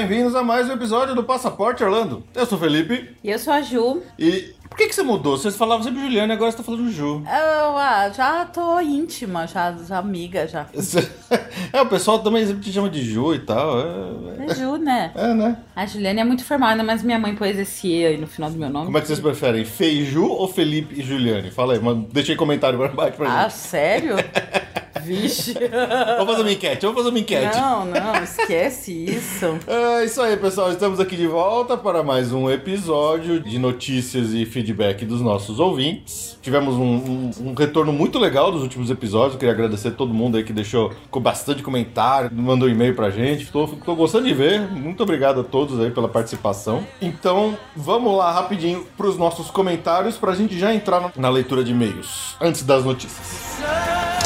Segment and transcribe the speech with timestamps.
[0.00, 2.24] Bem-vindos a mais um episódio do Passaporte Orlando.
[2.34, 3.10] Eu sou o Felipe.
[3.22, 4.00] E eu sou a Ju.
[4.18, 5.36] E por que, que você mudou?
[5.36, 7.22] Vocês falavam sempre Juliana e agora você tá falando Ju.
[7.26, 10.64] Eu ah, já tô íntima, já, já amiga já.
[11.70, 13.78] é, o pessoal também sempre te chama de Ju e tal.
[13.78, 15.12] É, é Ju, né?
[15.14, 15.58] É, né?
[15.76, 18.56] A Juliana é muito formada, mas minha mãe pôs esse E aí no final do
[18.56, 18.86] meu nome.
[18.86, 19.66] Como é que vocês preferem?
[19.66, 21.50] Feiju ou Felipe e Juliane?
[21.50, 21.80] Fala aí,
[22.26, 23.46] aí comentário pra baixo pra ah, gente.
[23.46, 24.16] Ah, sério?
[25.04, 25.54] Vixe.
[26.18, 27.56] vamos fazer uma enquete, vamos fazer uma enquete.
[27.56, 29.58] Não, não, esquece isso.
[29.66, 30.70] É isso aí, pessoal.
[30.70, 36.38] Estamos aqui de volta para mais um episódio de notícias e feedback dos nossos ouvintes.
[36.42, 39.38] Tivemos um, um, um retorno muito legal dos últimos episódios.
[39.38, 43.10] queria agradecer a todo mundo aí que deixou com bastante comentário, mandou um e-mail pra
[43.10, 43.44] gente.
[43.44, 44.60] Estou gostando de ver.
[44.70, 46.86] Muito obrigado a todos aí pela participação.
[47.00, 51.64] Então, vamos lá rapidinho para os nossos comentários para a gente já entrar na leitura
[51.64, 54.19] de e-mails antes das notícias.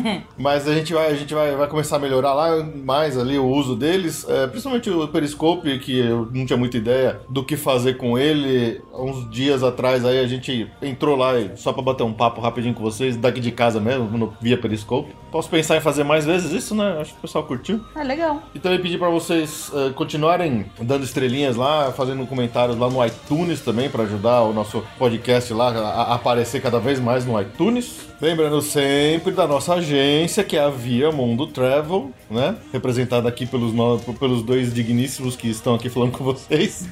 [0.36, 3.46] Mas a gente vai, a gente vai, vai começar a melhorar lá mais ali o
[3.46, 7.96] uso deles, é, principalmente o Periscope, que eu não tinha muita ideia do que fazer
[7.96, 8.80] com ele.
[8.92, 12.82] Uns dias atrás aí a gente entrou lá só para bater um papo rapidinho com
[12.82, 15.14] vocês, daqui de casa mesmo, no, via Periscope.
[15.30, 16.98] Posso pensar em fazer mais vezes isso, né?
[17.00, 17.80] Acho que o pessoal curtiu.
[17.94, 18.42] É legal.
[18.54, 23.60] E também pedir para vocês uh, continuarem dando estrelinhas lá, fazendo comentários lá no iTunes
[23.60, 28.11] também, para ajudar o nosso podcast lá a, a aparecer cada vez mais no iTunes.
[28.22, 32.54] Lembrando sempre da nossa agência, que é a Via Mundo Travel, né?
[32.72, 33.72] Representada aqui pelos,
[34.16, 36.86] pelos dois digníssimos que estão aqui falando com vocês.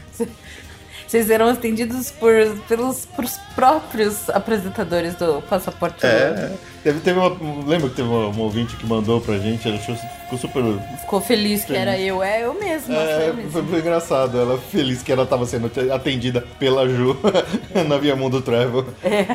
[1.06, 2.32] Vocês serão atendidos por,
[2.66, 6.04] pelos, pelos próprios apresentadores do Passaporte.
[6.04, 6.52] É,
[6.82, 7.28] teve, teve uma,
[7.66, 9.96] lembra que teve uma, uma ouvinte que mandou pra gente, ela achou
[10.30, 10.98] ficou super.
[11.00, 12.94] Ficou feliz que era eu, é eu mesma.
[12.94, 14.38] É, foi, foi engraçado.
[14.38, 17.16] Ela feliz que ela estava sendo atendida pela Ju
[17.88, 18.86] na Via Mundo Travel.
[19.02, 19.26] É.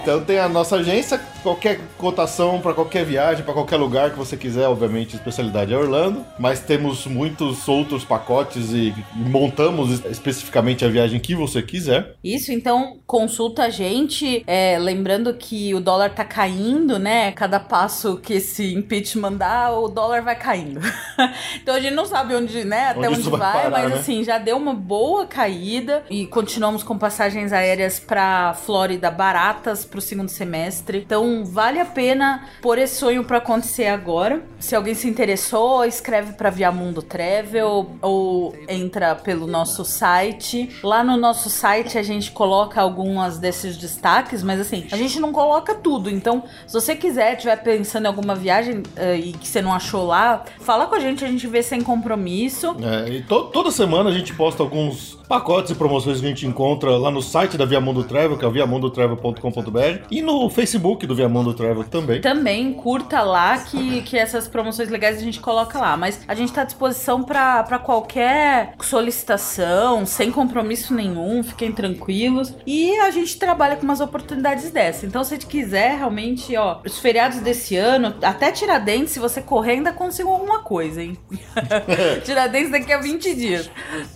[0.00, 4.36] Então tem a nossa agência, qualquer cotação para qualquer viagem, para qualquer lugar que você
[4.36, 6.24] quiser, obviamente, a especialidade é Orlando.
[6.38, 12.14] Mas temos muitos outros pacotes e montamos especificamente a viagem que você quiser.
[12.22, 14.44] Isso, então consulta a gente.
[14.46, 17.32] É, lembrando que o dólar tá caindo, né?
[17.32, 20.80] Cada passo que esse impeachment dá, o dólar vai caindo.
[21.60, 23.96] então a gente não sabe onde, né, até onde, onde vai, vai parar, mas né?
[23.98, 29.98] assim, já deu uma boa caída e continuamos com passagens aéreas para Flórida baratas para
[29.98, 31.02] o segundo semestre.
[31.04, 34.42] Então vale a pena pôr esse sonho para acontecer agora.
[34.58, 40.70] Se alguém se interessou, escreve para Via Mundo Travel ou entra pelo nosso site.
[40.82, 45.32] Lá no nosso site a gente coloca algumas desses destaques, mas assim, a gente não
[45.32, 46.10] coloca tudo.
[46.10, 46.44] Então,
[46.80, 50.86] você quiser, estiver pensando em alguma viagem uh, e que você não achou lá, fala
[50.86, 52.76] com a gente, a gente vê sem compromisso.
[52.82, 56.46] É, e to toda semana a gente posta alguns pacotes e promoções que a gente
[56.46, 61.52] encontra lá no site da Viamundo Travel, que é viamundotravel.com.br, e no Facebook do Viamundo
[61.52, 62.20] Travel também.
[62.20, 65.96] Também curta lá que, que essas promoções legais a gente coloca lá.
[65.96, 72.54] Mas a gente está à disposição para qualquer solicitação, sem compromisso nenhum, fiquem tranquilos.
[72.66, 75.04] E a gente trabalha com umas oportunidades dessas.
[75.04, 79.92] Então, se quiser, realmente, ó, os feriados desse ano, até Tiradentes, se você correr, ainda
[79.92, 81.16] consigo alguma coisa, hein?
[82.24, 83.70] Tiradentes daqui a 20 dias.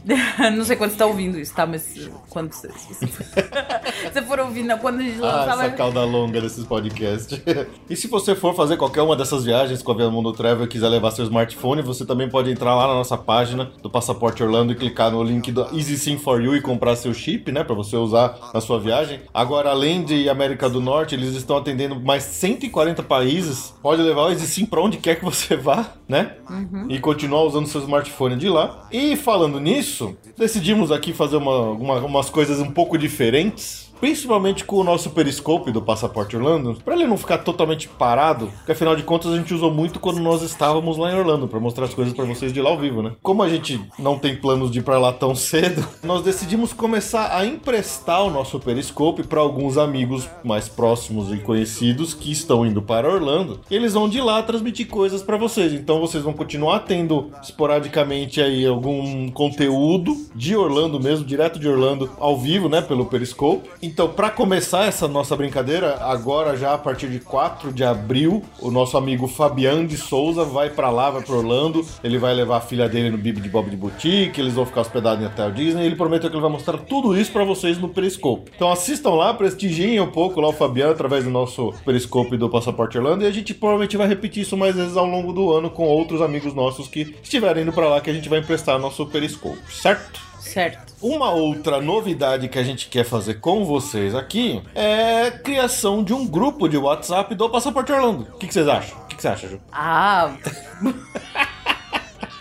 [0.57, 1.67] Não sei quando você tá ouvindo isso, tá?
[1.67, 5.58] Mas quando você, você for ouvir, não, quando a gente lançar...
[5.58, 7.41] Ah, essa cauda longa desses podcasts.
[7.88, 10.69] e se você for fazer qualquer uma dessas viagens com a Via Mundo Travel e
[10.69, 14.73] quiser levar seu smartphone, você também pode entrar lá na nossa página do Passaporte Orlando
[14.73, 17.64] e clicar no link do Easy Sim for You e comprar seu chip, né?
[17.64, 19.20] Pra você usar na sua viagem.
[19.32, 23.75] Agora, além de América do Norte, eles estão atendendo mais 140 países.
[23.82, 26.37] Pode levar o Easy Sim pra onde quer que você vá, né?
[26.49, 26.87] Uhum.
[26.91, 28.87] E continuar usando seu smartphone de lá.
[28.93, 34.76] E falando nisso, decidimos aqui fazer uma, uma, umas coisas um pouco diferentes principalmente com
[34.76, 39.02] o nosso periscope do Passaporte Orlando, para ele não ficar totalmente parado, porque afinal de
[39.02, 42.14] contas a gente usou muito quando nós estávamos lá em Orlando, para mostrar as coisas
[42.14, 43.12] para vocês de lá ao vivo, né?
[43.23, 47.37] Como a gente não tem planos de ir para lá tão cedo, nós decidimos começar
[47.37, 52.81] a emprestar o nosso periscope para alguns amigos mais próximos e conhecidos que estão indo
[52.81, 53.61] para Orlando.
[53.70, 55.73] Eles vão de lá transmitir coisas para vocês.
[55.73, 62.11] Então vocês vão continuar tendo esporadicamente aí algum conteúdo de Orlando mesmo, direto de Orlando
[62.19, 63.69] ao vivo, né, pelo periscope.
[63.90, 68.70] Então, para começar essa nossa brincadeira, agora já a partir de 4 de abril, o
[68.70, 71.84] nosso amigo Fabiano de Souza vai para lá, vai para Orlando.
[72.04, 74.82] Ele vai levar a filha dele no Bibi de Bob de Boutique, eles vão ficar
[74.82, 75.87] hospedados em Hotel Disney.
[75.87, 78.52] Ele prometeu que ele vai mostrar tudo isso para vocês no Periscope.
[78.54, 82.96] Então assistam lá, prestigiem um pouco lá o Fabiano através do nosso Periscope do Passaporte
[82.96, 85.82] Orlando e a gente provavelmente vai repetir isso mais vezes ao longo do ano com
[85.82, 89.58] outros amigos nossos que estiverem indo para lá que a gente vai emprestar nosso Periscope,
[89.69, 90.30] certo?
[90.50, 90.93] Certo.
[91.00, 96.12] Uma outra novidade que a gente quer fazer com vocês aqui é a criação de
[96.12, 98.26] um grupo de WhatsApp do Passaporte Orlando.
[98.35, 98.99] O que, que vocês acham?
[98.99, 99.61] O que, que você acha, Ju?
[99.73, 100.35] Ah.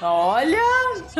[0.02, 0.58] Olha!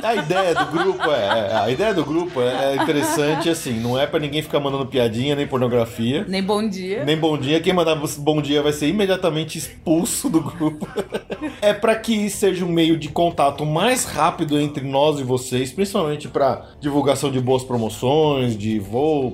[0.02, 4.00] A ideia do grupo é, é, a ideia do grupo é, é interessante assim, não
[4.00, 7.04] é para ninguém ficar mandando piadinha nem pornografia, nem bom dia.
[7.04, 10.88] Nem bom dia, quem mandar bom dia vai ser imediatamente expulso do grupo.
[11.62, 16.30] é para que seja um meio de contato mais rápido entre nós e vocês, principalmente
[16.30, 19.34] para divulgação de boas promoções, de voo,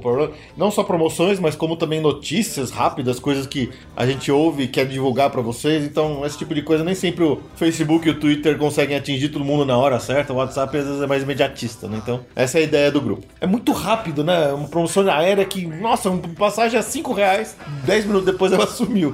[0.57, 4.87] não só promoções, mas como também notícias rápidas, coisas que a gente ouve e quer
[4.87, 5.83] divulgar para vocês.
[5.83, 9.43] Então, esse tipo de coisa nem sempre o Facebook e o Twitter conseguem atingir todo
[9.43, 11.99] mundo na hora certa, o WhatsApp às vezes é mais imediatista, né?
[12.01, 13.25] Então, essa é a ideia do grupo.
[13.41, 14.53] É muito rápido, né?
[14.53, 19.13] Uma promoção aérea que, nossa, uma passagem a 5 reais, 10 minutos depois ela sumiu.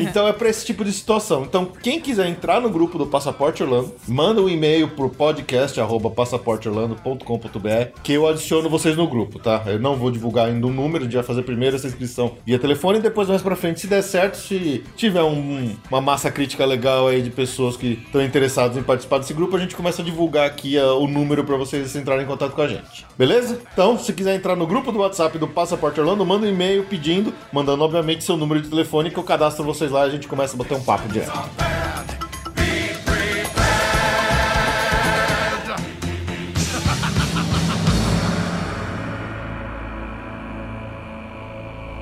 [0.00, 1.44] Então é pra esse tipo de situação.
[1.44, 5.78] Então, quem quiser entrar no grupo do Passaporte Orlando, manda um e-mail pro podcast
[6.14, 9.62] passaporteorlando.com.br que eu adiciono vocês no grupo, tá?
[9.66, 12.98] Eu não vou divulgar ainda o um número, vai fazer primeiro essa inscrição via telefone
[12.98, 17.06] e depois mais pra frente, se der certo, se tiver um, uma massa crítica legal
[17.06, 20.04] aí de pessoas que estão interessadas em participar desse grupo, grupo, a gente começa a
[20.04, 23.06] divulgar aqui uh, o número para vocês entrarem em contato com a gente.
[23.16, 23.60] Beleza?
[23.72, 27.34] Então, se quiser entrar no grupo do WhatsApp do Passaporte Orlando, manda um e-mail pedindo,
[27.52, 30.54] mandando obviamente seu número de telefone que eu cadastro vocês lá e a gente começa
[30.54, 31.32] a bater um papo direto.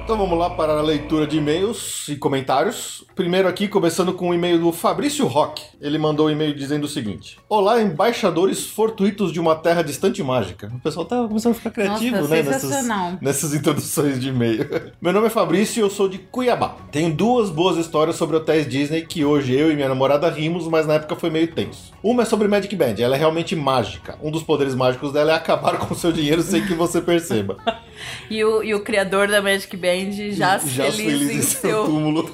[0.04, 3.04] Então vamos lá para a leitura de e-mails e comentários.
[3.20, 5.62] Primeiro aqui, começando com o um e-mail do Fabrício Roque.
[5.78, 10.24] Ele mandou um e-mail dizendo o seguinte: Olá, embaixadores fortuitos de uma terra distante e
[10.24, 10.72] mágica.
[10.74, 12.42] O pessoal tá começando a ficar criativo, Nossa, né?
[12.42, 12.86] Nessas,
[13.20, 14.66] nessas introduções de e-mail.
[15.02, 16.76] Meu nome é Fabrício e eu sou de Cuiabá.
[16.90, 20.86] Tenho duas boas histórias sobre hotéis Disney que hoje eu e minha namorada rimos, mas
[20.86, 21.92] na época foi meio tenso.
[22.02, 24.18] Uma é sobre Magic Band, ela é realmente mágica.
[24.22, 27.58] Um dos poderes mágicos dela é acabar com o seu dinheiro sem que você perceba.
[28.30, 32.30] e, o, e o criador da Magic Band já, já feliz, feliz em seu túmulo.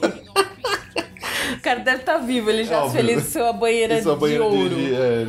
[1.56, 4.20] O cara deve estar tá vivo, ele já é, feliz em sua banheira, sua de,
[4.20, 4.74] banheira ouro.
[4.74, 5.26] De, é,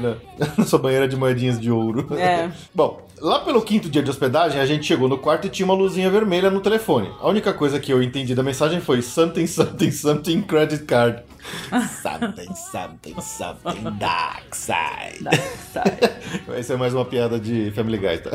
[0.57, 2.07] na sua banheira de moedinhas de ouro.
[2.17, 2.49] É.
[2.73, 5.75] Bom, lá pelo quinto dia de hospedagem, a gente chegou no quarto e tinha uma
[5.75, 7.09] luzinha vermelha no telefone.
[7.19, 11.23] A única coisa que eu entendi da mensagem foi something, something, something credit card.
[12.01, 15.23] Something, something, something dark side.
[15.23, 15.39] Dark
[15.71, 16.09] side.
[16.47, 18.31] Vai ser mais uma piada de Family Guy, tá?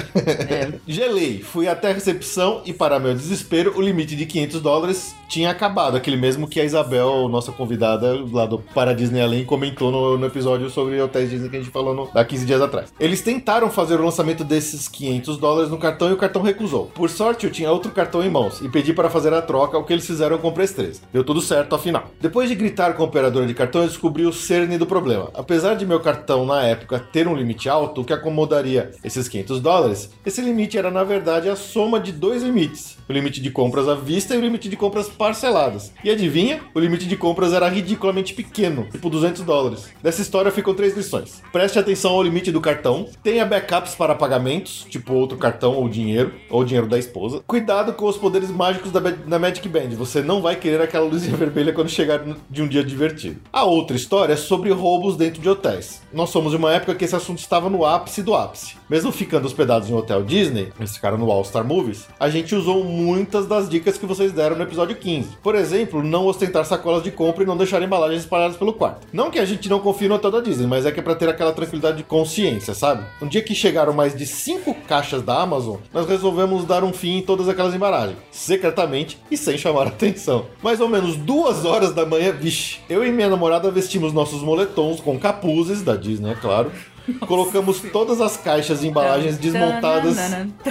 [0.49, 0.73] É.
[0.87, 5.51] Gelei, fui até a recepção e para meu desespero, o limite de 500 dólares tinha
[5.51, 10.19] acabado, aquele mesmo que a Isabel, nossa convidada lá do Para Disney Além, comentou no,
[10.19, 12.93] no episódio sobre hotéis Disney que a gente falou no, há 15 dias atrás.
[13.01, 16.87] Eles tentaram fazer o lançamento desses 500 dólares no cartão e o cartão recusou.
[16.87, 19.85] Por sorte, eu tinha outro cartão em mãos e pedi para fazer a troca, o
[19.85, 20.73] que eles fizeram com o Press
[21.13, 22.11] Deu tudo certo afinal.
[22.21, 25.31] Depois de gritar com a operadora de cartão, eu descobri o cerne do problema.
[25.35, 30.11] Apesar de meu cartão na época ter um limite alto, que acomodaria esses 500 dólares,
[30.25, 33.95] esse limite era na verdade a soma de dois limites: o limite de compras à
[33.95, 35.93] vista e o limite de compras parceladas.
[36.03, 36.61] E adivinha?
[36.75, 39.91] O limite de compras era ridiculamente pequeno, tipo 200 dólares.
[40.03, 41.43] Dessa história ficam três lições.
[41.53, 46.33] Preste atenção ao limite do cartão, tenha backups para pagamentos, tipo outro cartão ou dinheiro,
[46.49, 47.43] ou dinheiro da esposa.
[47.47, 51.37] Cuidado com os poderes mágicos da, da Magic Band, você não vai querer aquela luzinha
[51.37, 53.41] vermelha quando chegar de um dia divertido.
[53.53, 56.03] A outra história é sobre roubos dentro de hotéis.
[56.13, 58.77] Nós somos de uma época que esse assunto estava no ápice do ápice.
[58.93, 62.55] Mesmo ficando hospedados em um hotel Disney, eles ficaram no All Star Movies, a gente
[62.55, 65.31] usou muitas das dicas que vocês deram no episódio 15.
[65.43, 69.07] Por exemplo, não ostentar sacolas de compra e não deixar embalagens espalhadas pelo quarto.
[69.11, 71.15] Não que a gente não confie no hotel da Disney, mas é que é pra
[71.15, 73.07] ter aquela tranquilidade de consciência, sabe?
[73.23, 77.17] Um dia que chegaram mais de 5 caixas da Amazon, nós resolvemos dar um fim
[77.17, 80.45] em todas aquelas embalagens, secretamente e sem chamar atenção.
[80.63, 85.01] Mais ou menos duas horas da manhã, vixe, eu e minha namorada vestimos nossos moletons
[85.01, 86.71] com capuzes da Disney, é claro,
[87.27, 90.17] Colocamos todas as caixas e embalagens desmontadas.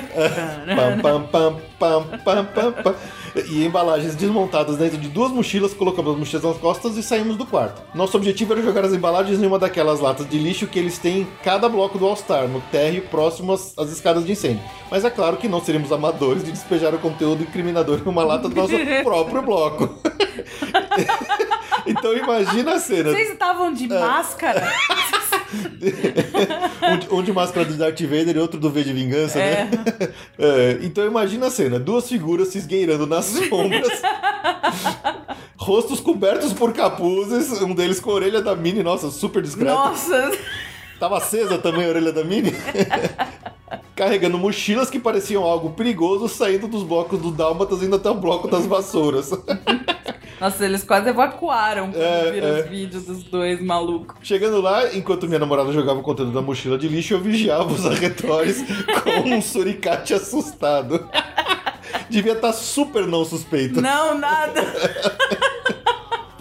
[1.02, 1.60] pam, pam, pam,
[2.24, 2.96] pam, pam, pam.
[3.50, 7.46] E embalagens desmontadas dentro de duas mochilas, colocamos as mochilas nas costas e saímos do
[7.46, 7.82] quarto.
[7.96, 11.22] Nosso objetivo era jogar as embalagens em uma daquelas latas de lixo que eles têm
[11.22, 14.64] em cada bloco do All-Star, no térreo próximo às, às escadas de incêndio.
[14.90, 18.50] Mas é claro que não seríamos amadores de despejar o conteúdo incriminador em uma lata
[18.50, 18.74] do nosso
[19.04, 19.90] próprio bloco.
[21.88, 23.12] então imagina a cena.
[23.12, 24.70] Vocês estavam de máscara?
[27.12, 29.66] Um, de máscara do Darth Vader e outro do V de Vingança, é.
[29.66, 29.72] né?
[30.40, 34.02] É, então imagina a cena: duas figuras se esgueirando nas sombras,
[35.56, 39.74] rostos cobertos por capuzes, um deles com a orelha da Mini, nossa, super discreto.
[39.74, 40.32] Nossa!
[41.00, 42.54] Tava acesa também a orelha da Mini.
[43.96, 48.48] Carregando mochilas que pareciam algo perigoso, saindo dos blocos do Dálmatas indo até o bloco
[48.48, 49.32] das vassouras.
[50.42, 52.62] Nossa, eles quase evacuaram quando é, viram é.
[52.62, 54.18] os vídeos dos dois malucos.
[54.24, 57.86] Chegando lá, enquanto minha namorada jogava o conteúdo da mochila de lixo, eu vigiava os
[57.86, 58.66] arredores
[59.04, 61.08] com um suricate assustado.
[62.10, 63.80] Devia estar tá super não suspeito.
[63.80, 64.62] Não, nada.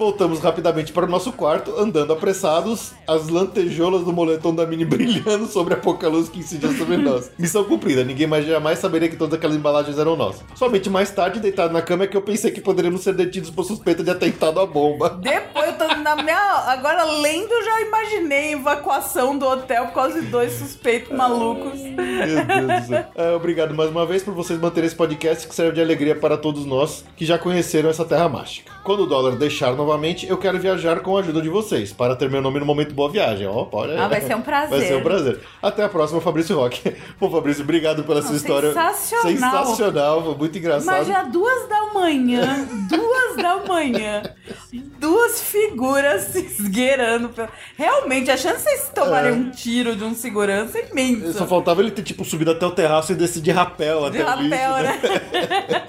[0.00, 5.46] Voltamos rapidamente para o nosso quarto, andando apressados, as lantejoulas do moletom da Mini brilhando
[5.46, 7.30] sobre a pouca luz que incidia sobre nós.
[7.38, 10.42] Missão cumprida, ninguém mais jamais saberia que todas aquelas embalagens eram nossas.
[10.54, 13.62] Somente mais tarde, deitado na cama, é que eu pensei que poderíamos ser detidos por
[13.62, 15.10] suspeita de atentado à bomba.
[15.20, 16.38] Depois, eu tô na minha.
[16.68, 21.78] Agora, lendo, eu já imaginei evacuação do hotel por causa de dois suspeitos malucos.
[21.78, 23.04] Meu Deus do céu.
[23.14, 26.38] É, obrigado mais uma vez por vocês manterem esse podcast que serve de alegria para
[26.38, 28.72] todos nós que já conheceram essa terra mágica.
[28.82, 32.30] Quando o dólar deixar novamente, eu quero viajar com a ajuda de vocês, para ter
[32.30, 33.46] meu nome no momento Boa Viagem.
[33.46, 33.96] Ó, pode...
[33.96, 34.78] Ah, vai ser um prazer.
[34.78, 35.40] Vai ser um prazer.
[35.60, 36.94] Até a próxima, Fabrício Roque.
[37.18, 38.68] Pô, Fabrício, obrigado pela sua história.
[38.68, 39.66] Sensacional.
[39.66, 40.86] Sensacional, foi muito engraçado.
[40.86, 44.22] Mas já duas da manhã, duas da manhã,
[45.00, 47.30] duas figuras se esgueirando.
[47.76, 49.34] Realmente, a chance de vocês tomarem é.
[49.34, 51.32] um tiro de um segurança é imensa.
[51.32, 54.30] Só faltava ele ter, tipo, subido até o terraço e descer de rapel de até
[54.30, 55.20] rapel, o lixo, né?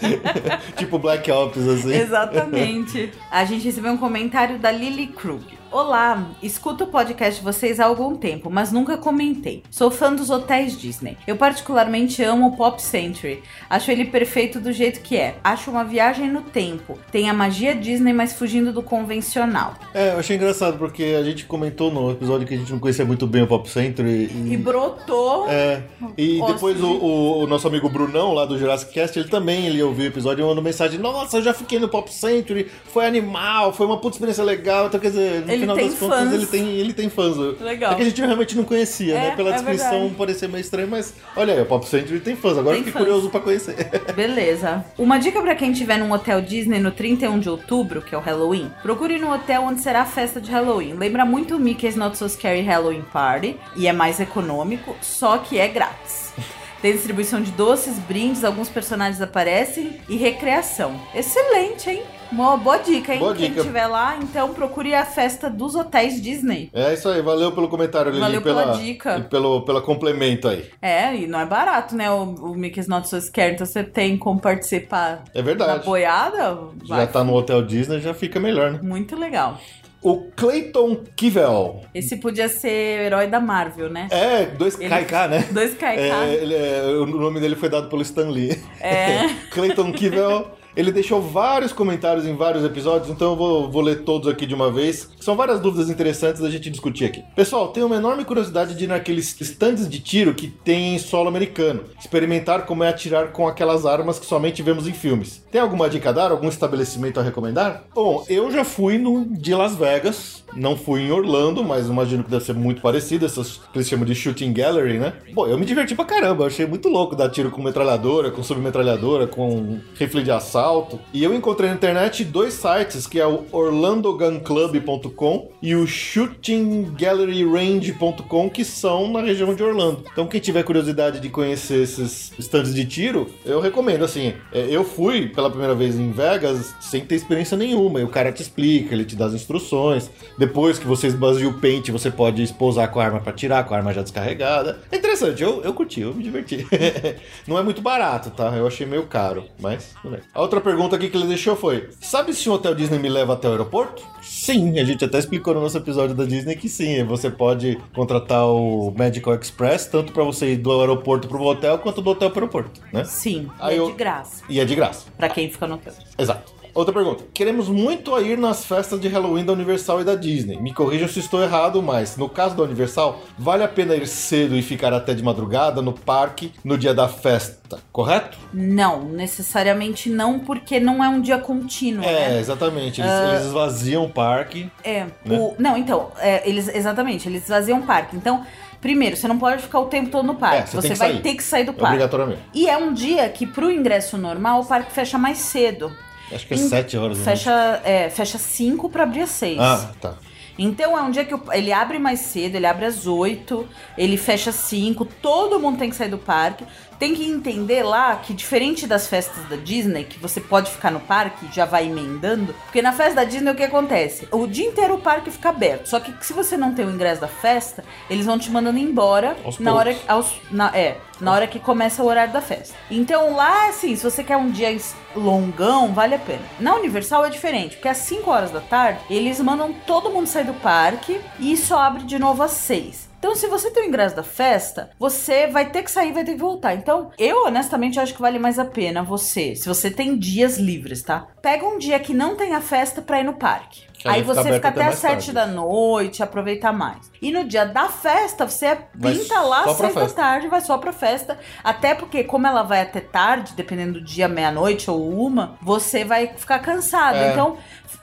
[0.01, 0.61] né?
[0.77, 1.93] tipo Black Ops, assim.
[1.93, 3.11] Exatamente.
[3.29, 5.60] A gente recebeu um comentário da Lily Krug.
[5.71, 9.63] Olá, escuto o podcast de vocês há algum tempo, mas nunca comentei.
[9.71, 11.15] Sou fã dos hotéis Disney.
[11.25, 13.41] Eu particularmente amo o Pop Century.
[13.69, 15.37] Acho ele perfeito do jeito que é.
[15.41, 16.99] Acho uma viagem no tempo.
[17.09, 19.75] Tem a magia Disney, mas fugindo do convencional.
[19.93, 23.05] É, eu achei engraçado porque a gente comentou no episódio que a gente não conhecia
[23.05, 24.29] muito bem o Pop Century.
[24.29, 25.49] E, e brotou.
[25.49, 25.83] É.
[26.17, 29.81] E depois o, o, o, nosso amigo Brunão, lá do Jurassic Cast, ele também ele
[29.81, 33.71] ouviu o episódio e mandou mensagem: Nossa, eu já fiquei no Pop Century, foi animal,
[33.71, 34.87] foi uma puta experiência legal.
[34.87, 36.33] Então, quer dizer, ele final das contas, fãs.
[36.33, 37.37] ele tem, ele tem fãs.
[37.59, 37.93] Legal.
[37.93, 39.25] É que a gente realmente não conhecia, né?
[39.25, 39.35] é, né?
[39.35, 40.15] Pela é descrição verdade.
[40.15, 42.57] parecia meio estranho, mas olha aí, o Pop Century tem fãs.
[42.57, 43.01] Agora tem fiquei fãs.
[43.03, 43.89] curioso pra conhecer.
[44.15, 44.83] Beleza.
[44.97, 48.21] Uma dica pra quem estiver num hotel Disney no 31 de outubro, que é o
[48.21, 50.93] Halloween, procure no hotel onde será a festa de Halloween.
[50.93, 55.59] Lembra muito o Mickey's Not So Scary Halloween Party e é mais econômico, só que
[55.59, 56.31] é grátis.
[56.81, 60.99] Tem distribuição de doces, brindes, alguns personagens aparecem e recreação.
[61.13, 62.03] Excelente, hein?
[62.31, 63.19] Uma boa dica, hein?
[63.19, 63.59] Boa Quem dica.
[63.59, 66.69] estiver lá, então procure a festa dos hotéis Disney.
[66.73, 68.21] É isso aí, valeu pelo comentário, Lili.
[68.21, 69.17] Valeu pela, pela dica.
[69.17, 70.69] E pelo, pelo complemento aí.
[70.81, 72.09] É, e não é barato, né?
[72.09, 75.79] O, o Mickey's Not So Scared, então você tem como participar é verdade.
[75.79, 76.57] da boiada.
[76.85, 78.79] Já tá no Hotel Disney, já fica melhor, né?
[78.81, 79.59] Muito legal.
[80.01, 81.81] O Clayton Kivel.
[81.93, 84.07] Esse podia ser o herói da Marvel, né?
[84.09, 84.75] É, dois.
[84.75, 85.47] KK, né?
[85.51, 85.83] Dois KK.
[85.83, 88.59] É, é, o nome dele foi dado pelo Stan Lee.
[88.79, 89.27] É.
[89.51, 94.27] Clayton Kivel Ele deixou vários comentários em vários episódios, então eu vou, vou ler todos
[94.27, 95.09] aqui de uma vez.
[95.19, 97.23] São várias dúvidas interessantes da gente discutir aqui.
[97.35, 101.27] Pessoal, tenho uma enorme curiosidade de ir naqueles stands de tiro que tem em solo
[101.27, 101.83] americano.
[101.99, 105.43] Experimentar como é atirar com aquelas armas que somente vemos em filmes.
[105.51, 106.31] Tem alguma dica a dar?
[106.31, 107.83] Algum estabelecimento a recomendar?
[107.93, 110.40] Bom, eu já fui no de Las Vegas.
[110.55, 113.25] Não fui em Orlando, mas imagino que deve ser muito parecido.
[113.25, 115.13] Essas que eles chamam de shooting gallery, né?
[115.33, 116.45] Bom, eu me diverti pra caramba.
[116.45, 120.99] Achei muito louco dar tiro com metralhadora, com submetralhadora, com rifle de assalto.
[121.13, 128.65] E eu encontrei na internet dois sites, que é o orlandogunclub.com e o shootinggalleryrange.com, que
[128.65, 130.03] são na região de Orlando.
[130.11, 134.83] Então quem tiver curiosidade de conhecer esses stands de tiro, eu recomendo, assim, é, eu
[134.83, 138.93] fui pela primeira vez em Vegas sem ter experiência nenhuma, e o cara te explica,
[138.93, 140.09] ele te dá as instruções,
[140.41, 143.75] depois que você esbazia o pente, você pode esposar com a arma para tirar, com
[143.75, 144.79] a arma já descarregada.
[144.91, 146.65] É interessante, eu, eu curti, eu me diverti.
[147.47, 148.47] não é muito barato, tá?
[148.57, 150.21] Eu achei meio caro, mas tudo bem.
[150.33, 153.33] A outra pergunta aqui que ele deixou foi: Sabe se o Hotel Disney me leva
[153.33, 154.01] até o aeroporto?
[154.23, 158.47] Sim, a gente até explicou no nosso episódio da Disney que sim, você pode contratar
[158.47, 162.39] o Medical Express tanto para você ir do aeroporto pro hotel quanto do hotel pro
[162.41, 163.03] aeroporto, né?
[163.03, 164.43] Sim, Aí é eu- de graça.
[164.49, 165.05] E é de graça.
[165.15, 165.93] Pra quem fica no hotel.
[166.17, 166.51] Exato.
[166.73, 167.23] Outra pergunta.
[167.33, 170.57] Queremos muito ir nas festas de Halloween da Universal e da Disney.
[170.61, 174.55] Me corrijam se estou errado, mas no caso da Universal, vale a pena ir cedo
[174.55, 178.37] e ficar até de madrugada no parque no dia da festa, correto?
[178.53, 182.39] Não, necessariamente não, porque não é um dia contínuo, É, né?
[182.39, 183.01] exatamente.
[183.01, 184.69] Eles, eles esvaziam o parque.
[184.83, 185.37] É, Né?
[185.37, 188.15] o- não, então, é, eles exatamente, eles esvaziam o parque.
[188.15, 188.45] Então,
[188.79, 190.57] primeiro, você não pode ficar o tempo todo no parque.
[190.57, 191.21] É, você você vai sair.
[191.21, 191.95] ter que sair do parque.
[191.95, 192.41] Obrigatoriamente.
[192.53, 195.91] E é um dia que, pro ingresso normal, o parque fecha mais cedo.
[196.33, 197.17] Acho que é Em- 7 horas.
[197.17, 199.57] da Fecha, é, fecha 5 para abrir às 6.
[199.57, 199.83] noite.
[199.83, 200.15] Ah, tá.
[200.59, 204.49] Então é um dia que ele abre mais cedo, ele abre às 8, ele fecha
[204.51, 206.65] às 5, todo mundo tem que sair do parque.
[207.01, 210.99] Tem que entender lá que, diferente das festas da Disney, que você pode ficar no
[210.99, 214.27] parque e já vai emendando, porque na festa da Disney o que acontece?
[214.31, 215.89] O dia inteiro o parque fica aberto.
[215.89, 219.35] Só que se você não tem o ingresso da festa, eles vão te mandando embora
[219.43, 222.75] Aos na hora, aos, na, é, na hora que começa o horário da festa.
[222.91, 224.69] Então lá, assim, se você quer um dia
[225.15, 226.43] longão, vale a pena.
[226.59, 230.45] Na Universal é diferente, porque às 5 horas da tarde, eles mandam todo mundo sair
[230.45, 233.09] do parque e só abre de novo às 6.
[233.21, 236.33] Então, se você tem o ingresso da festa, você vai ter que sair, vai ter
[236.33, 236.73] que voltar.
[236.73, 241.03] Então, eu honestamente acho que vale mais a pena você, se você tem dias livres,
[241.03, 241.27] tá?
[241.39, 243.91] Pega um dia que não tem a festa pra ir no parque.
[244.01, 245.31] Que aí fica você fica até às 7 tarde.
[245.31, 247.11] da noite, aproveita mais.
[247.21, 250.79] E no dia da festa, você Vai pinta lá às 6 da tarde, vai só
[250.79, 251.37] pra festa.
[251.63, 256.33] Até porque, como ela vai até tarde, dependendo do dia, meia-noite ou uma, você vai
[256.35, 257.17] ficar cansado.
[257.17, 257.31] É.
[257.31, 257.57] Então,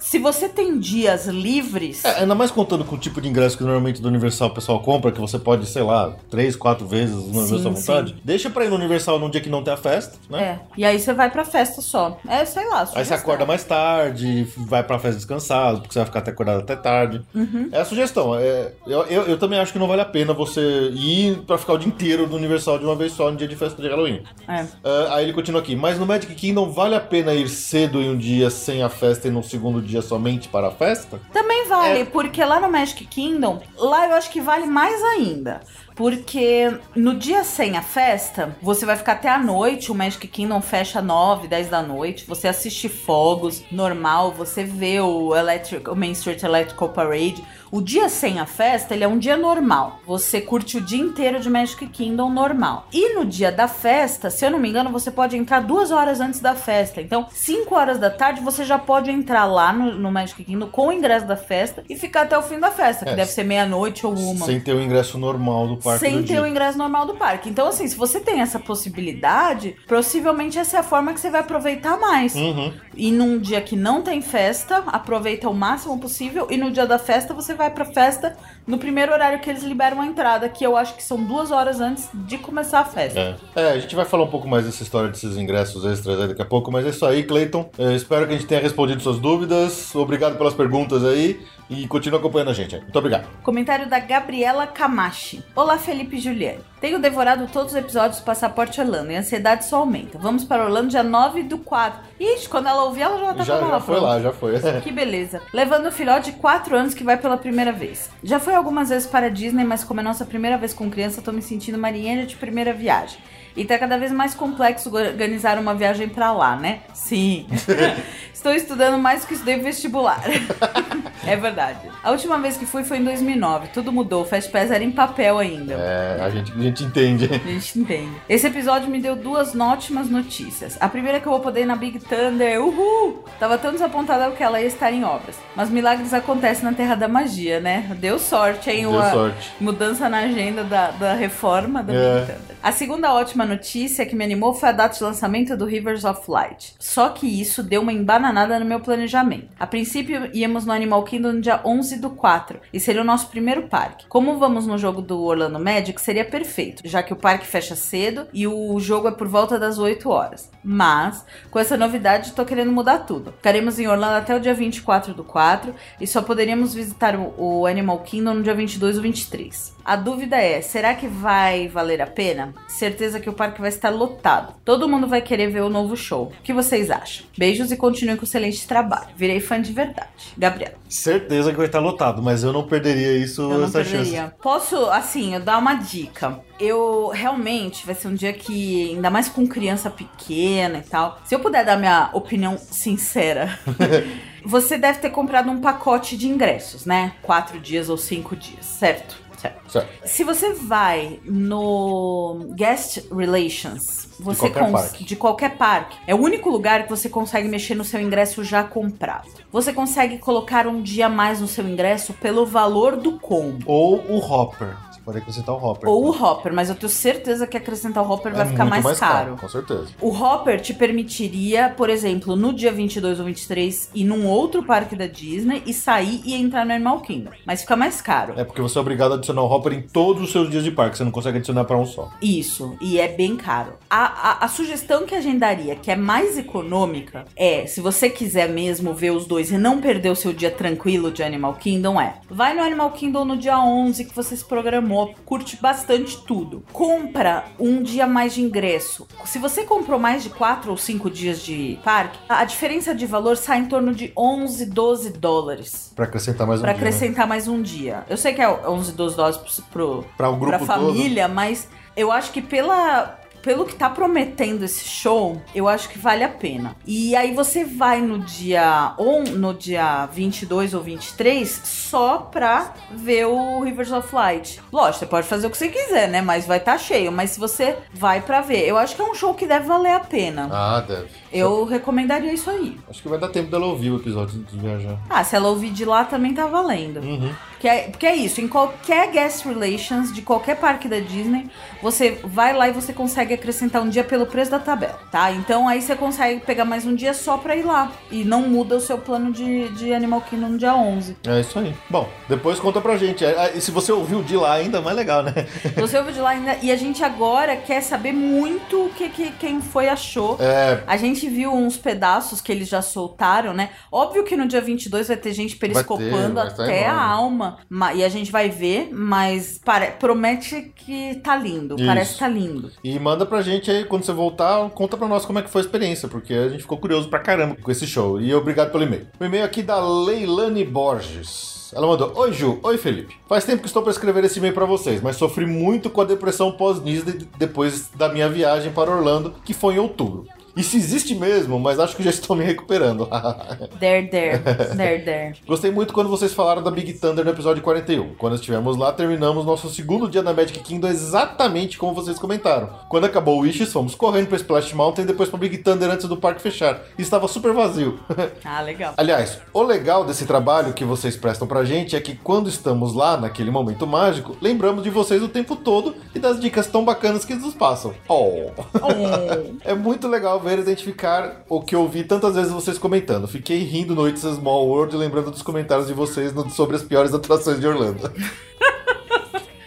[0.08, 2.02] se você tem dias livres.
[2.02, 4.80] É, ainda mais contando com o tipo de ingresso que normalmente do Universal o pessoal
[4.80, 8.16] compra, que você pode, sei lá, três, quatro vezes no Sim, Universal à vontade.
[8.24, 10.42] Deixa pra ir no Universal num dia que não tem a festa, né?
[10.42, 12.18] É, e aí você vai pra festa só.
[12.26, 12.80] É, sei lá.
[12.80, 13.18] Aí você sugestão.
[13.18, 17.20] acorda mais tarde, vai pra festa descansado, porque você vai ficar até acordado até tarde.
[17.34, 17.68] Uhum.
[17.70, 18.34] É a sugestão.
[18.34, 21.74] É, eu, eu, eu também acho que não vale a pena você ir pra ficar
[21.74, 24.22] o dia inteiro no Universal de uma vez só no dia de festa de Halloween.
[24.48, 24.64] É.
[24.82, 25.76] Ah, aí ele continua aqui.
[25.76, 29.28] Mas no Magic Kingdom vale a pena ir cedo em um dia sem a festa
[29.28, 31.20] e no segundo dia somente para a festa?
[31.32, 32.04] Também vale, É.
[32.04, 35.60] porque lá no Magic Kingdom, lá eu acho que vale mais ainda.
[35.98, 40.60] Porque no dia sem a festa, você vai ficar até a noite, o Magic Kingdom
[40.60, 46.12] fecha 9, 10 da noite, você assiste fogos, normal, você vê o, Electric, o Main
[46.12, 47.42] Street Electrical Parade.
[47.70, 50.00] O dia sem a festa, ele é um dia normal.
[50.06, 52.86] Você curte o dia inteiro de Magic Kingdom normal.
[52.90, 56.18] E no dia da festa, se eu não me engano, você pode entrar duas horas
[56.18, 57.02] antes da festa.
[57.02, 60.88] Então, 5 horas da tarde, você já pode entrar lá no, no Magic Kingdom com
[60.88, 63.44] o ingresso da festa e ficar até o fim da festa, que É, deve ser
[63.44, 64.46] meia-noite ou uma.
[64.46, 66.42] Sem ter o ingresso normal do parque Sem do ter dia.
[66.42, 67.48] o ingresso normal do parque.
[67.48, 71.40] Então, assim, se você tem essa possibilidade, possivelmente essa é a forma que você vai
[71.40, 72.34] aproveitar mais.
[72.34, 72.72] Uhum.
[72.96, 76.48] E num dia que não tem festa, aproveita o máximo possível.
[76.50, 80.00] E no dia da festa, você vai pra festa no primeiro horário que eles liberam
[80.00, 83.20] a entrada, que eu acho que são duas horas antes de começar a festa.
[83.20, 83.36] É.
[83.54, 86.42] É, a gente vai falar um pouco mais dessa história desses ingressos extras aí daqui
[86.42, 87.70] a pouco, mas é isso aí, Cleiton.
[87.78, 89.94] É, espero que a gente tenha respondido suas dúvidas.
[89.94, 92.76] Obrigado pelas perguntas aí e continua acompanhando a gente.
[92.76, 93.28] Muito obrigado.
[93.42, 95.42] Comentário da Gabriela Camachi.
[95.54, 96.60] Olá, Felipe e Juliane.
[96.80, 100.16] Tenho devorado todos os episódios do Passaporte Orlando e a ansiedade só aumenta.
[100.16, 102.00] Vamos para Orlando dia 9 do 4.
[102.20, 104.10] Ixi, quando ela ouvir, ela já tá já com já foi pronta.
[104.10, 104.54] lá, já foi.
[104.82, 105.42] Que beleza.
[105.52, 108.10] Levando o filhote de 4 anos que vai pela primeira vez.
[108.22, 111.20] Já fui algumas vezes para a Disney, mas como é nossa primeira vez com criança,
[111.20, 113.18] tô me sentindo marinheira de primeira viagem.
[113.58, 116.78] E tá cada vez mais complexo organizar uma viagem pra lá, né?
[116.94, 117.46] Sim.
[118.32, 120.22] Estou estudando mais do que estudei vestibular.
[121.26, 121.80] é verdade.
[122.04, 123.68] A última vez que fui foi em 2009.
[123.74, 124.22] Tudo mudou.
[124.22, 125.74] O Fast Pass era em papel ainda.
[125.74, 127.24] É, a gente, a gente entende.
[127.24, 128.12] A gente entende.
[128.28, 130.78] Esse episódio me deu duas ótimas notícias.
[130.80, 132.62] A primeira é que eu vou poder ir na Big Thunder.
[132.64, 133.24] Uhul!
[133.40, 135.36] Tava tão desapontada que ela ia estar em obras.
[135.56, 137.90] Mas milagres acontecem na Terra da Magia, né?
[137.98, 138.82] Deu sorte, hein?
[138.82, 139.50] Deu Uma sorte.
[139.60, 142.20] mudança na agenda da, da reforma da É.
[142.20, 142.56] Big Thunder.
[142.62, 146.30] A segunda ótima notícia que me animou foi a data de lançamento do Rivers of
[146.30, 146.74] Light.
[146.78, 149.48] Só que isso deu uma embananada no meu planejamento.
[149.58, 153.28] A princípio, íamos no Animal Kingdom no dia 11 do 4 e seria o nosso
[153.28, 154.06] primeiro parque.
[154.08, 158.26] Como vamos no jogo do Orlando Magic, seria perfeito, já que o parque fecha cedo
[158.32, 160.50] e o jogo é por volta das 8 horas.
[160.62, 163.32] Mas, com essa novidade, tô querendo mudar tudo.
[163.32, 168.00] Ficaremos em Orlando até o dia 24 do 4 e só poderíamos visitar o, Animal
[168.00, 169.74] Kingdom no dia 22 ou 23.
[169.84, 172.54] A dúvida é, será que vai valer a pena?
[172.68, 174.54] Certeza que o parque vai estar lotado.
[174.64, 176.32] Todo mundo vai querer ver o novo show.
[176.38, 177.24] O que vocês acham?
[177.38, 179.08] Beijos e continuem com o excelente trabalho.
[179.16, 180.08] Virei fã de verdade.
[180.36, 180.72] Gabriel.
[180.88, 184.22] Certeza que vai estar lotado, mas eu não perderia isso, Eu não essa perderia.
[184.22, 184.34] chance.
[184.42, 186.40] Posso, assim, eu dar uma dica.
[186.58, 191.34] Eu realmente vai ser um dia que, ainda mais com criança pequena e tal, se
[191.34, 193.56] eu puder dar minha opinião sincera,
[194.44, 197.12] você deve ter comprado um pacote de ingressos, né?
[197.22, 199.27] Quatro dias ou cinco dias, certo?
[199.40, 199.70] Certo.
[199.70, 199.88] Certo.
[200.08, 205.04] Se você vai no Guest Relations, você qualquer cons- parque.
[205.04, 208.64] de qualquer parque, é o único lugar que você consegue mexer no seu ingresso já
[208.64, 209.28] comprado.
[209.52, 213.64] Você consegue colocar um dia a mais no seu ingresso pelo valor do combo.
[213.66, 214.76] Ou o Hopper.
[215.08, 215.88] Pode acrescentar o Hopper.
[215.88, 218.84] Ou o Hopper, mas eu tenho certeza que acrescentar o Hopper vai É ficar muito
[218.84, 219.38] mais, caro.
[219.40, 219.86] Com certeza.
[220.02, 224.94] O Hopper te permitiria, por exemplo, no dia 22 ou 23 ir num outro parque
[224.94, 227.30] da Disney e sair e entrar no Animal Kingdom.
[227.46, 228.34] Mas fica mais caro.
[228.36, 230.70] É porque você é obrigado a adicionar o Hopper em todos os seus dias de
[230.70, 230.98] parque.
[230.98, 232.10] Você não consegue adicionar pra um só.
[232.20, 233.78] Isso, e é bem caro.
[233.88, 238.92] A, a, a sugestão que agendaria, que é mais econômica, é, se você quiser mesmo
[238.92, 242.52] ver os dois e não perder o seu dia tranquilo de Animal Kingdom, é, vai
[242.52, 246.62] no Animal Kingdom no dia 11 que você se programou, curte bastante tudo.
[246.72, 249.06] Compra um dia mais de ingresso.
[249.24, 253.36] Se você comprou mais de 4 ou 5 dias de parque, a diferença de valor
[253.36, 255.92] sai em torno de 11, 12 dólares.
[255.96, 256.82] Pra acrescentar mais um Pra dia.
[256.82, 256.88] né?
[256.88, 258.04] acrescentar mais um dia.
[258.08, 260.86] Eu sei que é 11, 12 dólares pro, pro, Pra o grupo pra todo.
[260.88, 265.98] família, mas eu acho que pela pelo que tá prometendo esse show, eu acho que
[265.98, 266.76] vale a pena.
[266.86, 273.24] E aí você vai no dia on, no dia 22 ou 23 só pra ver
[273.24, 274.60] o Rivers of Light.
[274.70, 276.20] Lógico, você pode fazer o que você quiser, né?
[276.20, 277.10] Mas vai estar tá cheio.
[277.10, 279.92] Mas se você vai pra ver, eu acho que é um show que deve valer
[279.92, 280.50] a pena.
[280.52, 281.08] Ah, deve.
[281.32, 282.78] Eu recomendaria isso aí.
[282.86, 284.98] Acho que vai dar tempo dela ouvir o episódio de viajar.
[285.08, 287.00] Ah, se ela ouvir de lá também tá valendo.
[287.00, 287.34] Uhum.
[287.58, 291.50] Que é, porque é isso, em qualquer guest relations de qualquer parque da Disney,
[291.82, 295.30] você vai lá e você consegue acrescentar um dia pelo preço da tabela, tá?
[295.32, 297.90] Então aí você consegue pegar mais um dia só pra ir lá.
[298.10, 301.16] E não muda o seu plano de, de Animal Kingdom no dia 11.
[301.26, 301.74] É isso aí.
[301.88, 303.24] Bom, depois conta pra gente.
[303.24, 305.32] É, E se você ouviu de lá ainda, mais legal, né?
[305.76, 306.56] Você ouviu de lá ainda.
[306.62, 310.36] E a gente agora quer saber muito o que, que quem foi achou.
[310.40, 313.70] É, A gente viu uns pedaços que eles já soltaram, né?
[313.90, 317.58] Óbvio que no dia 22 vai ter gente periscopando vai estar até a alma.
[317.68, 321.76] ma- E a gente vai ver, mas pare- promete que tá lindo.
[321.76, 321.86] Isso.
[321.86, 322.70] Parece que tá lindo.
[322.82, 325.62] E manda pra gente aí, quando você voltar, conta pra nós como é que foi
[325.62, 328.20] a experiência, porque a gente ficou curioso pra caramba com esse show.
[328.20, 329.06] E obrigado pelo e-mail.
[329.18, 331.70] O e-mail aqui da Leilane Borges.
[331.74, 333.16] Ela mandou: Oi Ju, oi Felipe.
[333.28, 336.04] Faz tempo que estou para escrever esse e-mail pra vocês, mas sofri muito com a
[336.04, 340.26] depressão pós-Disney depois da minha viagem para Orlando, que foi em outubro.
[340.58, 343.08] Isso existe mesmo, mas acho que já estou me recuperando.
[343.78, 344.38] There, there,
[344.76, 345.34] there, there.
[345.46, 348.16] Gostei muito quando vocês falaram da Big Thunder no episódio 41.
[348.16, 352.70] Quando estivemos lá, terminamos nosso segundo dia na Magic Kingdom exatamente como vocês comentaram.
[352.88, 356.08] Quando acabou o Wishes, fomos correndo pra Splash Mountain e depois pra Big Thunder antes
[356.08, 356.82] do parque fechar.
[356.98, 358.00] E estava super vazio.
[358.44, 358.94] Ah, legal.
[358.96, 363.16] Aliás, o legal desse trabalho que vocês prestam pra gente é que quando estamos lá,
[363.16, 367.34] naquele momento mágico, lembramos de vocês o tempo todo e das dicas tão bacanas que
[367.34, 367.94] nos passam.
[368.08, 368.50] Oh!
[368.80, 369.58] Oh.
[369.68, 373.28] É muito legal ver e identificar o que eu ouvi tantas vezes vocês comentando.
[373.28, 377.12] Fiquei rindo no It's a Small World lembrando dos comentários de vocês sobre as piores
[377.12, 378.10] atrações de Orlando.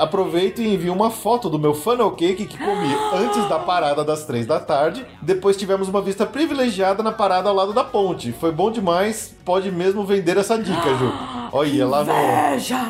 [0.01, 4.25] Aproveito e envio uma foto do meu funnel cake que comi antes da parada das
[4.25, 5.05] três da tarde.
[5.21, 8.31] Depois tivemos uma vista privilegiada na parada ao lado da ponte.
[8.31, 11.11] Foi bom demais pode mesmo vender essa dica, Ju.
[11.53, 12.13] Olha lá no.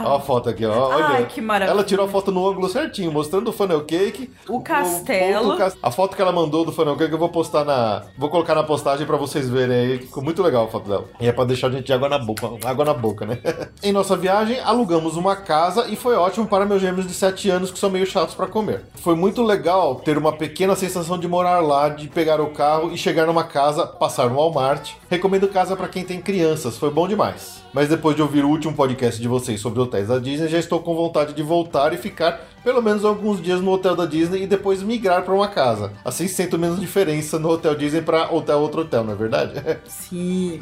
[0.05, 0.89] Ó a foto aqui, ó.
[0.89, 1.05] Olha.
[1.05, 1.73] Ai, que maravilha.
[1.73, 4.31] Ela tirou a foto no ângulo certinho, mostrando o funnel cake.
[4.47, 5.45] O castelo.
[5.47, 8.03] ponto cas- A foto que ela mandou do funnel cake eu vou postar na.
[8.19, 9.97] Vou colocar na postagem pra vocês verem aí.
[9.97, 11.05] Ficou muito legal a foto dela.
[11.19, 12.51] E é pra deixar a gente de água na boca.
[12.63, 13.39] Água na boca, né?
[13.81, 17.71] em nossa viagem, alugamos uma casa e foi ótimo para meus gêmeos de 7 anos
[17.71, 18.83] que são meio chatos pra comer.
[18.95, 22.97] Foi muito legal ter uma pequena sensação de morar lá, de pegar o carro e
[22.97, 24.91] chegar numa casa, passar no Walmart.
[25.09, 27.63] Recomendo casa pra quem tem crianças, foi bom demais.
[27.73, 30.79] Mas depois de ouvir o último podcast de vocês sobre hotéis da Disney, já estou
[30.79, 34.47] com vontade de voltar e ficar pelo menos alguns dias no hotel da Disney e
[34.47, 35.93] depois migrar para uma casa.
[36.05, 39.53] Assim sinto menos diferença no hotel Disney para hotel outro hotel, não é verdade?
[39.85, 40.61] Sim.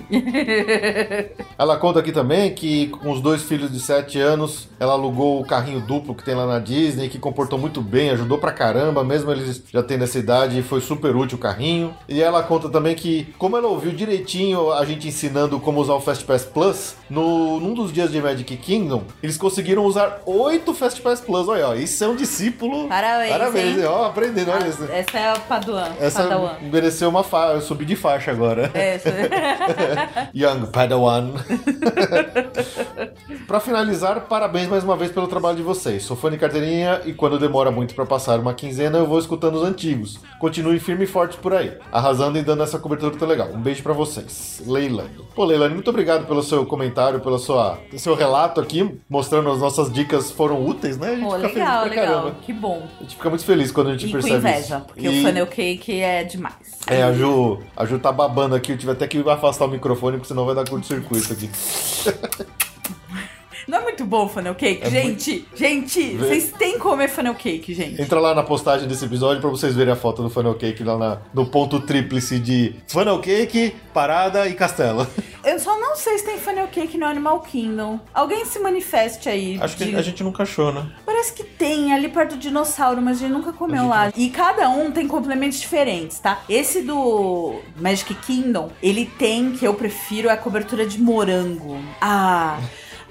[1.58, 5.46] Ela conta aqui também que com os dois filhos de 7 anos, ela alugou o
[5.46, 9.32] carrinho duplo que tem lá na Disney, que comportou muito bem, ajudou pra caramba, mesmo
[9.32, 11.94] eles já tendo essa idade, foi super útil o carrinho.
[12.08, 16.02] E ela conta também que, como ela ouviu direitinho a gente ensinando como usar o
[16.02, 21.48] FastPass Plus, no, num dos dias de Magic Kingdom, eles conseguiram usar oito FastPass Plus.
[21.48, 22.88] Olha, ó, isso é um discípulo.
[22.88, 23.86] Parabéns, Parabéns, hein?
[23.86, 24.84] ó, aprendendo, olha isso.
[24.92, 25.90] Essa é a Paduan.
[26.00, 26.56] Essa Padawan.
[26.62, 28.72] mereceu uma faixa, subir de faixa agora.
[28.74, 29.00] É.
[30.36, 31.32] Young Padawan.
[33.48, 36.04] Pra finalizar, parabéns mais uma vez pelo trabalho de vocês.
[36.04, 39.56] Sou fã de carteirinha e quando demora muito pra passar uma quinzena, eu vou escutando
[39.56, 40.20] os antigos.
[40.40, 43.50] Continuem firme e forte por aí, arrasando e dando essa cobertura tão legal.
[43.52, 44.62] Um beijo pra vocês.
[44.68, 45.10] Leilani.
[45.34, 46.90] Pô, Leilani, muito obrigado pelo seu comentário,
[47.22, 51.08] pelo sua, seu relato aqui, mostrando as nossas dicas foram úteis, né?
[51.10, 52.06] A gente Pô, fica feliz legal, pra legal.
[52.06, 52.36] caramba.
[52.42, 52.88] Que bom.
[53.00, 54.86] A gente fica muito feliz quando a gente E com percebe inveja, isso.
[54.86, 56.56] porque E- o funnel cake é demais.
[56.88, 60.18] É, a Ju, a Ju tá babando aqui, eu tive até que afastar o microfone,
[60.18, 61.50] porque senão vai dar curto-circuito aqui.
[63.70, 65.46] Não é muito bom o funnel cake, É gente?
[65.56, 68.02] Gente, vocês têm que comer funnel cake, gente.
[68.02, 70.98] Entra lá na postagem desse episódio pra vocês verem a foto do funnel cake lá
[70.98, 75.06] na- no ponto tríplice de funnel cake, parada e castelo.
[75.46, 78.00] Eu só não sei se tem funnel cake no Animal Kingdom.
[78.14, 79.58] Alguém se manifeste aí.
[79.62, 80.86] Acho que de- a gente nunca achou, né?
[81.06, 84.12] Parece que tem ali perto do dinossauro, mas a gente nunca comeu gente lá.
[84.18, 86.42] E cada um tem complementos diferentes, tá?
[86.50, 91.78] Esse do Magic Kingdom, ele tem, que eu prefiro, é a cobertura de morango.
[92.02, 92.60] Ah.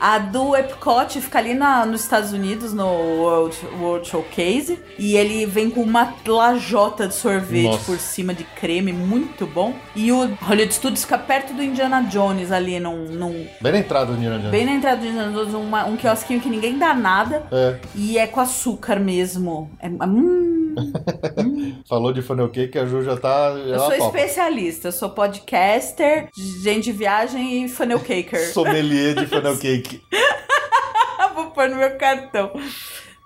[0.00, 4.78] A do Epcot fica ali na, nos Estados Unidos, no World, World Showcase.
[4.98, 7.84] E ele vem com uma lajota de sorvete Nossa.
[7.84, 9.74] por cima de creme, muito bom.
[9.96, 14.06] E o Hollywood Studios fica perto do Indiana Jones ali, num, num- Bem na entrada
[14.12, 14.50] do Indiana Jones.
[14.50, 17.44] bem na entrada do Indiana Jones, uma- um quiosquinho que ninguém dá nada.
[17.50, 19.70] É, E é com açúcar mesmo.
[19.80, 20.74] É, é- hum,
[21.88, 23.54] falou de funnel cake, a Ju já tá.
[23.56, 24.16] eu ela sou topa.
[24.18, 24.88] especialista.
[24.88, 26.28] Eu sou podcaster,
[26.62, 28.52] gente de viagem e funnel caker.
[28.52, 29.87] Sommelier de funnel cake.
[31.34, 32.50] Vou pôr no meu cartão.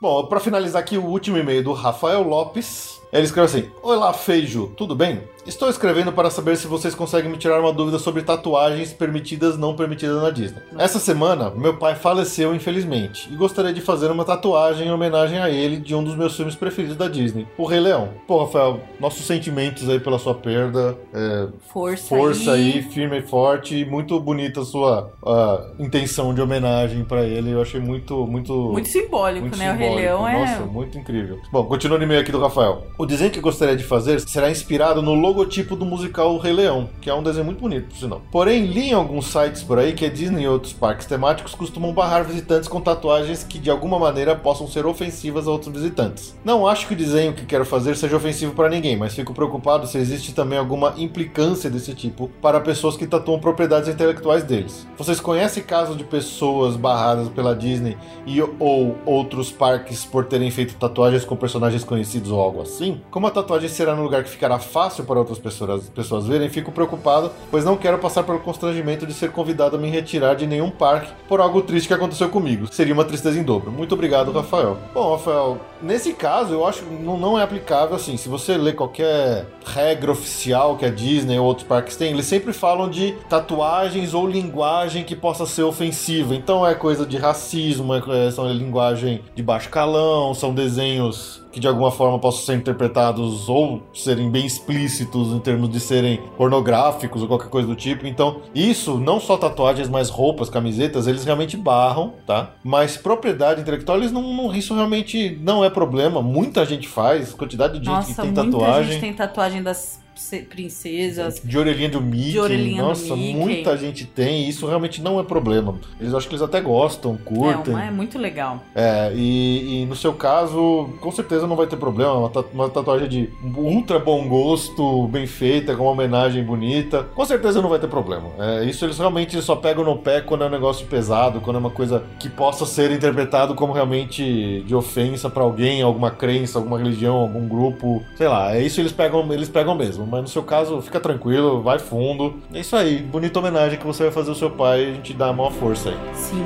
[0.00, 3.00] Bom, pra finalizar aqui o último e-mail do Rafael Lopes.
[3.12, 5.22] Ele escreveu assim: Olá, Feijo, tudo bem?
[5.44, 9.74] Estou escrevendo para saber se vocês conseguem me tirar uma dúvida sobre tatuagens permitidas não
[9.74, 10.62] permitidas na Disney.
[10.78, 15.50] Essa semana, meu pai faleceu, infelizmente, e gostaria de fazer uma tatuagem em homenagem a
[15.50, 18.10] ele de um dos meus filmes preferidos da Disney, O Rei Leão.
[18.24, 20.96] Pô, Rafael, nossos sentimentos aí pela sua perda.
[21.12, 22.74] é, Força, força aí.
[22.74, 27.50] aí, firme e forte, e muito bonita a sua ah, intenção de homenagem para ele.
[27.50, 28.52] Eu achei muito, muito.
[28.70, 29.72] Muito simbólico, Muito né?
[29.72, 30.06] O Rei simbólico.
[30.08, 30.38] Leão é.
[30.38, 31.40] Nossa, muito incrível.
[31.50, 32.86] Bom, continuando o e-mail aqui do Rafael.
[32.96, 36.90] O desenho que eu gostaria de fazer será inspirado no logotipo do musical Rei Leão,
[37.00, 38.22] que é um desenho muito bonito, por sinal.
[38.30, 41.92] Porém, li em alguns sites por aí que a Disney e outros parques temáticos costumam
[41.92, 46.36] barrar visitantes com tatuagens que de alguma maneira possam ser ofensivas a outros visitantes.
[46.44, 49.86] Não acho que o desenho que quero fazer seja ofensivo para ninguém, mas fico preocupado
[49.86, 54.86] se existe também alguma implicância desse tipo para pessoas que tatuam propriedades intelectuais deles.
[54.98, 60.76] Vocês conhecem casos de pessoas barradas pela Disney e ou outros parques por terem feito
[60.76, 63.00] tatuagens com personagens conhecidos ou algo assim?
[63.10, 66.70] Como a tatuagem será num lugar que ficará fácil para outras pessoas, pessoas verem, fico
[66.70, 70.70] preocupado, pois não quero passar pelo constrangimento de ser convidado a me retirar de nenhum
[70.70, 72.72] parque por algo triste que aconteceu comigo.
[72.72, 73.70] Seria uma tristeza em dobro.
[73.70, 74.76] Muito obrigado, Rafael.
[74.92, 78.16] Bom, Rafael, nesse caso eu acho que não, é aplicável assim.
[78.16, 82.52] Se você ler qualquer regra oficial que a Disney ou outros parques têm, eles sempre
[82.52, 86.34] falam de tatuagens ou linguagem que possa ser ofensiva.
[86.34, 91.68] Então é coisa de racismo, é, são linguagem de baixo calão, são desenhos que de
[91.68, 97.28] alguma forma possam ser interpretados ou serem bem explícitos em termos de serem pornográficos ou
[97.28, 98.06] qualquer coisa do tipo.
[98.06, 102.50] Então, isso, não só tatuagens, mas roupas, camisetas, eles realmente barram, tá?
[102.64, 106.22] Mas propriedade intelectual, eles não, não- isso realmente não é problema.
[106.22, 108.92] Muita gente faz, quantidade de gente Nossa, que tem muita tatuagem.
[108.92, 110.01] gente tem tatuagem das
[110.48, 111.40] princesas.
[111.42, 112.32] De orelhinha do Mickey.
[112.32, 113.34] De orelhinha Nossa, do Mickey.
[113.34, 114.44] muita gente tem.
[114.44, 115.78] E isso realmente não é problema.
[116.00, 117.78] Eles acho que eles até gostam, curtem.
[117.78, 118.62] É, é muito legal.
[118.74, 122.14] É, e, e, no seu caso, com certeza não vai ter problema.
[122.14, 127.04] Uma, uma tatuagem de ultra bom gosto, bem feita, com uma homenagem bonita.
[127.14, 128.30] Com certeza não vai ter problema.
[128.38, 131.58] É, isso eles realmente só pegam no pé quando é um negócio pesado, quando é
[131.58, 136.78] uma coisa que possa ser interpretado como realmente de ofensa para alguém, alguma crença, alguma
[136.78, 138.02] religião, algum grupo.
[138.16, 140.01] Sei lá, é isso eles pegam, eles pegam mesmo.
[140.06, 142.34] Mas no seu caso, fica tranquilo, vai fundo.
[142.52, 145.28] É isso aí, bonita homenagem que você vai fazer ao seu pai, a gente dá
[145.28, 145.96] a maior força aí.
[146.14, 146.44] Sim.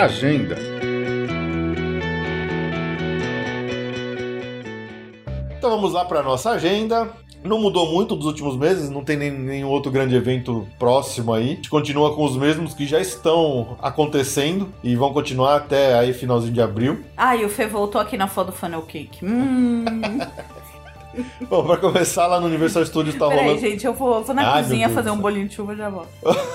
[0.00, 0.56] Agenda.
[5.58, 7.10] Então vamos lá para nossa agenda.
[7.44, 11.44] Não mudou muito dos últimos meses, não tem nem, nenhum outro grande evento próximo aí.
[11.44, 16.12] A gente continua com os mesmos que já estão acontecendo e vão continuar até aí
[16.14, 17.04] finalzinho de abril.
[17.16, 19.24] Ah, e o Fê voltou aqui na foto do Funnel Cake.
[19.24, 19.84] Hum.
[21.48, 23.60] Bom, pra começar, lá no Universal Studios tá Peraí, rolando.
[23.60, 26.08] gente, eu vou, vou na Ai, cozinha fazer um bolinho de chuva e já volto.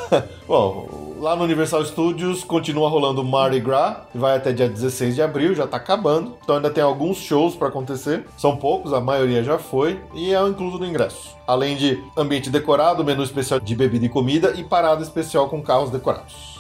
[0.47, 5.23] Bom, lá no Universal Studios continua rolando Mardi Gras, que vai até dia 16 de
[5.23, 6.37] abril, já tá acabando.
[6.43, 8.27] Então ainda tem alguns shows pra acontecer.
[8.37, 11.35] São poucos, a maioria já foi, e é incluso no ingresso.
[11.47, 15.89] Além de ambiente decorado, menu especial de bebida e comida e parada especial com carros
[15.89, 16.54] decorados.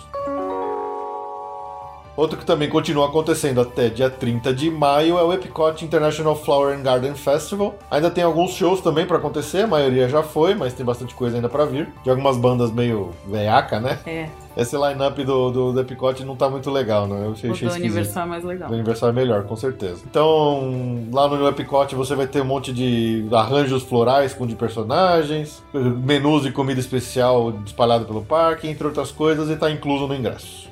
[2.15, 6.77] Outro que também continua acontecendo até dia 30 de maio é o Epcot International Flower
[6.77, 7.75] and Garden Festival.
[7.91, 11.35] Ainda tem alguns shows também pra acontecer, a maioria já foi, mas tem bastante coisa
[11.35, 11.89] ainda pra vir.
[12.03, 13.99] De algumas bandas meio veiaca, né?
[14.05, 17.25] É, Esse line-up do, do, do Epcot não tá muito legal, né?
[17.25, 17.73] Eu achei, o achei do.
[17.73, 18.69] Universal é mais legal.
[18.69, 20.01] Do Universal é melhor, com certeza.
[20.09, 25.61] Então, lá no Epcot você vai ter um monte de arranjos florais com de personagens,
[25.73, 30.64] menus de comida especial espalhado pelo parque, entre outras coisas, e tá incluso no ingresso.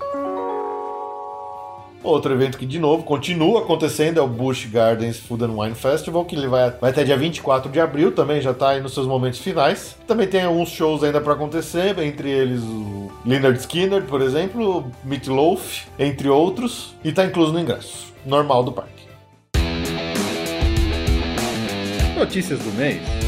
[2.04, 6.26] Outro evento que, de novo, continua acontecendo é o Busch Gardens Food and Wine Festival,
[6.26, 9.08] que ele vai, vai até dia 24 de abril, também já tá aí nos seus
[9.08, 9.96] momentos finais.
[10.06, 15.28] Também tem alguns shows ainda para acontecer, entre eles o Leonard Skinner, por exemplo, Meat
[15.28, 19.04] Loaf, entre outros, e tá incluso no ingresso normal do parque.
[22.18, 23.23] Notícias do mês.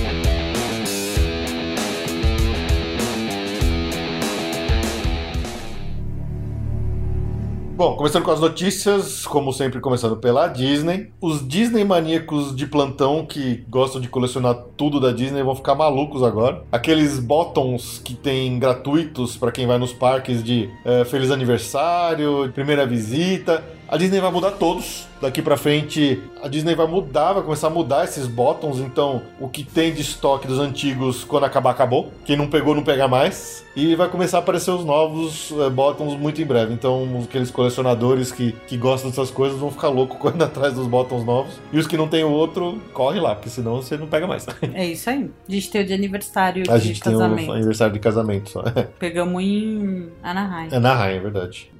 [7.75, 11.11] Bom, começando com as notícias, como sempre, começando pela Disney.
[11.19, 16.23] Os Disney maníacos de plantão que gostam de colecionar tudo da Disney vão ficar malucos
[16.23, 16.63] agora.
[16.71, 22.88] Aqueles bottoms que tem gratuitos para quem vai nos parques de eh, feliz aniversário, primeira
[22.88, 23.61] visita.
[23.87, 25.07] A Disney vai mudar todos.
[25.21, 28.79] Daqui pra frente, a Disney vai mudar, vai começar a mudar esses bottoms.
[28.79, 32.11] Então, o que tem de estoque dos antigos, quando acabar, acabou.
[32.25, 33.63] Quem não pegou, não pega mais.
[33.75, 36.73] E vai começar a aparecer os novos bottoms muito em breve.
[36.73, 41.25] Então, aqueles colecionadores que, que gostam dessas coisas vão ficar loucos correndo atrás dos bottoms
[41.25, 41.53] novos.
[41.71, 44.45] E os que não tem o outro, corre lá, porque senão você não pega mais.
[44.73, 45.29] É isso aí.
[45.47, 47.49] A gente tem o de aniversário A de gente tem casamento.
[47.49, 48.63] o aniversário de casamento só.
[48.99, 50.69] Pegamos em Anaheim.
[50.71, 51.71] É na raia, é verdade.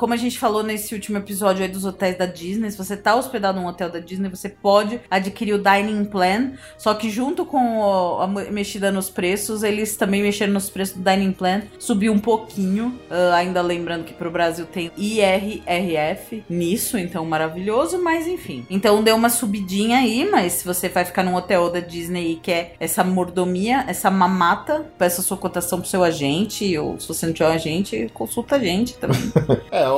[0.00, 3.14] Como a gente falou nesse último episódio aí dos hotéis da Disney, se você tá
[3.14, 6.52] hospedado num hotel da Disney, você pode adquirir o Dining Plan.
[6.78, 10.96] Só que junto com o- a me- mexida nos preços, eles também mexeram nos preços
[10.96, 11.60] do Dining Plan.
[11.78, 12.98] Subiu um pouquinho.
[13.10, 18.64] ah, ainda lembrando que pro Brasil tem IRRF nisso, então maravilhoso, mas enfim.
[18.70, 22.36] Então deu uma subidinha aí, mas se você vai ficar num hotel da Disney e
[22.36, 27.34] quer essa mordomia, essa mamata, peça sua cotação pro seu agente, ou se você não
[27.34, 29.20] tiver um agente, consulta a gente também.
[29.70, 29.89] É,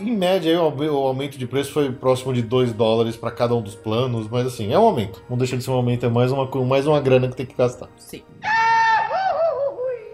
[0.00, 3.54] em média o aume- o aumento de preço foi próximo de 2 dólares para cada
[3.54, 5.22] um dos planos, mas assim, é um aumento.
[5.28, 7.54] Não deixa de ser um aumento, é mais uma, mais uma grana que tem que
[7.56, 7.88] gastar.
[7.98, 8.22] Sim.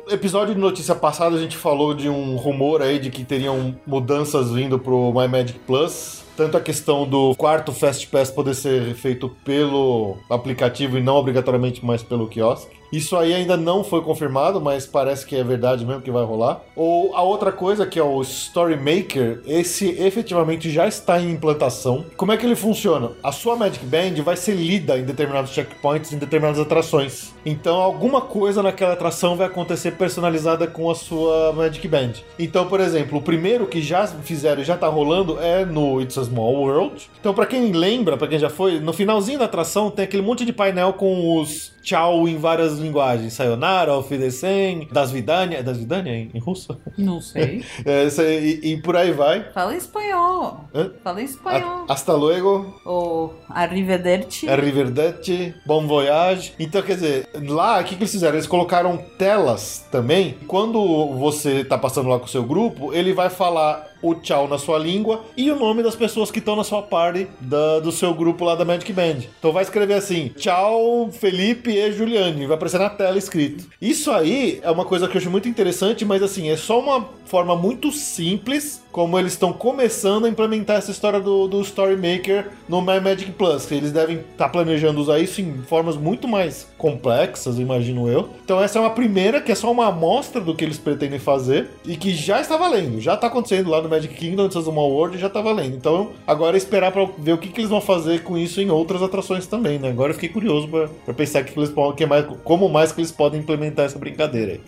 [0.09, 4.53] Episódio de notícia passada a gente falou de um rumor aí de que teriam mudanças
[4.53, 6.25] vindo pro My Magic Plus.
[6.37, 11.85] Tanto a questão do quarto Fast Pass poder ser feito pelo aplicativo e não obrigatoriamente
[11.85, 12.76] mais pelo quiosque.
[12.92, 16.61] Isso aí ainda não foi confirmado, mas parece que é verdade mesmo que vai rolar.
[16.75, 22.05] Ou a outra coisa que é o Story Maker, esse efetivamente já está em implantação.
[22.16, 23.11] Como é que ele funciona?
[23.22, 27.35] A sua Magic Band vai ser lida em determinados checkpoints, em determinadas atrações.
[27.44, 32.12] Então alguma coisa naquela atração vai acontecer personalizada com a sua Magic Band.
[32.38, 36.18] Então, por exemplo, o primeiro que já fizeram e já tá rolando é no It's
[36.18, 37.09] a Small World.
[37.20, 40.44] Então, pra quem lembra, pra quem já foi, no finalzinho da atração tem aquele monte
[40.44, 43.33] de painel com os tchau em várias linguagens.
[43.35, 45.62] Sayonara, Auf Wiedersehen, Das Vidania.
[45.62, 46.77] Das Vidania em, em russo?
[46.97, 47.65] Não sei.
[47.85, 48.07] É,
[48.41, 49.45] e, e por aí vai.
[49.53, 50.61] Fala em espanhol.
[50.75, 50.91] Hã?
[51.05, 51.85] Fala em espanhol.
[51.89, 52.81] A- Hasta luego.
[52.85, 54.49] Ou arrivederci.
[54.49, 56.53] Arrivederci, Bon Voyage.
[56.59, 58.35] Então, quer dizer, lá, o que, que eles fizeram?
[58.35, 60.37] Eles colocaram telas também.
[60.47, 64.59] Quando você tá passando lá com o seu grupo, ele vai falar o tchau na
[64.59, 68.13] sua língua e o nome das pessoas que estão na sua party da- do seu
[68.15, 69.19] grupo lá da Magic Band.
[69.39, 72.47] Então vai escrever assim: tchau, Felipe e Juliane.
[72.47, 73.65] Vai aparecer na tela escrito.
[73.81, 77.09] Isso aí é uma coisa que eu acho muito interessante, mas assim, é só uma
[77.25, 82.49] forma muito simples como eles estão começando a implementar essa história do, do Story Maker
[82.67, 83.71] no My Magic Plus.
[83.71, 88.31] Eles devem estar planejando usar isso em formas muito mais complexas, imagino eu.
[88.42, 91.69] Então essa é uma primeira, que é só uma amostra do que eles pretendem fazer
[91.85, 92.99] e que já está valendo.
[93.01, 95.77] Já está acontecendo lá no Magic Kingdom, no uma World, já está valendo.
[95.77, 98.71] Então agora é esperar para ver o que, que eles vão fazer com isso em
[98.71, 99.91] outras atrações também, né?
[99.91, 103.13] Agora eu fiquei curioso para pensar que eles podem, que mais, como mais que eles
[103.13, 104.61] podem implementar essa brincadeira aí.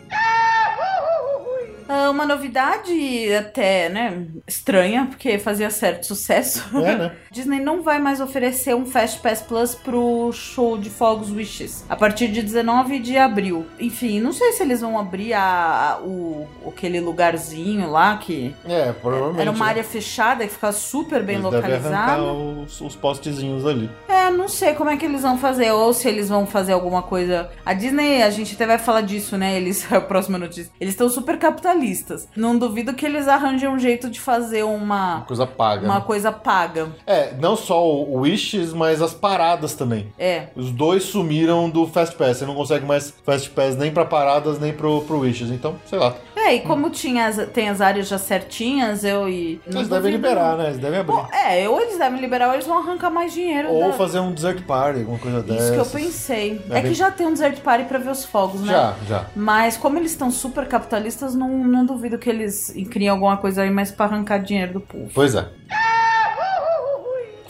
[1.88, 6.64] Ah, uma novidade até, né, estranha, porque fazia certo sucesso.
[6.78, 7.12] É, né?
[7.32, 11.96] Disney não vai mais oferecer um Fast Pass Plus pro show de Fogos Wishes a
[11.96, 13.66] partir de 19 de abril.
[13.80, 15.40] Enfim, não sei se eles vão abrir a,
[15.96, 19.40] a- o, aquele lugarzinho lá que É, provavelmente.
[19.40, 19.70] era uma né?
[19.70, 22.22] área fechada que ficava super bem Eles localizada.
[22.22, 23.90] os, os postezinhos ali.
[24.08, 27.02] É, não sei como é que eles vão fazer, ou se eles vão fazer alguma
[27.02, 27.50] coisa.
[27.64, 29.56] A Disney, a gente até vai falar disso, né?
[29.56, 30.70] Eles, a próxima notícia.
[30.80, 31.77] Eles estão super capitalistas.
[32.36, 35.84] Não duvido que eles arranjem um jeito de fazer uma, Coisa paga.
[35.84, 36.04] uma né?
[36.06, 36.88] coisa paga.
[37.06, 40.12] É, não só o Wishes, mas as paradas também.
[40.18, 40.48] É.
[40.56, 42.38] Os dois sumiram do Fast Pass.
[42.38, 45.50] Você não consegue mais Fast Pass nem pra paradas, nem pro, pro Wishes.
[45.50, 46.14] Então, sei lá.
[46.36, 49.60] É, e como tinha as- tem as áreas já certinhas, eu e.
[49.66, 50.66] Eles devem liberar, né?
[50.66, 51.12] Eles devem abrir.
[51.16, 53.68] Bom, é, ou eles devem liberar ou eles vão arrancar mais dinheiro.
[53.70, 55.62] Ou da- fazer um Desert Party, alguma coisa dessa.
[55.64, 56.60] Isso que eu pensei.
[56.70, 58.72] É É, bem- que já tem um desert party pra ver os fogos, né?
[58.72, 59.24] Já, já.
[59.34, 63.70] Mas como eles estão super capitalistas, não, não duvido que eles criem alguma coisa aí
[63.70, 65.10] mais pra arrancar dinheiro do povo.
[65.14, 65.48] Pois é.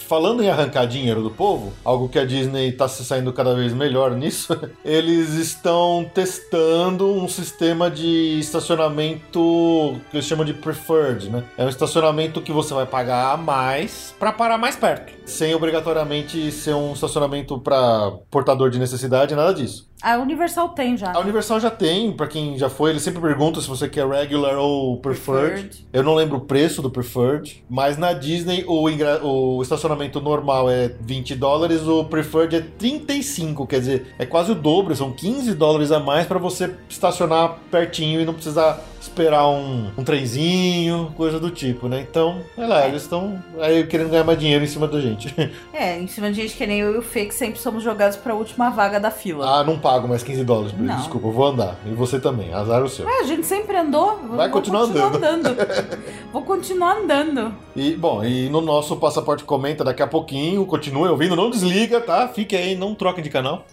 [0.09, 3.75] Falando em arrancar dinheiro do povo, algo que a Disney está se saindo cada vez
[3.75, 11.45] melhor nisso, eles estão testando um sistema de estacionamento que eles chamam de preferred, né?
[11.59, 16.51] É um estacionamento que você vai pagar a mais para parar mais perto, sem obrigatoriamente
[16.53, 19.88] ser um estacionamento para portador de necessidade, nada disso.
[20.03, 21.12] A Universal tem já.
[21.12, 24.57] A Universal já tem, pra quem já foi, eles sempre perguntam se você quer regular
[24.57, 25.51] ou preferred.
[25.55, 25.86] Preferred.
[25.92, 30.70] Eu não lembro o preço do preferred, mas na Disney o, ingra- o estacionamento normal
[30.70, 35.55] é 20 dólares, o preferred é 35, quer dizer, é quase o dobro, são 15
[35.55, 41.38] dólares a mais pra você estacionar pertinho e não precisar esperar um, um trenzinho, coisa
[41.38, 42.07] do tipo, né?
[42.09, 45.34] Então, olha lá, eles estão aí querendo ganhar mais dinheiro em cima da gente.
[45.72, 48.16] É, em cima de gente que nem eu e o Fê, que sempre somos jogados
[48.16, 49.61] pra última vaga da fila.
[49.61, 50.96] ah, não pago mais 15 dólares Não.
[50.96, 51.76] desculpa, eu vou andar.
[51.86, 53.09] E você também, azar o seu.
[53.09, 54.18] É, a gente sempre andou.
[54.30, 55.57] Vai vou continuar andando.
[56.32, 57.55] Vou continuar andando.
[57.74, 62.28] E, bom, e no nosso Passaporte Comenta daqui a pouquinho, continue ouvindo, não desliga, tá?
[62.28, 63.64] Fique aí, não troque de canal.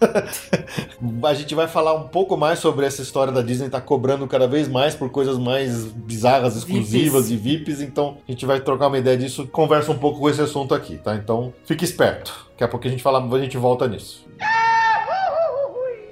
[1.22, 4.46] a gente vai falar um pouco mais sobre essa história da Disney tá cobrando cada
[4.46, 8.98] vez mais por coisas mais bizarras, exclusivas e VIPs, então a gente vai trocar uma
[8.98, 11.14] ideia disso, conversa um pouco com esse assunto aqui, tá?
[11.14, 12.34] Então, fique esperto.
[12.50, 14.26] Daqui a pouco a gente fala, a gente volta nisso.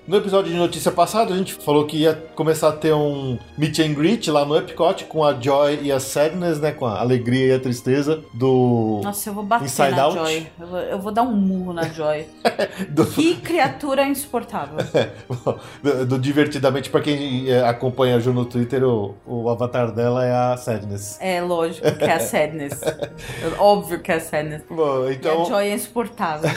[0.06, 3.78] No episódio de notícia passado, a gente falou que ia começar a ter um meet
[3.78, 6.72] and greet lá no Epcot com a Joy e a Sadness, né?
[6.72, 9.00] Com a alegria e a tristeza do.
[9.02, 10.18] Nossa, eu vou bater Inside na Out?
[10.18, 10.46] Joy.
[10.60, 12.26] Eu vou, eu vou dar um murro na Joy.
[12.90, 14.76] do, que criatura insuportável.
[15.82, 20.22] do- do divertidamente, pra quem é, acompanha a Ju no Twitter, o, o avatar dela
[20.22, 21.16] é a Sadness.
[21.18, 22.78] É lógico que é a Sadness.
[23.58, 24.64] Óbvio que é a Sadness.
[24.68, 26.50] Bom, E a então, Joy é insuportável.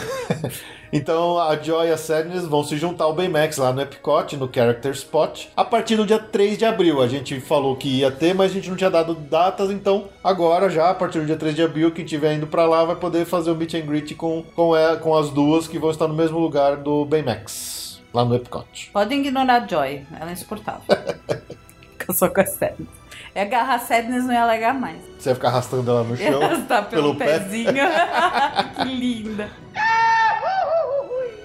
[0.92, 4.50] Então a Joy e a Sadness vão se juntar ao Baymax lá no Epcot, no
[4.52, 7.02] Character Spot, a partir do dia 3 de abril.
[7.02, 10.68] A gente falou que ia ter, mas a gente não tinha dado datas, então agora
[10.70, 13.24] já, a partir do dia 3 de abril, quem estiver indo pra lá vai poder
[13.26, 16.14] fazer o meet and greet com, com, é- com as duas que vão estar no
[16.14, 18.90] mesmo lugar do Baymax, lá no Epcot.
[18.92, 20.06] Podem ignorar a Joy.
[20.18, 20.82] Ela é insuportável.
[21.98, 22.88] Fica só com a Sadness.
[23.34, 24.96] É agarrar a Sadness não ia alegar mais.
[25.18, 26.42] Você vai ficar arrastando ela no chão.
[26.42, 27.72] Ela está pelo, pelo pezinho.
[28.82, 29.50] que linda.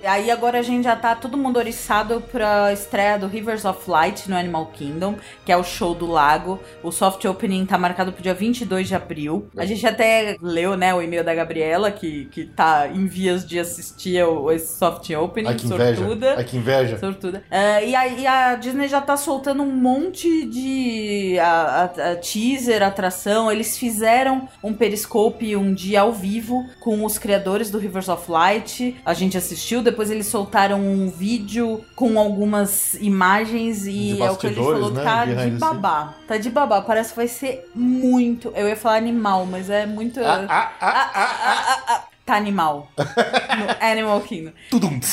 [0.05, 4.29] Aí agora a gente já tá todo mundo oriçado pra estreia do Rivers of Light
[4.29, 6.59] no Animal Kingdom, que é o show do lago.
[6.83, 9.47] O soft opening tá marcado pro dia 22 de abril.
[9.57, 13.57] A gente até leu, né, o e-mail da Gabriela, que, que tá em vias de
[13.59, 15.95] assistir o, esse soft opening, Ai, que inveja.
[15.95, 16.33] sortuda.
[16.37, 16.99] Ai, que inveja.
[16.99, 17.43] Sortuda.
[17.49, 22.15] É, e, a, e a Disney já tá soltando um monte de a- a- a
[22.17, 23.49] teaser, atração.
[23.51, 28.97] Eles fizeram um periscope um dia ao vivo com os criadores do Rivers of Light.
[29.05, 34.47] A gente assistiu, depois eles soltaram um vídeo com algumas imagens e é o que
[34.47, 35.03] a gente bastidores, falou que né?
[35.03, 36.13] tá de babá.
[36.27, 36.81] Tá de babá.
[36.81, 38.51] Parece que vai ser muito.
[38.55, 40.19] Eu ia falar animal, mas é muito.
[40.19, 42.89] Ah, ah, ah, Ah, ah, ah, ah, ah, Tá animal.
[42.97, 44.51] No Animal Kingdom.
[44.69, 44.99] tudum.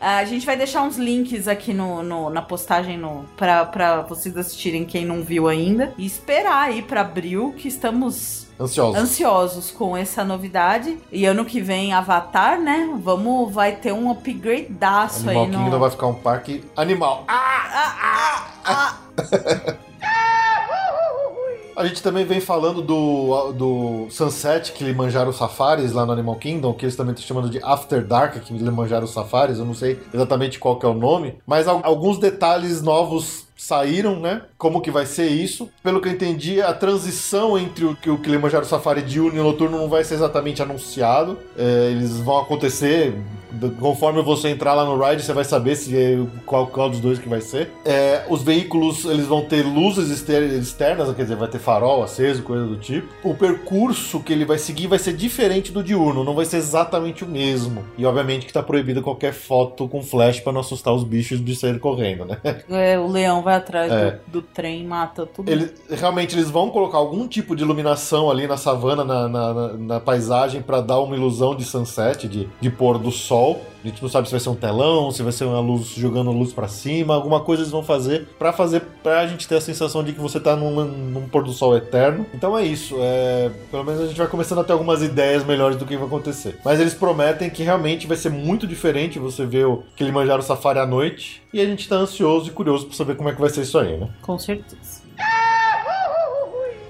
[0.00, 4.36] A gente vai deixar uns links aqui no, no- na postagem no, pra, pra vocês
[4.36, 5.92] assistirem quem não viu ainda.
[5.96, 8.96] E esperar aí pra abril, que estamos Ansioso.
[8.96, 10.98] ansiosos com essa novidade.
[11.10, 12.88] E ano que vem, Avatar, né?
[13.02, 15.78] Vamos, vai ter um upgradeaço Animal aí Kingdom no...
[15.78, 17.24] vai ficar um parque animal.
[21.74, 26.84] A gente também vem falando do, do Sunset Kilimanjaro Safaris lá no Animal Kingdom, que
[26.84, 30.84] eles também estão chamando de After Dark Kilimanjaro Safaris, eu não sei exatamente qual que
[30.84, 34.42] é o nome, mas al- alguns detalhes novos saíram, né?
[34.58, 35.68] Como que vai ser isso?
[35.82, 39.78] Pelo que eu entendi, a transição entre o que o Kilimanjaro Safari diurno e noturno
[39.78, 41.38] não vai ser exatamente anunciado.
[41.56, 43.14] É, eles vão acontecer
[43.78, 47.18] conforme você entrar lá no ride, você vai saber se é qual, qual dos dois
[47.18, 47.70] que vai ser.
[47.84, 52.42] É, os veículos eles vão ter luzes exter- externas, quer dizer, vai ter farol aceso,
[52.42, 53.08] coisa do tipo.
[53.22, 57.24] O percurso que ele vai seguir vai ser diferente do diurno, não vai ser exatamente
[57.24, 57.84] o mesmo.
[57.98, 61.54] E obviamente que tá proibido qualquer foto com flash para não assustar os bichos de
[61.54, 62.38] sair correndo, né?
[62.70, 64.20] É, o leão vai atrás É.
[64.26, 65.48] do, do trem, mata tudo.
[65.50, 69.72] Ele- realmente eles vão colocar algum tipo de iluminação ali na savana, na, na- na-
[69.74, 73.60] na paisagem, para dar uma ilusão de sunset, de, de pôr do sol.
[73.84, 76.30] A gente não sabe se vai ser um telão, se vai ser uma luz jogando
[76.30, 80.04] luz para cima, alguma coisa eles vão fazer para fazer pra gente ter a sensação
[80.04, 82.26] de que você tá num, num pôr do sol eterno.
[82.34, 82.96] Então é isso.
[82.98, 86.06] é, pelo menos a gente vai começando a ter algumas ideias melhores do que vai
[86.06, 86.58] acontecer.
[86.64, 90.86] Mas eles prometem que realmente vai ser muito diferente você ver o Kilimanjaro Safari à
[90.86, 91.42] noite.
[91.52, 93.78] E a gente tá ansioso e curioso para saber como é que vai ser isso
[93.78, 94.08] aí, né?
[94.22, 95.01] Com certeza.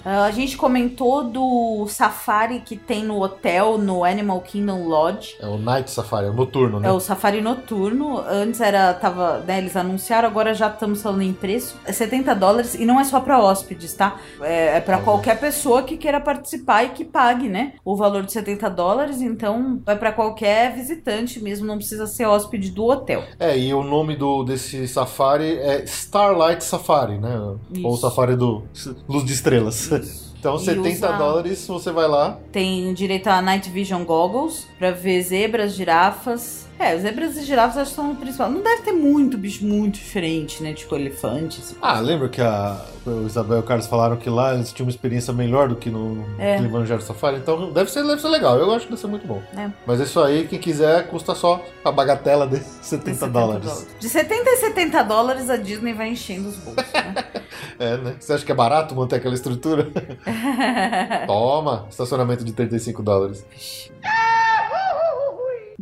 [0.04, 5.36] Ah, A gente comentou do safari que tem no hotel, no Animal Kingdom Lodge.
[5.40, 6.88] É o Night Safari, é o noturno, né?
[6.88, 8.18] É o safari noturno.
[8.26, 11.76] Antes era, tava, né, eles anunciaram, agora já estamos falando em preço.
[11.84, 14.16] É 70 dólares e não é só para hóspedes, tá?
[14.40, 17.74] É, é para qualquer pessoa que queira participar e que pague, né?
[17.84, 22.70] O valor de 70 dólares, então vai para qualquer visitante mesmo, não precisa ser hóspede
[22.70, 23.22] do hotel.
[23.38, 27.56] É, e o nome do, desse safari é Starlight Safari, né?
[27.72, 27.86] Isso.
[27.86, 28.62] Ou Safari do
[29.08, 29.90] Luz de Estrelas.
[30.38, 32.38] Então, E 70 usa- dólares, você vai lá.
[32.50, 36.61] Tem direito a Night Vision Goggles pra ver zebras, girafas.
[36.82, 38.50] É, zebras e girafas acho que são o principal.
[38.50, 40.72] Não deve ter muito bicho muito diferente, né?
[40.72, 41.76] Tipo elefantes.
[41.80, 44.90] Ah, lembra que a, o Isabel e o Carlos falaram que lá eles tinham uma
[44.90, 46.56] experiência melhor do que no É.
[46.56, 47.36] Kilimanjaro Safari?
[47.36, 48.58] Então, deve ser, deve ser legal.
[48.58, 49.40] Eu acho que deve ser muito bom.
[49.56, 49.70] É.
[49.86, 53.86] Mas isso aí, quem quiser, custa só a bagatela de 70, 70 dólares.
[54.00, 57.14] De 70 a 70 dólares a Disney vai enchendo os bolsos, né?
[57.78, 58.14] É, né?
[58.18, 59.88] Você acha que é barato manter aquela estrutura?
[61.26, 61.86] Toma!
[61.90, 63.44] Estacionamento de 35 dólares.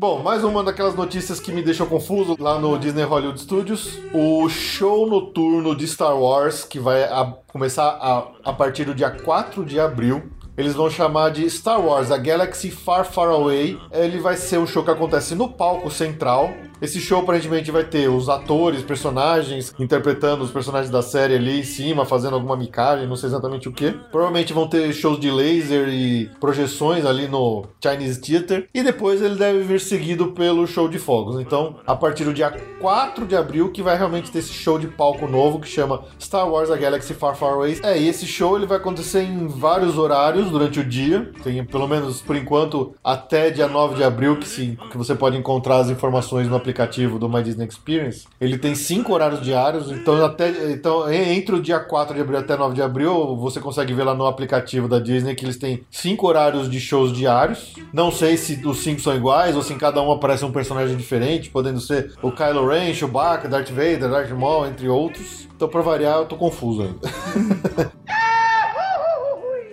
[0.00, 3.98] Bom, mais uma daquelas notícias que me deixou confuso lá no Disney Hollywood Studios.
[4.14, 9.10] O show noturno de Star Wars, que vai a- começar a, a partir do dia
[9.10, 10.22] 4 de abril.
[10.56, 13.78] Eles vão chamar de Star Wars, a Galaxy Far Far Away.
[13.92, 16.50] Ele vai ser um show que acontece no palco central.
[16.80, 21.62] Esse show aparentemente vai ter os atores, personagens, interpretando os personagens da série ali em
[21.62, 23.90] cima, fazendo alguma micagem, não sei exatamente o que.
[24.10, 28.66] Provavelmente vão ter shows de laser e projeções ali no Chinese Theater.
[28.72, 31.38] E depois ele deve vir seguido pelo show de fogos.
[31.38, 32.50] Então, a partir do dia
[32.80, 36.50] 4 de abril, que vai realmente ter esse show de palco novo que chama Star
[36.50, 37.80] Wars A Galaxy Far Far Away.
[37.82, 41.30] É, e esse show ele vai acontecer em vários horários durante o dia.
[41.42, 45.36] Tem pelo menos por enquanto até dia 9 de abril que, se, que você pode
[45.36, 46.69] encontrar as informações no aplicativo
[47.18, 48.26] do My Disney Experience.
[48.40, 52.56] Ele tem cinco horários diários, então até então entre o dia 4 de abril até
[52.56, 56.26] 9 de abril, você consegue ver lá no aplicativo da Disney que eles têm cinco
[56.26, 57.74] horários de shows diários.
[57.92, 60.96] Não sei se os cinco são iguais ou se em cada um aparece um personagem
[60.96, 65.48] diferente, podendo ser o Kylo Ren, Chewbacca, Darth Vader, Darth Maul, entre outros.
[65.54, 67.92] Então, pra variar, eu tô confuso ainda.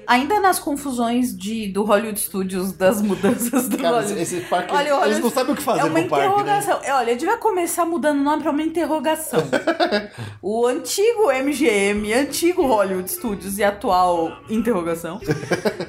[0.08, 4.22] Ainda nas confusões de, do Hollywood Studios das mudanças do Cara, Hollywood.
[4.22, 6.32] esse parque, Olha, eles não sabem o que fazer é uma no parque, né?
[6.32, 6.80] interrogação.
[6.84, 9.40] É, Olha, devia começar mudando o nome pra uma interrogação.
[10.42, 15.20] o antigo MGM, antigo Hollywood Studios e atual interrogação.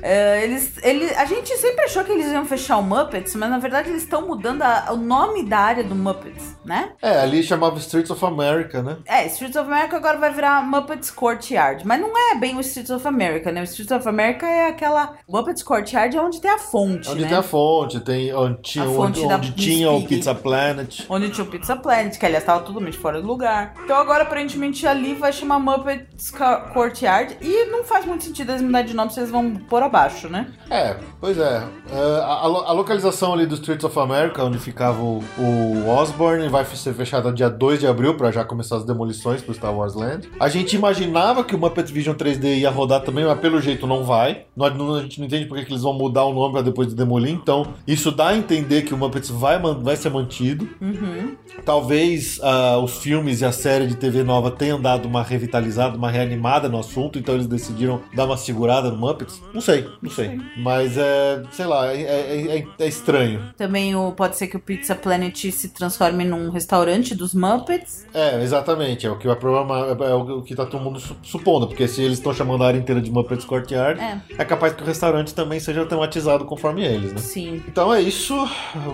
[0.02, 3.58] é, eles, ele, a gente sempre achou que eles iam fechar o Muppets, mas na
[3.58, 6.90] verdade eles estão mudando a- o nome da área do Muppets, né?
[7.00, 8.96] É, ali chamava Streets of America, né?
[9.06, 11.86] É, Streets of America agora vai virar Muppets Courtyard.
[11.86, 13.60] Mas não é bem o Streets of America, né?
[13.60, 15.14] O Streets of of America é aquela.
[15.28, 17.28] Muppets Courtyard é onde tem a fonte, Onde né?
[17.28, 20.02] tem a fonte, tem onde, tinha- fonte onde, onde tinha o.
[20.06, 21.00] Pizza Planet.
[21.09, 23.74] Onde tinha o Pizza Planet, que aliás tava totalmente fora do lugar.
[23.84, 26.32] Então agora, aparentemente, ali vai chamar Muppets
[26.72, 27.36] Courtyard.
[27.40, 30.48] E não faz muito sentido eles mudar de nome se eles vão pôr abaixo, né?
[30.70, 31.62] É, pois é.
[31.92, 35.88] É, a, a lo- a localização ali do Streets of America, onde ficava o, o
[35.88, 39.74] Osborne, vai ser fechada dia 2 de abril pra já começar as demolições pro Star
[39.74, 40.28] Wars Land.
[40.40, 43.97] A gente imaginava que o Muppet Vision 3D ia rodar também, mas pelo jeito não
[44.05, 44.44] vai.
[44.57, 46.88] Não- não- a gente não entende porque que eles vão mudar o nome pra depois
[46.88, 50.68] de demolir, então isso dá a entender que o Muppets vai, vai ser mantido.
[50.80, 51.36] Uhum.
[51.64, 56.11] Talvez ah, os filmes e a série de TV nova tenham dado uma revitalizada, uma
[56.11, 59.42] reanimada no assunto, então eles decidiram dar uma segurada no Muppets.
[59.53, 60.40] Não sei, não sei.
[60.57, 63.40] Mas é, sei lá, é, é- é- é estranho.
[63.57, 68.07] Também o, pode ser que o Pizza Planet se transforme num restaurante dos Muppets.
[68.14, 71.66] É, exatamente, é o que vai programar, é o que tá todo mundo su- supondo,
[71.68, 74.82] porque se eles estão chamando a área inteira de Muppets Courtyard, É, é capaz que
[74.82, 77.18] o restaurante também seja tematizado conforme eles, né?
[77.20, 77.62] sim.
[77.68, 78.34] Então é isso,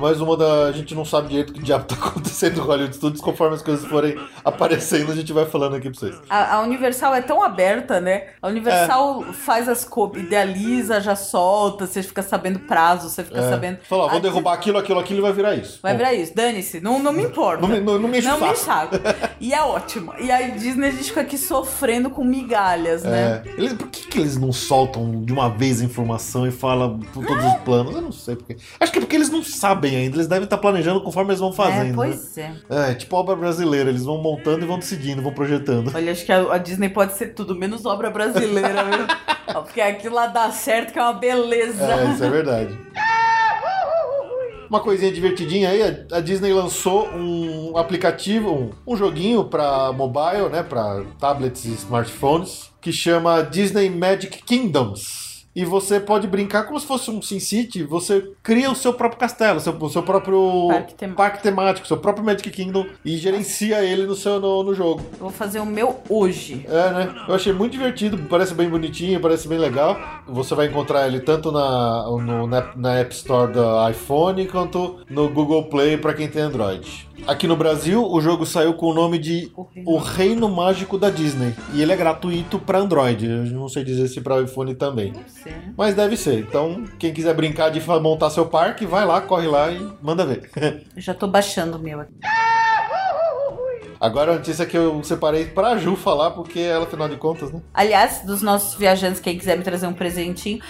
[0.01, 0.65] mais uma da.
[0.67, 3.63] A gente não sabe direito o que diabo tá acontecendo no Hollywood Studios, conforme as
[3.63, 6.17] coisas forem aparecendo, a gente vai falando aqui pra vocês.
[6.29, 8.29] A, a Universal é tão aberta, né?
[8.43, 13.49] A Universal faz as coisas, idealiza, já solta, você fica sabendo prazo, você fica É.
[13.51, 13.79] sabendo.
[13.89, 15.79] Fala, ó, vou derrubar aquilo, aquilo, aquilo e vai virar isso.
[15.83, 17.63] Vai Bom, virar isso, dane-se, não, não me importa.
[17.63, 18.97] Não me, não, não me enche Não me saco.
[18.97, 18.97] saco.
[19.41, 20.13] E é ótimo.
[20.19, 23.43] E aí Disney a gente fica aqui sofrendo com migalhas, né?
[23.47, 23.51] É.
[23.57, 24.84] Eles- por que, que eles não soltam
[25.24, 27.95] de uma vez a informação e falam todos os planos?
[27.95, 28.57] Eu não sei porque.
[28.80, 30.16] Acho que é porque eles não sabem ainda.
[30.16, 31.91] Eles devem estar planejando conforme eles vão fazendo.
[31.93, 32.53] É, pois é.
[32.68, 33.91] É, tipo obra brasileira.
[33.91, 35.93] Eles vão montando e vão decidindo, vão projetando.
[35.95, 39.07] Olha, acho que a, Disney pode ser tudo, menos obra brasileira, viu?
[39.64, 41.85] Porque aquilo lá dá certo, que é uma beleza.
[41.85, 42.78] É, isso é verdade.
[44.68, 50.49] Uma coisinha divertidinha aí, a- a Disney lançou um aplicativo, um, um joguinho para mobile,
[50.51, 55.24] né, para tablets e smartphones, que chama Disney Magic Kingdoms.
[55.55, 59.61] E você pode brincar como se fosse um SimCity, você cria o seu próprio castelo,
[59.61, 61.17] seu, o seu próprio Parque temático.
[61.17, 65.03] parque temático, seu próprio Magic Kingdom e gerencia ele no seu no, no jogo.
[65.13, 66.67] Eu vou fazer o meu hoje.
[66.69, 67.15] É, né?
[67.29, 69.97] Eu achei muito divertido, parece bem bonitinho, parece bem legal.
[70.27, 75.29] Você vai encontrar ele tanto na, no- na, na App Store do iPhone quanto no
[75.29, 77.09] Google Play para quem tem Android.
[77.29, 80.99] Aqui no Brasil, o jogo saiu com o nome de O Reino O Reino Mágico
[80.99, 81.55] da Disney.
[81.73, 83.25] E ele é gratuito para Android.
[83.25, 85.13] Eu não sei dizer se para iPhone também.
[85.45, 85.73] Ser.
[85.77, 86.41] Mas deve ser.
[86.41, 90.51] Então, quem quiser brincar de montar seu parque, vai lá, corre lá e manda ver.
[90.97, 92.13] Eu já tô baixando o meu aqui.
[94.01, 97.63] Agora a notícia que eu separei pra Ju falar, porque ela, afinal de contas, né?
[97.73, 100.61] Aliás, dos nossos viajantes, quem quiser me trazer um presentinho,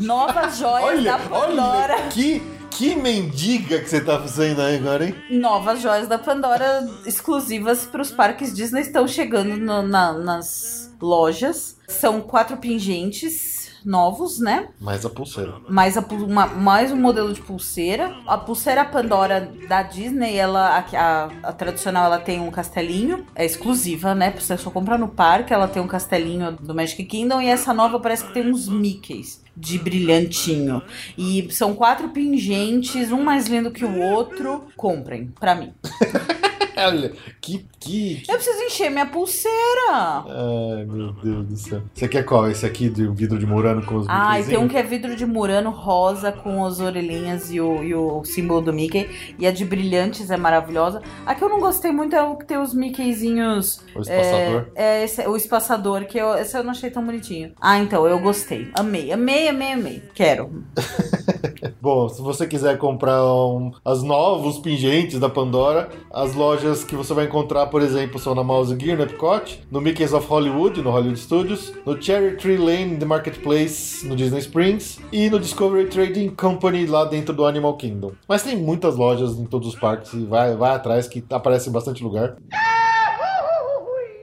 [0.00, 1.94] novas joias da Pandora.
[1.94, 5.14] olha, que, que mendiga que você tá fazendo aí agora, hein?
[5.30, 11.78] Novas joias da Pandora exclusivas para os parques Disney estão chegando no- na- nas lojas.
[11.88, 14.68] São quatro pingentes novos, né?
[14.80, 15.54] Mais a pulseira.
[15.68, 18.14] Mais, a uma- mais um modelo de pulseira.
[18.26, 23.26] A pulseira Pandora da Disney, ela, a, a- a tradicional, ela tem um castelinho.
[23.34, 24.32] É exclusiva, né?
[24.38, 25.52] Você só compra no parque.
[25.52, 27.40] Ela tem um castelinho do Magic Kingdom.
[27.40, 30.82] E essa nova parece que tem uns Mickeys de brilhantinho.
[31.16, 34.66] E são quatro pingentes, um mais lindo que o outro.
[34.76, 35.72] Comprem, pra mim.
[36.76, 38.30] Olha, que, que, que...
[38.30, 39.90] Eu preciso encher minha pulseira.
[39.90, 41.82] Ai, meu Deus do céu.
[41.94, 42.50] Você quer qual?
[42.50, 45.14] Esse aqui um vidro de Murano com os Ah, e tem um que é vidro
[45.14, 49.08] de murano rosa com as orelhinhas e o, e o símbolo do Mickey.
[49.38, 51.02] E a de brilhantes é maravilhosa.
[51.26, 53.82] A que eu não gostei muito é o que tem os Mickeyzinhos.
[53.94, 54.66] O espaçador.
[54.74, 57.52] É, é esse, o espaçador, que eu, esse eu não achei tão bonitinho.
[57.60, 58.70] Ah, então, eu gostei.
[58.74, 60.02] Amei, amei, amei, amei.
[60.14, 60.64] Quero.
[61.82, 67.12] Bom, se você quiser comprar um, as novos pingentes da Pandora, as lojas que você
[67.12, 70.92] vai encontrar, por exemplo, são na Mouse Gear, no Epcot, no Mickey's of Hollywood, no
[70.92, 76.28] Hollywood Studios, no Cherry Tree Lane, The Marketplace, no Disney Springs, e no Discovery Trading
[76.28, 78.12] Company, lá dentro do Animal Kingdom.
[78.28, 82.04] Mas tem muitas lojas em todos os parques, e vai, vai atrás, que aparece bastante
[82.04, 82.36] lugar.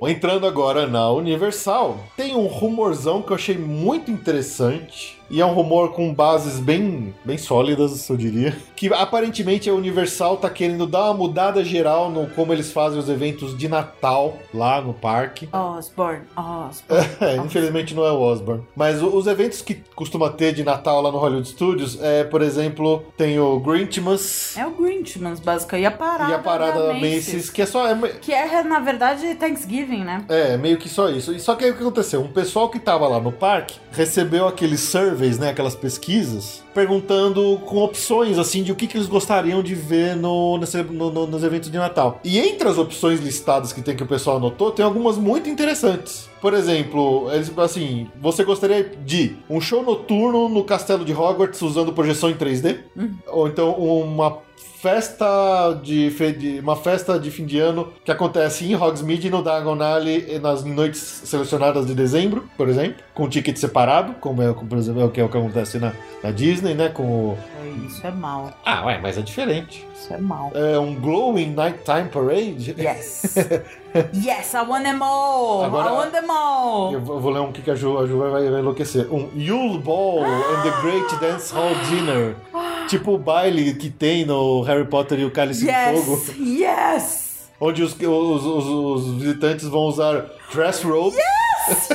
[0.02, 5.19] Entrando agora na Universal, tem um rumorzão que eu achei muito interessante.
[5.30, 8.56] E é um rumor com bases bem, bem sólidas, eu diria.
[8.76, 13.10] Que aparentemente a Universal tá querendo dar uma mudada geral no como eles fazem os
[13.10, 15.48] eventos de Natal lá no parque.
[15.54, 17.10] Osborne, Osborne.
[17.22, 18.64] É, infelizmente não é o Osborne.
[18.76, 23.04] Mas os eventos que costuma ter de Natal lá no Hollywood Studios é, por exemplo,
[23.18, 25.84] tem o Grinchmas É o Grinchmas, basicamente.
[25.84, 26.32] E a parada.
[26.32, 27.88] e a parada da Macy's, que é só.
[27.88, 30.24] É, Que é, na verdade, Thanksgiving, né?
[30.30, 31.34] É, meio que só isso.
[31.34, 32.22] E só que aí o que aconteceu?
[32.22, 35.50] Um pessoal que tava lá no parque recebeu aquele survey surveys, né?
[35.50, 40.58] Aquelas pesquisas, perguntando com opções, assim, de o que, que eles gostariam de ver no,
[40.58, 42.20] nesse- no- no- nos eventos de Natal.
[42.24, 46.30] E entre as opções listadas que tem que o pessoal anotou, tem algumas muito interessantes.
[46.42, 51.92] Por exemplo, eles, assim, você gostaria de um show noturno no castelo de Hogwarts usando
[51.92, 52.80] projeção em 3D?
[53.28, 54.38] Ou então uma
[54.82, 59.82] festa de, de- uma festa de fim de ano que acontece em Hogsmeade no Diagon
[59.84, 64.78] Alley nas noites selecionadas de dezembro, por exemplo, com ticket separado, como é, como, por
[64.78, 65.94] exemplo, é o que, é o que acontece na,
[66.24, 66.90] na Disney, né?
[66.90, 67.38] Com o...
[67.86, 68.52] Isso é mal.
[68.66, 69.86] Ah, ué, mas é diferente.
[69.96, 70.52] Isso é mal.
[70.56, 72.74] É um glowing nighttime parade.
[72.78, 73.36] Yes.
[74.16, 75.64] yes, I want them all.
[75.66, 76.94] Agora- I want them all.
[76.94, 79.08] Eu vou ler um que a Ju, a Ju vai, vai enlouquecer.
[79.14, 82.36] Um Yule Ball and the Great Dance Hall Dinner.
[82.88, 86.22] Tipo o baile que tem no Harry Potter e o Cálice de Fogo.
[86.40, 86.60] Yes.
[86.60, 87.30] Yes.
[87.62, 91.90] Onde os, os, os- os visitantes vão usar dress robes Yes.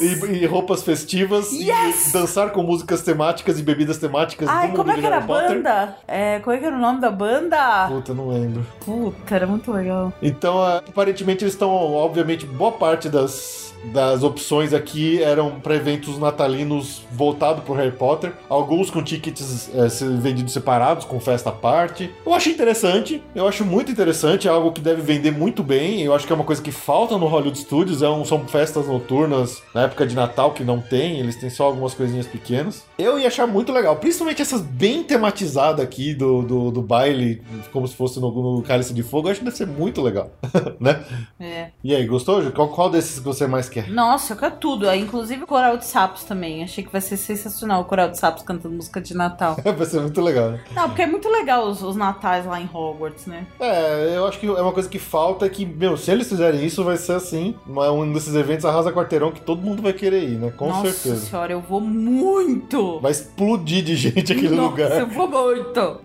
[0.00, 2.08] E, e roupas festivas Yes!
[2.08, 5.96] e dançar com músicas temáticas e bebidas temáticas Ai, como é que era a banda?
[6.06, 7.86] É, como é que era o nome da banda?
[7.88, 8.66] Puta, não lembro.
[8.84, 10.12] Puta, era muito legal.
[10.20, 17.02] Então, aparentemente, eles estão, obviamente, boa parte das, das opções aqui eram para eventos natalinos
[17.12, 18.32] voltados pro Harry Potter.
[18.48, 22.10] Alguns com tickets se- vendidos separados, com festa à parte.
[22.24, 26.00] Eu acho interessante, eu acho muito interessante, é algo que deve vender muito bem.
[26.02, 28.02] Eu acho que é uma coisa que falta no Hollywood Studios.
[28.02, 31.64] É um- são festas noturnas na época de Natal que não tem, eles têm só
[31.64, 32.84] algumas coisinhas pequenas.
[32.98, 37.86] Eu ia achar muito legal, principalmente essas bem tematizadas aqui do, do, do baile, como
[37.86, 39.28] se fosse no, no Cálice de Fogo.
[39.28, 40.30] Eu acho que deve ser muito legal,
[40.80, 41.04] né?
[41.38, 41.68] É.
[41.82, 42.42] E aí, gostou?
[42.52, 43.90] Qual, qual desses que você mais quer?
[43.90, 44.88] Nossa, eu quero tudo.
[44.88, 46.62] É, Inclusive o coral de sapos também.
[46.62, 49.56] Achei que vai ser sensacional o coral de sapos cantando música de Natal.
[49.76, 50.60] Vai ser muito legal, né?
[50.74, 53.46] Não, porque é muito legal os, os natais lá em Hogwarts, né?
[53.58, 56.64] É, eu acho que é uma coisa que falta é que, meu, se eles fizerem
[56.64, 60.38] isso, vai ser assim, um desses eventos arrasa quarteirão que todo mundo vai querer ir,
[60.38, 60.52] né?
[60.56, 61.26] Com Nossa certeza.
[61.26, 63.00] senhora, eu vou muito.
[63.00, 65.00] Vai explodir de gente aquele Nossa, lugar.
[65.00, 66.00] eu vou muito.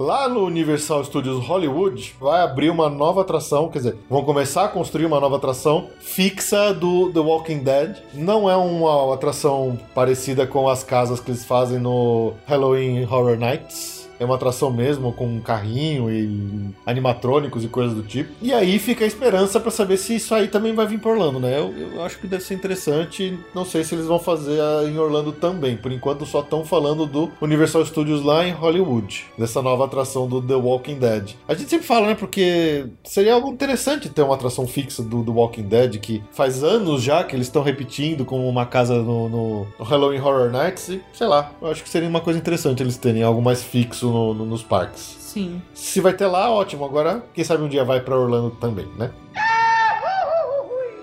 [0.00, 4.68] Lá no Universal Studios Hollywood vai abrir uma nova atração, quer dizer, vão começar a
[4.68, 7.98] construir uma nova atração fixa do The Walking Dead.
[8.14, 13.99] Não é uma atração parecida com as casas que eles fazem no Halloween Horror Nights.
[14.20, 18.30] É uma atração mesmo, com um carrinho e animatrônicos e coisas do tipo.
[18.42, 21.40] E aí fica a esperança pra saber se isso aí também vai vir pra Orlando,
[21.40, 21.58] né?
[21.58, 23.38] Eu, eu acho que deve ser interessante.
[23.54, 24.58] Não sei se eles vão fazer
[24.88, 25.76] em Orlando também.
[25.76, 29.24] Por enquanto só estão falando do Universal Studios lá em Hollywood.
[29.38, 31.30] Dessa nova atração do The Walking Dead.
[31.48, 32.14] A gente sempre fala, né?
[32.14, 37.02] Porque seria algo interessante ter uma atração fixa do The Walking Dead, que faz anos
[37.02, 40.88] já que eles estão repetindo como uma casa no- no Halloween Horror Nights.
[40.90, 44.09] E sei lá, eu acho que seria uma coisa interessante eles terem algo mais fixo
[44.10, 45.16] no- no- nos parques.
[45.20, 45.62] Sim.
[45.74, 46.84] Se vai ter lá, ótimo.
[46.84, 49.10] Agora, quem sabe um dia vai pra Orlando também, né?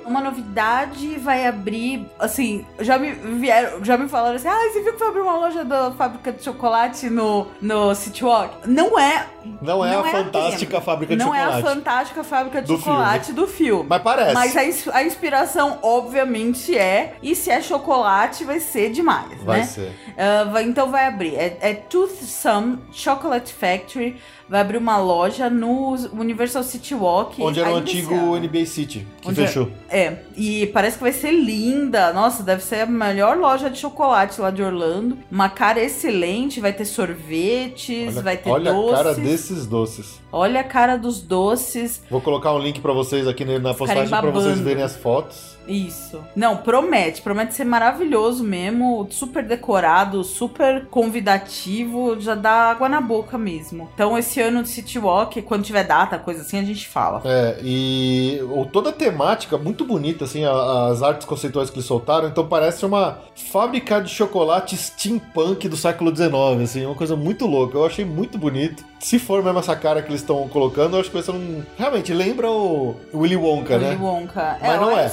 [0.05, 4.93] Uma novidade vai abrir, assim, já me vieram, já me falaram assim, ah, você viu
[4.93, 8.55] que vai abrir uma loja da fábrica de chocolate no, no City Walk?
[8.66, 9.28] Não é.
[9.62, 10.82] Não é Não a é fantástica tema.
[10.82, 11.68] fábrica de não é chocolate.
[11.68, 13.86] a fantástica fábrica de Do chocolate do filme.
[13.89, 14.34] Mas parece.
[14.34, 17.16] Mas a, ins- a inspiração, obviamente, é.
[17.22, 19.66] E se é chocolate, vai ser demais, Vai né?
[19.66, 19.91] ser.
[20.18, 21.36] Ah, vai- então vai abrir.
[21.36, 24.16] É, é Toothsome Chocolate Factory.
[24.50, 27.41] Vai abrir uma loja no Universal City Walk.
[27.43, 28.16] Onde era o antigo.
[28.38, 29.70] NBA City, que Onde é- fechou.
[29.89, 32.14] É, e parece que vai ser linda.
[32.14, 35.18] Nossa, deve ser a melhor loja de chocolate lá de Orlando.
[35.30, 38.93] Uma cara excelente, vai ter sorvetes, Olha, vai ter olha doces.
[38.93, 40.19] a cara desses doces.
[40.31, 42.01] Olha a cara dos doces.
[42.09, 44.33] Vou colocar um link pra vocês aqui na postagem babando.
[44.33, 45.57] vocês verem as fotos.
[45.68, 46.24] Isso.
[46.36, 47.22] Não, promete.
[47.22, 49.07] Promete ser maravilhoso mesmo.
[49.11, 52.20] Super decorado, super convidativo.
[52.20, 53.89] Já dá água na boca mesmo.
[53.93, 57.22] Então, esse ano de City Walk, quando tiver data, coisa assim, a gente fala.
[57.26, 58.39] É, e
[58.72, 63.20] toda a temática muito bonita, assim, as artes conceituais que eles soltaram, então parece uma
[63.51, 66.32] fábrica de chocolate steampunk do século XIX,
[66.63, 67.78] assim, uma coisa muito louca.
[67.78, 68.84] Eu achei muito bonito.
[68.99, 71.61] Se for mesmo essa cara que eles estão colocando, eu acho que vai ser um.
[71.78, 73.97] Realmente, lembra o Willy Wonka, Willy né?
[74.01, 74.57] Wonka.
[74.59, 75.11] Mas não a- é.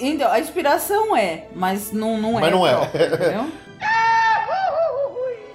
[0.00, 2.42] A, então, a inspiração é, mas não, não é.
[2.42, 2.74] Mas não é.
[2.74, 3.52] próprio?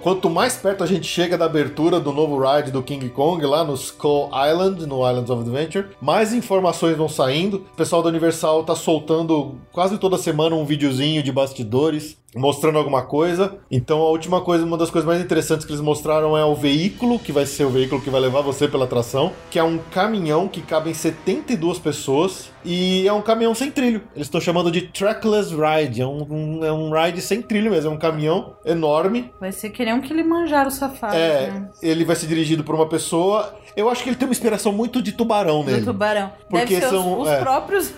[0.02, 3.62] Quanto mais perto a gente chega da abertura do novo ride do King Kong lá
[3.62, 7.58] no Skull Island, no Islands of Adventure, mais informações vão saindo.
[7.58, 12.18] O pessoal da Universal tá soltando quase toda semana um videozinho de bastidores.
[12.34, 13.56] Mostrando alguma coisa.
[13.70, 17.18] Então a última coisa, uma das coisas mais interessantes que eles mostraram é o veículo,
[17.18, 20.48] que vai ser o veículo que vai levar você pela atração, que é um caminhão
[20.48, 24.02] que cabe em 72 pessoas e é um caminhão sem trilho.
[24.14, 27.90] Eles estão chamando de trackless ride, é um, um- é um ride sem trilho mesmo,
[27.90, 29.30] é um caminhão enorme.
[29.40, 31.70] Vai ser que nem um Kilimanjaro safado, É, né?
[31.82, 33.54] ele vai ser dirigido por uma pessoa.
[33.74, 35.84] Eu acho que ele tem uma inspiração muito de tubarão Do nele.
[35.84, 36.30] tubarão.
[36.48, 37.40] Porque são- os, os é.
[37.40, 37.92] próprios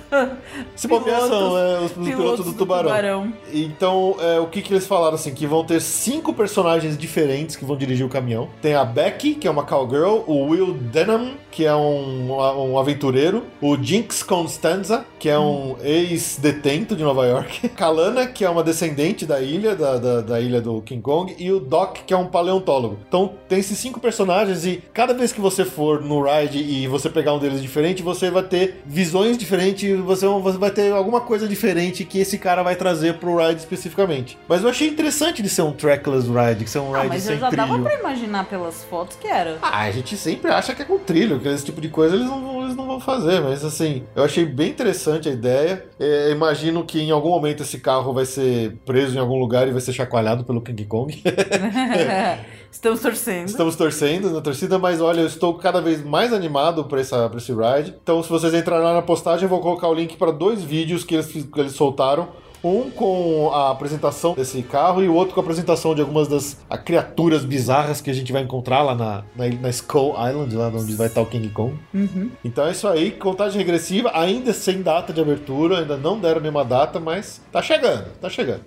[0.76, 3.32] Se bobear, são é, os, os pilotos, pilotos do tubarão.
[3.52, 5.34] Então, é, o que, que eles falaram assim?
[5.34, 8.48] Que vão ter cinco personagens diferentes que vão dirigir o caminhão.
[8.60, 13.44] Tem a Becky, que é uma cowgirl, o Will Denham, que é um, um aventureiro,
[13.60, 19.26] o Jinx Constanza, que é um ex-detento de Nova York, Kalana, que é uma descendente
[19.26, 22.26] da ilha, da, da, da ilha do King Kong, e o Doc, que é um
[22.26, 22.98] paleontólogo.
[23.06, 27.08] Então, tem esses cinco personagens e cada vez que você for no ride e você
[27.08, 31.46] pegar um deles diferente, você vai ter visões diferentes, você, você vai ter alguma coisa
[31.46, 34.13] diferente que esse cara vai trazer pro ride especificamente.
[34.48, 37.22] Mas eu achei interessante de ser um trackless ride, que ser um Ah, ride mas
[37.22, 37.66] sem eu já trilho.
[37.66, 39.58] dava pra imaginar pelas fotos que era.
[39.62, 42.26] Ah, a gente sempre acha que é com trilho, que esse tipo de coisa eles
[42.26, 45.84] não, vão- eles não vão fazer, mas assim, eu achei bem interessante a ideia.
[45.98, 49.70] É, imagino que em algum momento esse carro vai ser preso em algum lugar e
[49.72, 51.22] vai ser chacoalhado pelo King Kong.
[52.70, 53.48] Estamos torcendo.
[53.48, 57.14] Estamos torcendo na torcida, mas olha, eu estou cada vez mais animado para esse
[57.52, 57.94] ride.
[58.02, 61.04] Então, se vocês entrarem lá na postagem, eu vou colocar o link para dois vídeos
[61.04, 62.28] que eles, que eles soltaram.
[62.64, 66.56] Um com a apresentação desse carro e o outro com a apresentação de algumas das
[66.68, 70.68] a, criaturas bizarras que a gente vai encontrar lá na, na, na Skull Island, lá
[70.68, 71.78] onde vai estar o King Kong.
[71.92, 72.30] Uhum.
[72.44, 76.64] Então é isso aí, contagem regressiva, ainda sem data de abertura, ainda não deram nenhuma
[76.64, 78.62] data, mas tá chegando, tá chegando.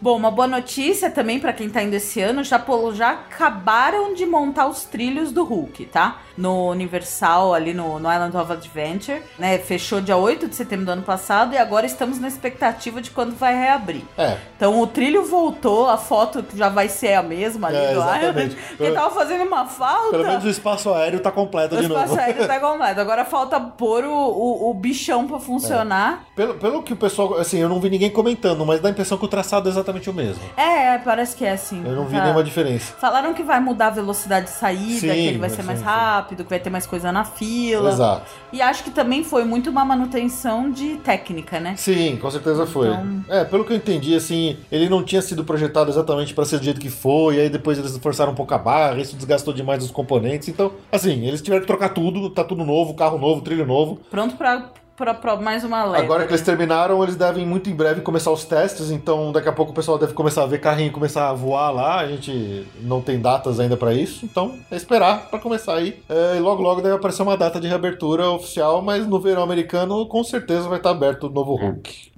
[0.00, 2.62] Bom, uma boa notícia também pra quem tá indo esse ano, já,
[2.94, 6.18] já acabaram de montar os trilhos do Hulk, tá?
[6.36, 9.58] No Universal, ali no, no Island of Adventure, né?
[9.58, 13.34] Fechou dia 8 de setembro do ano passado e agora estamos na expectativa de quando
[13.34, 14.02] vai reabrir.
[14.18, 18.00] É, Então o trilho voltou, a foto já vai ser a mesma ali É, do.
[18.00, 20.10] Island, porque tava fazendo uma falta.
[20.10, 22.00] pelo menos o espaço aéreo tá completo O de novo.
[22.02, 23.00] espaço aéreo tá completo.
[23.00, 26.24] Agora falta pôr o, o, o bichão pra funcionar.
[26.36, 29.16] Pelo, pelo que o pessoal, assim, eu não vi ninguém comentando, mas dá a impressão
[29.16, 30.42] que o traçado é exatamente o mesmo.
[30.56, 31.82] É, parece que é assim.
[31.84, 32.22] Eu não vi Tá.
[32.24, 32.94] nenhuma diferença.
[32.98, 35.78] Falaram que vai mudar a velocidade de saída, Sim, que ele vai ser sim, mais
[35.78, 35.84] sim.
[35.84, 37.90] rápido, que vai ter mais coisa na fila.
[37.90, 38.30] Exato.
[38.52, 41.74] E acho que também foi muito uma manutenção de técnica, né?
[41.76, 42.88] Sim, com certeza foi.
[42.88, 46.58] Então- É, pelo que eu entendi, assim, ele não tinha sido projetado exatamente pra ser
[46.58, 49.52] do jeito que foi, e aí depois eles forçaram um pouco a barra, isso desgastou
[49.52, 50.48] demais os componentes.
[50.48, 54.00] Então, assim, eles tiveram que trocar tudo, tá tudo novo, carro novo, trilho novo.
[54.10, 54.66] Pronto pra,
[54.96, 56.02] pra, pra mais uma leva.
[56.02, 56.46] Agora que eles né?
[56.46, 59.98] terminaram, eles devem muito em breve começar os testes, então daqui a pouco o pessoal
[59.98, 62.00] deve começar a ver carrinho começar a voar lá.
[62.00, 66.02] A gente não tem datas ainda pra isso, então é esperar pra começar aí.
[66.08, 70.06] É, e logo logo deve aparecer uma data de reabertura oficial, mas no verão americano
[70.06, 72.12] com certeza vai estar aberto o novo Hulk.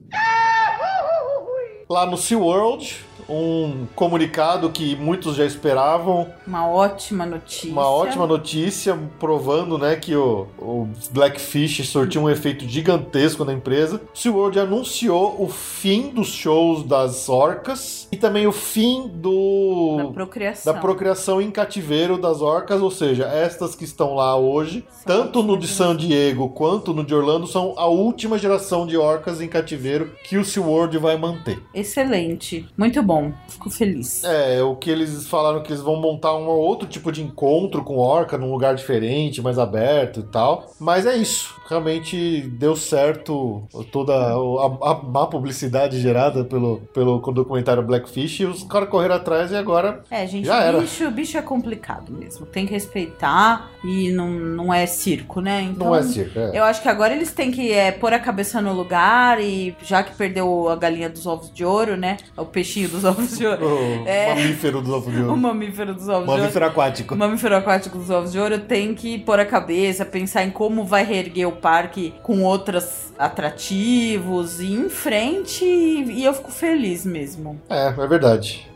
[1.91, 7.71] Lá no SeaWorld, um comunicado que muitos já esperavam, Uma ótima notícia.
[7.71, 14.01] uma ótima notícia provando né, que o, o Blackfish surtiu um efeito gigantesco na empresa.
[14.15, 20.73] SeaWorld anunciou o fim dos shows das orcas e também o fim do Da procriação.
[20.75, 25.43] da procriação em cativeiro das orcas, ou seja, estas que estão lá hoje, São tanto
[25.43, 29.49] no de San Diego quanto no de Orlando, são a última geração de orcas em
[29.49, 31.63] cativeiro que o SeaWorld vai manter.
[31.75, 32.67] Excelente.
[32.77, 33.18] Muito bom.
[33.49, 34.23] Fico feliz.
[34.25, 37.97] É, o que eles falaram que eles vão montar um outro tipo de encontro com
[37.99, 40.71] orca num lugar diferente, mais aberto e tal.
[40.79, 41.55] Mas é isso.
[41.69, 43.63] Realmente deu certo
[43.93, 49.51] toda a, a má publicidade gerada pelo, pelo documentário Blackfish e os caras correram atrás
[49.53, 50.81] e agora É, gente, Já era.
[50.81, 52.47] bicho, bicho é complicado mesmo.
[52.47, 55.63] Tem que respeitar e não, não é circo, né?
[55.63, 56.39] Então, não é circo.
[56.39, 56.59] É.
[56.59, 60.03] Eu acho que agora eles têm que é, pôr a cabeça no lugar e já
[60.03, 62.17] que perdeu a galinha dos ovos de ouro, né?
[62.37, 63.67] O peixinho dos ovos de ouro.
[63.67, 64.29] O É.
[64.35, 65.37] mamífero do ovo de O ouro.
[65.37, 66.41] mamífero dos ovos de ouro.
[66.43, 67.15] Mamífero aquático.
[67.15, 70.85] O mamífero aquático dos ovos de ouro tem que pôr a cabeça, pensar em como
[70.85, 77.05] vai reerguer o parque com outros atrativos e em frente e, e eu fico feliz
[77.05, 77.61] mesmo.
[77.69, 78.69] É, é verdade.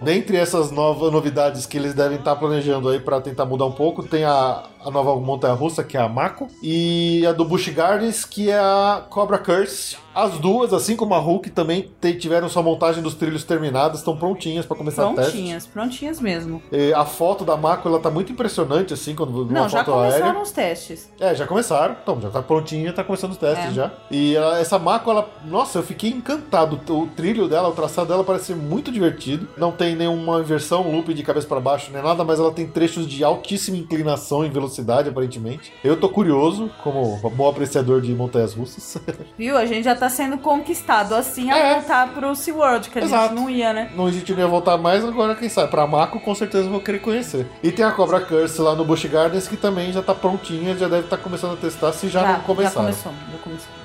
[0.00, 4.02] Dentre essas novas novidades que eles devem estar planejando aí para tentar mudar um pouco,
[4.02, 8.24] tem a, a nova montanha russa, que é a Mako, e a do Busch Gardens,
[8.24, 9.96] que é a Cobra Curse.
[10.14, 14.64] As duas, assim como a Hulk, também tiveram sua montagem dos trilhos terminadas, estão prontinhas
[14.64, 15.32] para começar o teste.
[15.32, 16.62] Prontinhas, prontinhas mesmo.
[16.72, 20.24] E a foto da Mako, ela tá muito impressionante, assim, quando uma Não, já começaram
[20.26, 20.40] aérea.
[20.40, 21.10] os testes.
[21.20, 21.96] É, já começaram.
[22.02, 23.72] Então, já tá prontinha, tá começando os testes É.
[23.72, 23.90] já.
[24.10, 25.28] E ela- essa Mako, ela.
[25.44, 26.80] Nossa, eu fiquei encantado.
[26.88, 29.46] O trilho dela, o traçado dela parece ser muito divertido.
[29.58, 33.06] Não tem nenhuma inversão, loop de cabeça para baixo, nem nada, mas ela tem trechos
[33.06, 35.72] de altíssima inclinação e velocidade velocidade, aparentemente.
[35.82, 39.00] Eu tô curioso, como bom apreciador de montanhas russas.
[39.38, 39.56] Viu?
[39.56, 41.74] A gente já tá sendo conquistado assim a É.
[41.74, 43.28] voltar pro SeaWorld, que a Exato.
[43.34, 43.90] gente não ia, né?
[43.96, 45.70] Não, a gente não ia voltar mais, agora quem sabe.
[45.70, 47.46] Pra Mako, com certeza eu vou querer conhecer.
[47.62, 50.88] E tem a Cobra Curse lá no Busch Gardens, que também já tá prontinha, já
[50.88, 52.92] deve estar começando a testar, se já, não começaram.
[52.92, 53.75] Já começou, já começou.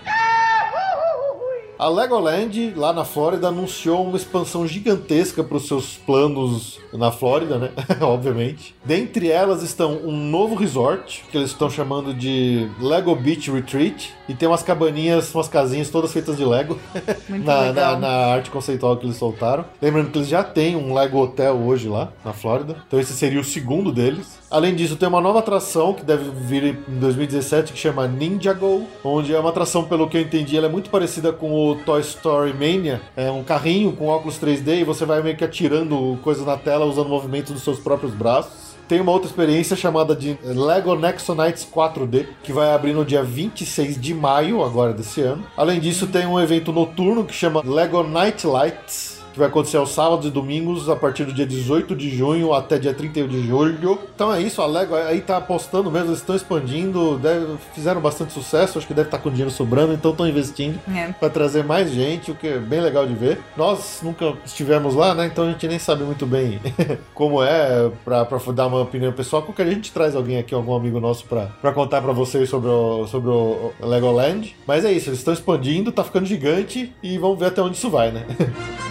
[1.81, 7.57] A Legoland, lá na Flórida, anunciou uma expansão gigantesca para os seus planos na Flórida,
[7.57, 7.71] né?
[8.01, 8.75] Obviamente.
[8.85, 14.13] Dentre elas estão um novo resort, que eles estão chamando de Lego Beach Retreat.
[14.29, 16.79] E tem umas cabaninhas, umas casinhas todas feitas de Lego
[17.27, 19.65] Muito na, na, na arte conceitual que eles soltaram.
[19.81, 22.75] Lembrando que eles já têm um Lego Hotel hoje lá na Flórida.
[22.87, 24.39] Então esse seria o segundo deles.
[24.51, 29.33] Além disso, tem uma nova atração que deve vir em 2017 que chama Ninjago, onde
[29.33, 32.53] é uma atração, pelo que eu entendi, ela é muito parecida com o Toy Story
[32.53, 33.01] Mania.
[33.15, 36.85] É um carrinho com óculos 3D e você vai meio que atirando coisas na tela
[36.85, 38.71] usando movimentos dos seus próprios braços.
[38.91, 43.99] Tem uma outra experiência chamada de Lego Nexonites 4D, que vai abrir no dia 26
[43.99, 45.45] de maio, agora desse ano.
[45.55, 49.91] Além disso, tem um evento noturno que chama Lego Night Lights, que vai acontecer aos
[49.91, 53.97] sábados e domingos a partir do dia 18 de junho até dia 31 de julho.
[54.15, 58.33] Então é isso, a Lego aí tá apostando mesmo, eles estão expandindo, deve- fizeram bastante
[58.33, 61.07] sucesso, acho que deve estar com dinheiro sobrando, então estão investindo É.
[61.13, 63.39] para trazer mais gente, o que é bem legal de ver.
[63.57, 65.25] Nós nunca estivemos lá, né?
[65.27, 66.59] Então a gente nem sabe muito bem
[67.13, 69.41] como é pra, pra dar uma opinião pessoal.
[69.43, 72.49] Qualquer dia a gente traz alguém aqui, algum amigo nosso, pra, pra contar pra vocês
[72.49, 74.55] sobre o, sobre o Legoland.
[74.67, 77.89] Mas é isso, eles estão expandindo, tá ficando gigante e vamos ver até onde isso
[77.89, 78.25] vai, né?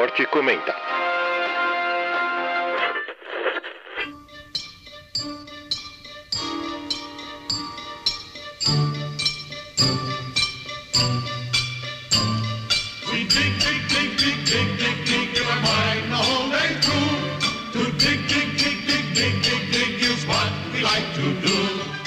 [0.00, 0.74] Passaporte comenta.
[13.10, 17.16] We dig, dig, dig, dig, dig, dig, dig, and I'm mine the whole day through.
[17.72, 19.59] To dig, dig, dig, dig, dig, dig, dig is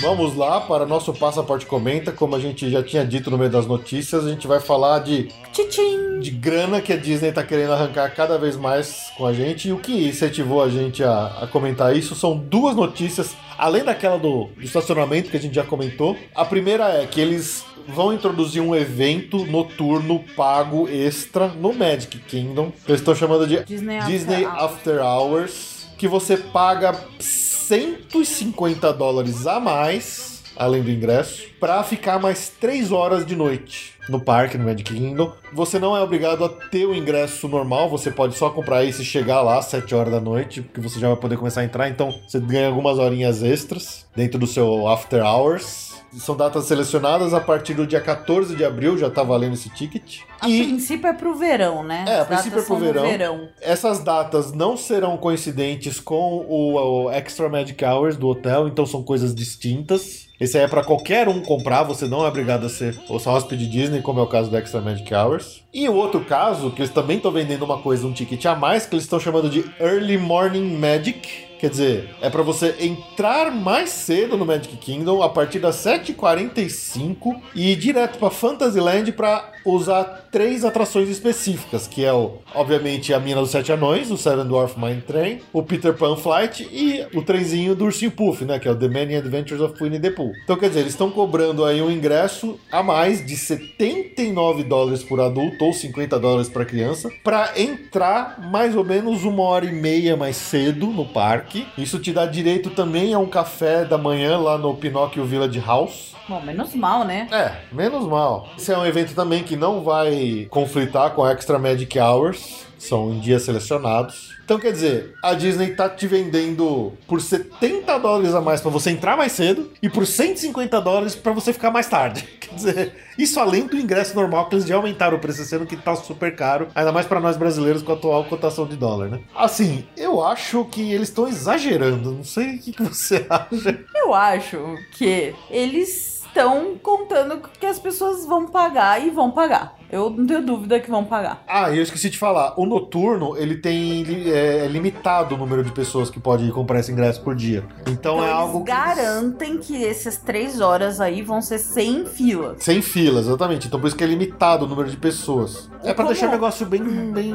[0.03, 2.11] Vamos lá para nosso Passaporte Comenta.
[2.11, 5.29] Como a gente já tinha dito no meio das notícias, a gente vai falar de
[5.53, 6.19] Tchim!
[6.19, 9.69] de grana que a Disney tá querendo arrancar cada vez mais com a gente.
[9.69, 14.19] E o que incentivou a gente a, a comentar isso são duas notícias, além daquela
[14.19, 16.17] do, do estacionamento que a gente já comentou.
[16.35, 22.73] A primeira é que eles vão introduzir um evento noturno pago extra no Magic Kingdom.
[22.85, 24.63] Eles estão chamando de Disney After Disney Hours.
[24.63, 25.72] After Hours,
[26.03, 33.25] que você paga 150 dólares a mais, além do ingresso, para ficar mais 3 horas
[33.25, 35.31] de noite no parque, no Magic Kingdom.
[35.53, 39.05] Você não é obrigado a ter o ingresso normal, você pode só comprar esse e
[39.05, 41.87] chegar lá às 7 horas da noite, porque você já vai poder começar a entrar,
[41.87, 45.92] então você ganha algumas horinhas extras dentro do seu After Hours.
[46.17, 50.19] São datas selecionadas a partir do dia 14 de abril, já tá valendo esse ticket.
[50.39, 52.05] A E princípio é pro verão, né?
[52.07, 53.03] É, a princípio é pro verão.
[53.03, 53.49] verão.
[53.61, 59.01] essas datas não serão coincidentes com o, o Extra Magic Hours do hotel, então são
[59.03, 60.27] coisas distintas.
[60.39, 63.65] Esse aí é pra qualquer um comprar, você não é obrigado a ser o hóspede
[63.65, 65.63] Disney, como é o caso do Extra Magic Hours.
[65.73, 68.85] E o outro caso, que eles também estão vendendo uma coisa, um ticket a mais,
[68.85, 71.52] que eles estão chamando de Early Morning Magic.
[71.63, 77.39] Quer dizer, é pra você entrar mais cedo no Magic Kingdom a partir das 7h45
[77.55, 83.19] e ir direto pra Fantasyland pra usar três atrações específicas, que é o, obviamente, a
[83.19, 87.21] Mina dos Sete Anões, o Seven Dwarf Mine Train, o Peter Pan Flight e o
[87.21, 90.33] trenzinho do Ursinho Puff, né, que é o The Many Adventures of Winnie the Pooh.
[90.43, 95.21] Então, quer dizer, eles estão cobrando aí um ingresso a mais de 79 dólares por
[95.21, 100.17] adulto ou 50 dólares para criança para entrar mais ou menos uma hora e meia
[100.17, 101.67] mais cedo no parque.
[101.77, 106.13] Isso te dá direito também a um café da manhã lá no Pinóquio Village House.
[106.27, 107.27] Bom, menos mal, né?
[107.31, 108.47] É, menos mal.
[108.57, 112.63] Esse é um evento também que não vai conflitar com Extra Magic Hours.
[112.77, 114.33] São em dias selecionados.
[114.43, 118.89] Então, quer dizer, a Disney tá te vendendo por 70 dólares a mais pra você
[118.91, 122.27] entrar mais cedo e por 150 dólares pra você ficar mais tarde.
[122.41, 125.77] Quer dizer, isso além do ingresso normal, que eles já aumentaram o preço, sendo que
[125.77, 129.21] tá super caro, ainda mais pra nós brasileiros com a atual cotação de dólar, né?
[129.33, 132.11] Assim, eu acho que eles estão exagerando.
[132.11, 133.79] Não sei o que que você acha.
[133.95, 139.75] Eu acho que eles estão contando que as pessoas vão pagar e vão pagar.
[139.91, 141.43] Eu não tenho dúvida que vão pagar.
[141.47, 142.55] Ah, e eu esqueci de falar.
[142.59, 146.91] O noturno, ele tem é, é limitado o número de pessoas que podem comprar esse
[146.91, 147.63] ingresso por dia.
[147.81, 152.05] Então, Então é algo que eles- garantem que essas três horas aí vão ser sem
[152.07, 152.63] filas.
[152.63, 153.67] Sem fila, exatamente.
[153.67, 155.69] Então por isso que é limitado o número de pessoas.
[155.83, 156.07] É pra Como?
[156.07, 156.81] deixar o negócio bem,
[157.11, 157.33] bem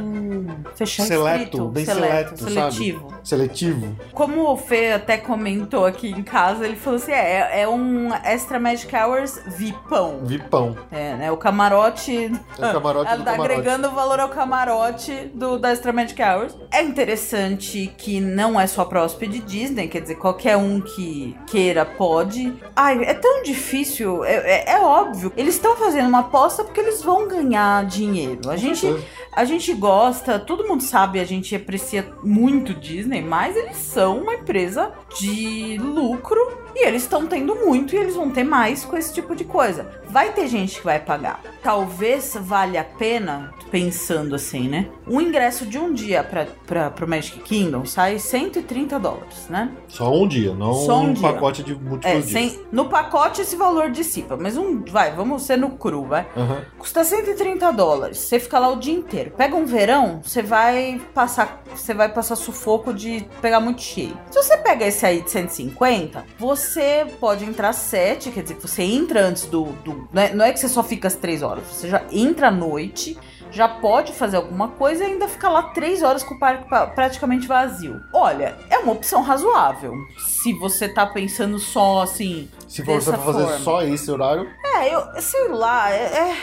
[0.74, 2.54] Fechar Seleto, escrito, bem seleto, seleto, sabe?
[2.74, 3.14] seletivo.
[3.22, 3.96] seletivo.
[4.12, 8.58] Como o Fê até comentou aqui em casa, ele falou assim: é, é um Extra
[8.58, 10.20] Magic Hours VIPão.
[10.24, 10.76] Vipão.
[10.90, 11.32] É, né?
[11.32, 12.30] O camarote.
[12.58, 13.60] É o camarote Ela do tá camarote.
[13.60, 16.56] agregando valor ao camarote do, da Extra Magic Hours.
[16.72, 21.84] É interessante que não é só pra hóspede Disney, quer dizer, qualquer um que queira
[21.84, 22.54] pode.
[22.74, 25.32] Ai, é tão difícil, é, é- é óbvio.
[25.36, 28.48] Eles estão fazendo uma aposta porque eles vão ganhar dinheiro.
[28.50, 28.86] A gente,
[29.32, 34.34] a gente gosta, todo mundo sabe, a gente aprecia muito Disney, mas eles são uma
[34.34, 36.40] empresa de lucro
[36.80, 39.86] e eles estão tendo muito e eles vão ter mais com esse tipo de coisa.
[40.08, 41.40] Vai ter gente que vai pagar.
[41.62, 44.86] Talvez valha a pena, pensando assim, né?
[45.06, 49.70] Um ingresso de um dia para pro Magic Kingdom sai 130 dólares, né?
[49.88, 51.22] Só um dia, não Só um um dia.
[51.32, 52.30] pacote de múltiplos É, dias.
[52.30, 56.26] sem, no pacote esse valor dissipa, mas um, vai, vamos ser no cru, vai.
[56.36, 56.62] Aham.
[56.78, 58.18] Custa 130 dólares.
[58.18, 59.32] Você fica lá o dia inteiro.
[59.36, 64.16] Pega um verão, você vai passar, você vai passar sufoco de pegar muito cheio.
[64.30, 66.67] Se você pega esse aí de 150, você
[67.20, 70.52] pode entrar 7, quer dizer que você entra antes do, do não, é, não é
[70.52, 73.16] que você só fica as 3 horas, você já entra à noite.
[73.50, 76.86] Já pode fazer alguma coisa e ainda fica lá 3 horas com o parque pa-
[76.88, 77.98] praticamente vazio.
[78.12, 79.94] Olha, é uma opção razoável.
[80.18, 84.46] Se você tá pensando só assim, Se for você pra fazer só esse horário,
[84.76, 85.96] é, eu sei lá, é.
[85.96, 86.36] é-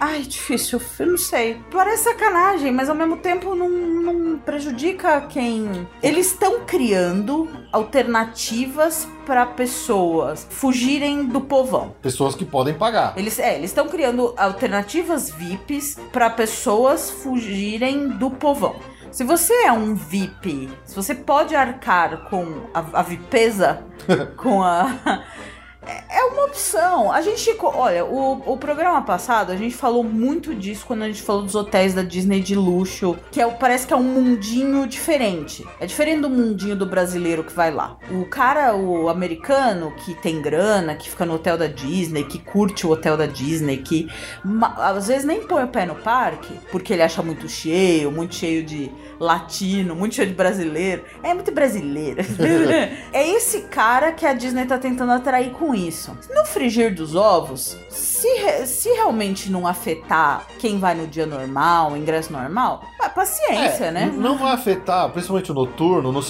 [0.00, 1.60] Ai, difícil, eu não sei.
[1.70, 5.86] Parece sacanagem, mas ao mesmo tempo não, não prejudica quem.
[6.02, 11.94] Eles estão criando alternativas para pessoas fugirem do povão.
[12.02, 13.16] pessoas que podem pagar.
[13.16, 18.76] Eles é, eles estão criando alternativas VIPs para pessoas fugirem do povão.
[19.10, 23.80] Se você é um VIP, se você pode arcar com a, a VIPeza,
[24.36, 25.22] com a.
[25.86, 27.12] É é uma opção.
[27.12, 27.54] A gente.
[27.60, 31.54] Olha, o, o programa passado a gente falou muito disso quando a gente falou dos
[31.54, 35.66] hotéis da Disney de luxo, que é, parece que é um mundinho diferente.
[35.80, 37.96] É diferente do mundinho do brasileiro que vai lá.
[38.10, 42.86] O cara, o americano, que tem grana, que fica no hotel da Disney, que curte
[42.86, 44.08] o hotel da Disney, que
[44.76, 48.64] às vezes nem põe o pé no parque, porque ele acha muito cheio, muito cheio
[48.64, 51.04] de latino, muito cheio de brasileiro.
[51.22, 52.22] É muito brasileiro.
[53.12, 56.16] é esse cara que a Disney tá tentando atrair com isso.
[56.34, 62.32] No frigir dos ovos, se, se realmente não afetar quem vai no dia normal, ingresso
[62.32, 62.82] normal,
[63.14, 64.12] paciência, É, né?
[64.14, 66.10] Não vai afetar, principalmente o noturno.
[66.12, 66.20] No,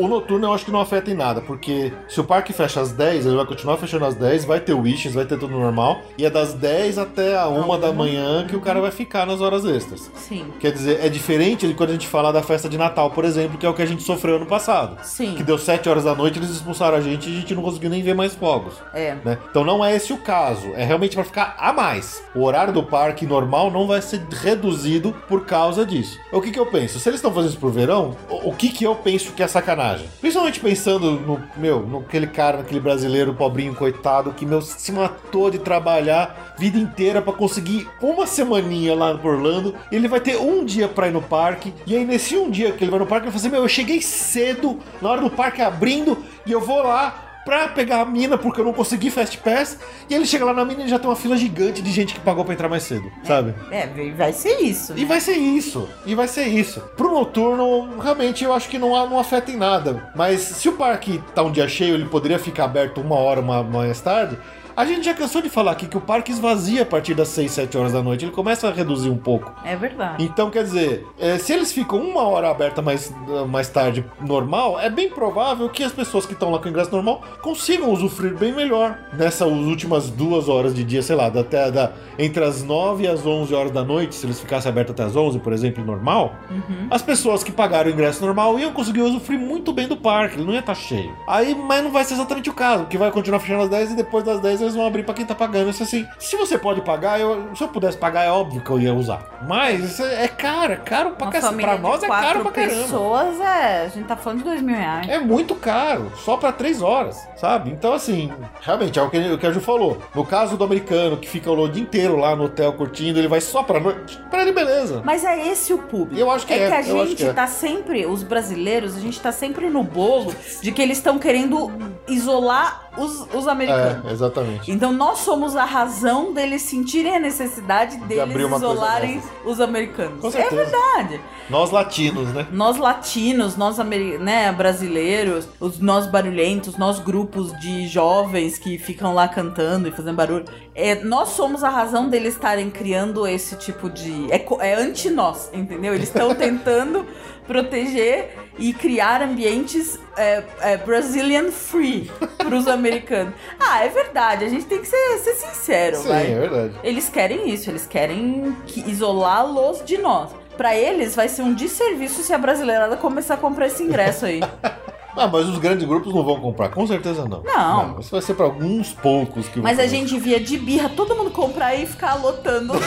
[0.00, 2.90] o, noturno eu acho que não afeta em nada, porque se o parque fecha às
[2.92, 6.24] 10, ele vai continuar fechando às 10, vai ter wishes, vai ter tudo normal, e
[6.24, 9.64] é das 10 até a 1 da manhã que o cara vai ficar nas horas
[9.64, 10.10] extras.
[10.14, 13.24] Sim, Quer dizer, é diferente de quando a gente fala da festa de Natal, por
[13.24, 14.98] exemplo, que é o que a gente sofreu ano passado.
[15.04, 15.34] sim.
[15.34, 17.90] Que deu 7 horas da noite, eles expulsaram a gente e a gente não conseguiu
[17.90, 18.74] nem ver mais fogos.
[18.92, 19.16] É.
[19.24, 19.38] né?
[19.50, 20.72] Então não é esse o caso.
[20.74, 22.22] É realmente para ficar a mais.
[22.34, 26.18] O horário do parque normal não vai ser reduzido por causa disso.
[26.32, 26.98] O que, que eu penso?
[26.98, 30.08] Se eles estão fazendo isso pro verão, o, que, que eu penso que é sacanagem?
[30.20, 35.58] Principalmente pensando no, meu, naquele cara, naquele brasileiro pobrinho, coitado, que, meu, se matou de
[35.58, 39.74] trabalhar vida inteira para conseguir uma semaninha lá por Orlando.
[39.90, 41.72] Ele vai ter um dia para ir no parque.
[41.86, 43.68] E aí, nesse um dia que ele vai no parque, ele vai fazer, meu, eu
[43.68, 48.36] cheguei cedo, na hora do parque abrindo, e eu vou lá pra pegar a mina
[48.38, 49.78] porque eu não consegui Fast Pass.
[50.08, 52.20] E ele chega lá na mina e já tem uma fila gigante de gente que
[52.20, 53.54] pagou pra entrar mais cedo, sabe?
[53.70, 53.86] É,
[54.16, 54.92] vai ser isso.
[54.96, 55.06] E né?
[55.06, 56.80] vai ser isso, e vai ser isso.
[56.96, 60.10] Pro noturno, realmente eu acho que não, não afeta em nada.
[60.14, 63.62] Mas se o parque tá um dia cheio, ele poderia ficar aberto uma hora uma-
[63.62, 64.38] mais tarde.
[64.76, 67.50] A gente já cansou de falar aqui que o parque esvazia a partir das 6,
[67.50, 68.24] 7 horas da noite.
[68.24, 69.52] Ele começa a reduzir um pouco.
[69.64, 70.24] É verdade.
[70.24, 73.12] Então, quer dizer, é, se eles ficam uma hora aberta mais,
[73.48, 77.22] mais tarde normal, é bem provável que as pessoas que estão lá com ingresso normal
[77.42, 82.42] consigam usufruir bem melhor nessas últimas duas horas de dia, sei lá, até da, entre
[82.42, 85.38] as 9 e as 11 horas da noite, se eles ficassem abertos até as 11,
[85.40, 86.86] por exemplo, normal, Uhum.
[86.90, 90.44] as pessoas que pagaram o ingresso normal iam conseguir usufruir muito bem do parque, ele
[90.44, 91.14] não ia estar cheio.
[91.26, 93.96] Aí, mas não vai ser exatamente o caso, que vai continuar fechando às 10 e
[93.96, 95.70] depois das 10 eles vão abrir pra quem tá pagando.
[95.70, 98.80] Isso assim, se você pode pagar, eu, se eu pudesse pagar, é óbvio que eu
[98.80, 99.40] ia usar.
[99.46, 101.54] Mas isso é caro, é caro pra cacete.
[101.56, 102.82] Pra nós é caro pra caramba.
[102.82, 105.08] pessoas, é, a gente tá falando de dois mil reais.
[105.08, 107.70] É muito caro, só pra três horas, sabe?
[107.70, 109.98] Então, assim, realmente é o que, o que a Ju falou.
[110.14, 113.40] No caso do americano que fica o dia inteiro lá no hotel curtindo, ele vai
[113.40, 114.18] só pra noite.
[114.30, 115.02] Pra ele, beleza.
[115.04, 116.18] Mas é esse o público.
[116.18, 117.32] Eu acho que é, que a gente que é.
[117.32, 121.70] tá sempre, os brasileiros, a gente tá sempre no bolo de que eles estão querendo
[122.08, 124.04] isolar os, os americanos.
[124.06, 124.70] É, exatamente.
[124.70, 130.34] Então nós somos a razão deles sentirem a necessidade deles uma coisa isolarem os americanos.
[130.34, 131.20] É verdade.
[131.48, 132.46] Nós latinos, né?
[132.52, 139.26] Nós latinos, nós né, brasileiros, os nós barulhentos, nós grupos de jovens que ficam lá
[139.26, 144.30] cantando e fazendo barulho, é, nós somos a razão deles estarem criando esse tipo de.
[144.30, 145.94] É, é anti-nós, entendeu?
[145.94, 147.06] Eles estão tentando
[147.46, 153.34] proteger e criar ambientes é, é, Brazilian free para os americanos.
[153.58, 156.30] Ah, é verdade, a gente tem que ser, ser sincero, Sim, vai.
[156.30, 156.74] é verdade.
[156.84, 160.30] Eles querem isso, eles querem que- isolá-los de nós.
[160.56, 164.40] Pra eles vai ser um desserviço se a brasileirada começar a comprar esse ingresso aí.
[165.14, 167.42] Ah, mas os grandes grupos não vão comprar, com certeza não.
[167.42, 168.00] Não.
[168.00, 171.30] isso vai ser pra alguns poucos que Mas a gente via de birra todo mundo
[171.30, 172.72] comprar e ficar lotando.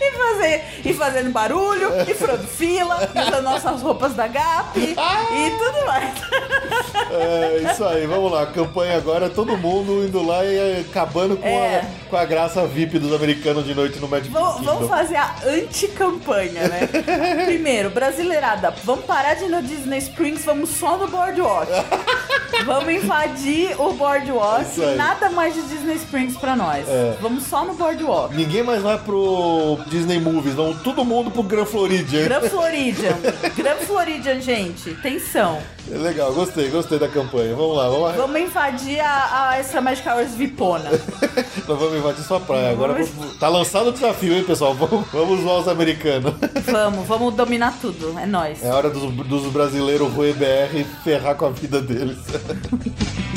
[0.00, 4.94] e, fazer, e fazendo barulho, e furando fila, usando nossas roupas da Gap e
[5.58, 6.14] tudo mais.
[7.10, 8.46] É, isso aí, vamos lá.
[8.46, 11.80] Campanha agora, todo mundo indo lá e é, acabando com, É.
[11.80, 14.62] a, com a graça VIP dos americanos de noite no Magic Kingdom.
[14.62, 16.88] vamos fazer a anti-campanha, né?
[17.44, 21.70] Primeiro, brasileirada, vamos parar de ir no Disney Springs, vamos só no Boardwalk.
[22.64, 26.88] Vamos invadir o Boardwalk, nada mais de Disney Springs pra nós.
[26.88, 27.16] É.
[27.20, 28.34] Vamos só no Boardwalk.
[28.34, 30.74] Ninguém mais vai pro Disney Movies, não.
[30.74, 32.24] Todo mundo pro Gran Floridian.
[32.24, 33.16] Grand Floridian.
[33.56, 34.90] Grand Floridian, gente.
[34.90, 35.60] Atenção.
[35.92, 37.54] É legal, gostei, gostei da campanha.
[37.54, 38.12] Vamos lá, vamos lá.
[38.12, 40.90] Vamos invadir a, a Extra Magic Hours Vipona.
[41.68, 42.70] Nós vamos invadir sua praia.
[42.70, 44.74] Agora Vamos- tá lançado o desafio, hein, pessoal?
[44.74, 46.34] Vamos, vamos zoar os americanos.
[46.64, 48.18] Vamos, vamos dominar tudo.
[48.18, 48.64] É nóis.
[48.64, 52.18] É hora dos, dos brasileiros Rui BR ferrar com a vida deles.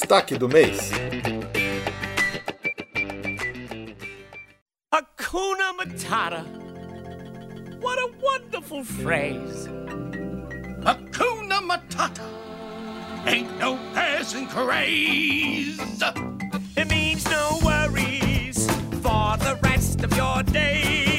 [0.00, 0.90] Destaque do mês.
[4.90, 6.42] Hakuna Matata.
[7.82, 9.68] What a wonderful phrase.
[10.86, 12.24] Hakuna Matata!
[13.26, 15.78] Ain't no passing craze!
[16.78, 18.70] It means no worries
[19.02, 21.09] for the rest of your days.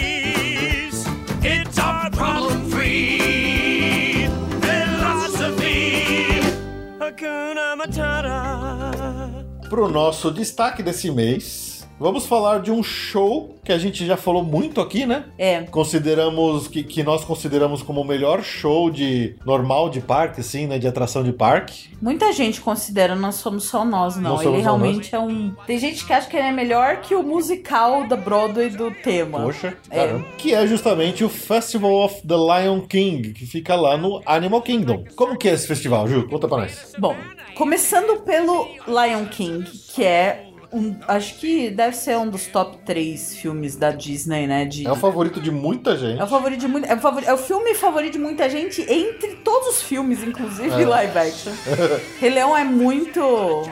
[9.70, 11.70] Pro nosso destaque desse mês,
[12.02, 15.26] vamos falar de um show que a gente já falou muito aqui, né?
[15.38, 15.61] É.
[15.61, 20.80] Consideramos que, que nós consideramos como o melhor show de normal de parque, assim, né?
[20.80, 21.90] De atração de parque.
[22.02, 24.38] Muita gente considera, não somos só nós, não.
[24.38, 25.53] Não ele realmente é um.
[25.68, 29.40] Tem gente que acha que ele é melhor que o musical da Broadway do tema.
[29.40, 30.19] Poxa, É.
[30.38, 35.03] Que é justamente o Festival of the Lion King, que fica lá no Animal Kingdom.
[35.15, 36.28] Como que é esse festival, Ju?
[36.28, 36.94] Conta pra nós.
[36.98, 37.15] Bom,
[37.56, 40.95] começando pelo Lion King, que é um.
[41.07, 44.65] Acho que deve ser um dos top 3 filmes da Disney, né?
[44.65, 46.19] De, É o favorito de muita gente.
[46.19, 49.68] É o favorito de muita, é, é o filme favorito de muita gente entre todos
[49.76, 50.85] os filmes, inclusive É.
[50.85, 51.52] live action.
[52.19, 53.22] Rei Leão é muito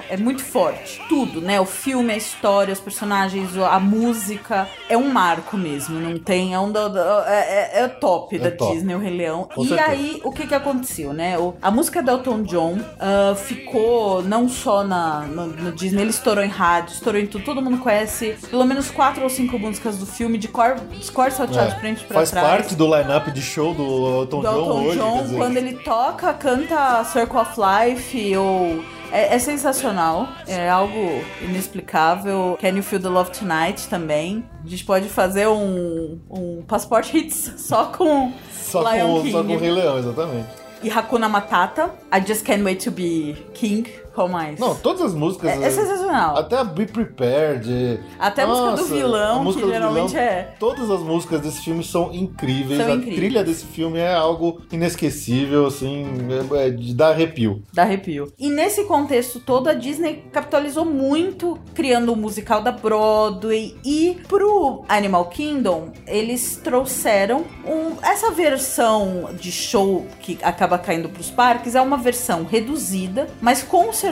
[0.10, 1.60] é muito forte, tudo, né?
[1.60, 6.60] O filme, a história, os personagens, a música é um marco mesmo, não tem é
[6.60, 8.74] um do- do- é, é- é o top É da top.
[8.74, 9.48] Disney o Rei Leão.
[9.54, 9.90] Com e certeza.
[9.90, 11.38] aí o que que aconteceu, né?
[11.38, 16.10] O- a música do Elton John ah, ficou não só na no, no Disney, ele
[16.12, 19.98] estourou em rádio, estourou em tudo, todo mundo conhece pelo menos quatro ou cinco músicas
[19.98, 23.32] do filme de cor, dos cores salteados É, frente pra Faz trás parte do line-up
[23.32, 24.98] de show do Elton John Elton hoje.
[25.00, 28.84] John, quando ele toca, canta Circle of Life ou.
[29.12, 32.56] É, é sensacional, é algo inexplicável.
[32.62, 34.46] Can You Feel the Love Tonight também.
[34.64, 39.32] A gente pode fazer um, um passport hits só com Só Lion com, King.
[39.32, 40.48] só com o Rei Leão, exatamente.
[40.84, 41.92] E Hakuna Matata.
[42.14, 43.90] I Just Can't Wait to Be King.
[44.20, 44.60] Qual mais?
[44.60, 45.50] Não, todas as músicas.
[45.50, 46.36] é, é sensacional.
[46.36, 48.02] Até a Be Prepared.
[48.20, 50.24] Até a música do Nossa, vilão, a música que do geralmente vilão.
[50.26, 50.54] é.
[50.60, 52.82] Todas as músicas desse filme são incríveis.
[52.82, 53.16] São a incríveis.
[53.16, 56.06] trilha desse filme é algo inesquecível, assim,
[56.54, 57.64] é, é de dar arrepio.
[57.74, 58.34] Dá arrepio.
[58.38, 63.78] E nesse contexto todo, a Disney capitalizou muito criando o musical da Broadway.
[63.86, 71.32] E pro Animal Kingdom, eles trouxeram um- essa versão de show que acaba caindo pros
[71.32, 71.74] parques.
[71.74, 74.09] É uma versão reduzida, mas com certeza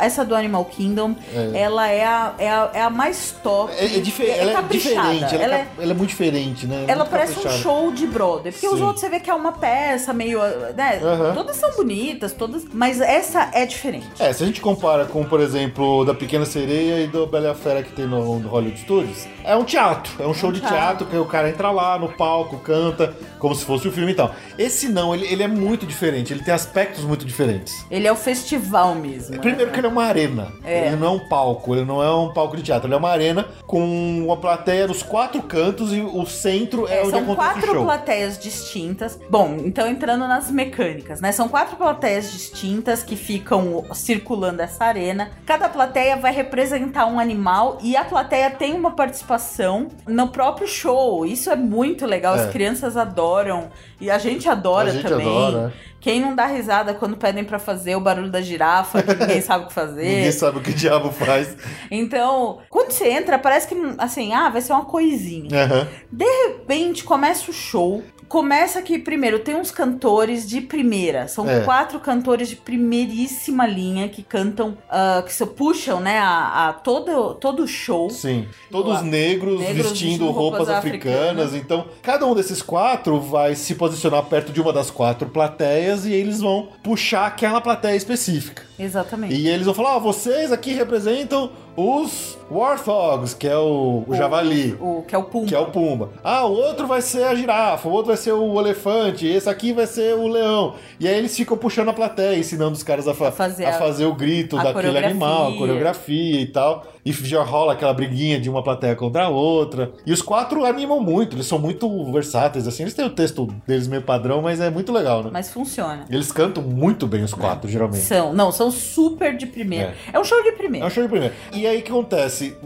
[0.00, 1.14] essa do Animal Kingdom,
[1.54, 3.72] ela é a, é, a, é a mais top.
[3.76, 5.10] É, é ela é caprichada.
[5.12, 6.84] diferente, ela, Ela é, é- cap- ela é muito diferente, né?
[6.88, 7.62] ela Muito parece um caprichada.
[7.62, 8.52] show de Broadway.
[8.52, 8.82] Porque os Sim.
[8.82, 10.40] outros você vê que é uma peça meio.
[10.76, 11.00] Né?
[11.34, 12.64] Todas são bonitas, todas.
[12.72, 14.06] Mas essa é diferente.
[14.18, 17.50] É, se a gente compara com, por exemplo, da Pequena Sereia e do Bela e
[17.50, 20.12] a Fera que tem no, no Hollywood Studios, é um teatro.
[20.22, 20.76] É um show de teatro.
[20.76, 24.14] teatro que o cara entra lá no palco, canta, como se fosse o filme e
[24.14, 24.34] tal.
[24.58, 27.84] Esse não, ele, ele é muito diferente, ele tem aspectos muito diferentes.
[27.90, 29.25] Ele é o festival mesmo.
[29.30, 29.42] Mesmo.
[29.42, 30.52] Primeiro que ele é uma arena.
[30.64, 30.88] É.
[30.88, 32.86] Ele não é um palco, ele não é um palco de teatro.
[32.86, 33.80] Ele é uma arena com
[34.24, 37.72] uma plateia nos quatro cantos e o centro é, É, onde são acontece o quatro
[37.74, 37.84] show.
[37.84, 39.18] plateias distintas.
[39.30, 41.32] Bom, então entrando nas mecânicas, né?
[41.32, 45.30] São quatro plateias distintas que ficam circulando essa arena.
[45.44, 51.24] Cada plateia vai representar um animal e a plateia tem uma participação no próprio show.
[51.26, 52.40] Isso é muito legal, É.
[52.44, 53.68] as crianças adoram
[54.00, 55.26] e a gente adora A gente também.
[55.26, 55.72] adora.
[56.00, 59.64] Quem não dá risada quando pedem pra fazer o barulho da girafa, que ninguém sabe
[59.64, 60.04] o que fazer.
[60.04, 61.56] Ninguém sabe o que diabo faz.
[61.90, 65.48] Então, quando você entra, parece que, assim, ah, vai ser uma coisinha.
[65.64, 65.88] Aham.
[66.12, 68.04] De repente, começa o show.
[68.28, 71.28] Começa que, primeiro, tem uns cantores de primeira.
[71.28, 71.60] São É.
[71.60, 77.34] quatro cantores de primeiríssima linha que cantam, ah, que se puxam, né, a, a todo,
[77.34, 78.10] todo o show.
[78.10, 78.46] Sim.
[78.70, 81.18] Todos negros, Negros vestindo vestindo roupas, roupas africanas.
[81.46, 81.54] africanas.
[81.54, 86.12] Então, cada um desses quatro vai se posicionar perto de uma das quatro plateias e
[86.12, 88.62] eles vão puxar aquela plateia específica.
[88.78, 89.34] Exatamente.
[89.34, 94.76] E eles vão falar: ah, vocês aqui representam os Warthogs, que é o, o javali.
[94.80, 95.46] O, que é o Pumba.
[95.46, 96.08] Que é o Pumba.
[96.24, 99.72] Ah, o outro vai ser a girafa, o outro vai ser o elefante, esse aqui
[99.72, 100.74] vai ser o leão.
[100.98, 103.72] E aí eles ficam puxando a plateia, ensinando os caras a, fa- A fazer a
[103.74, 104.72] fazer o grito daquele
[105.10, 106.86] animal, a coreografia e tal.
[107.06, 109.92] E já rola aquela briguinha de uma plateia contra a outra.
[110.04, 112.82] E os quatro animam muito, eles são muito versáteis, assim.
[112.82, 115.30] Eles têm o texto deles meio padrão, mas é muito legal, né?
[115.32, 116.04] Mas funciona.
[116.10, 118.02] Eles cantam muito bem os quatro, geralmente.
[118.02, 119.94] São, não, são super de primeira.
[120.12, 120.84] É, um show de É primeira.
[120.84, 121.32] um show de primeiro.
[121.52, 122.56] E aí o que acontece?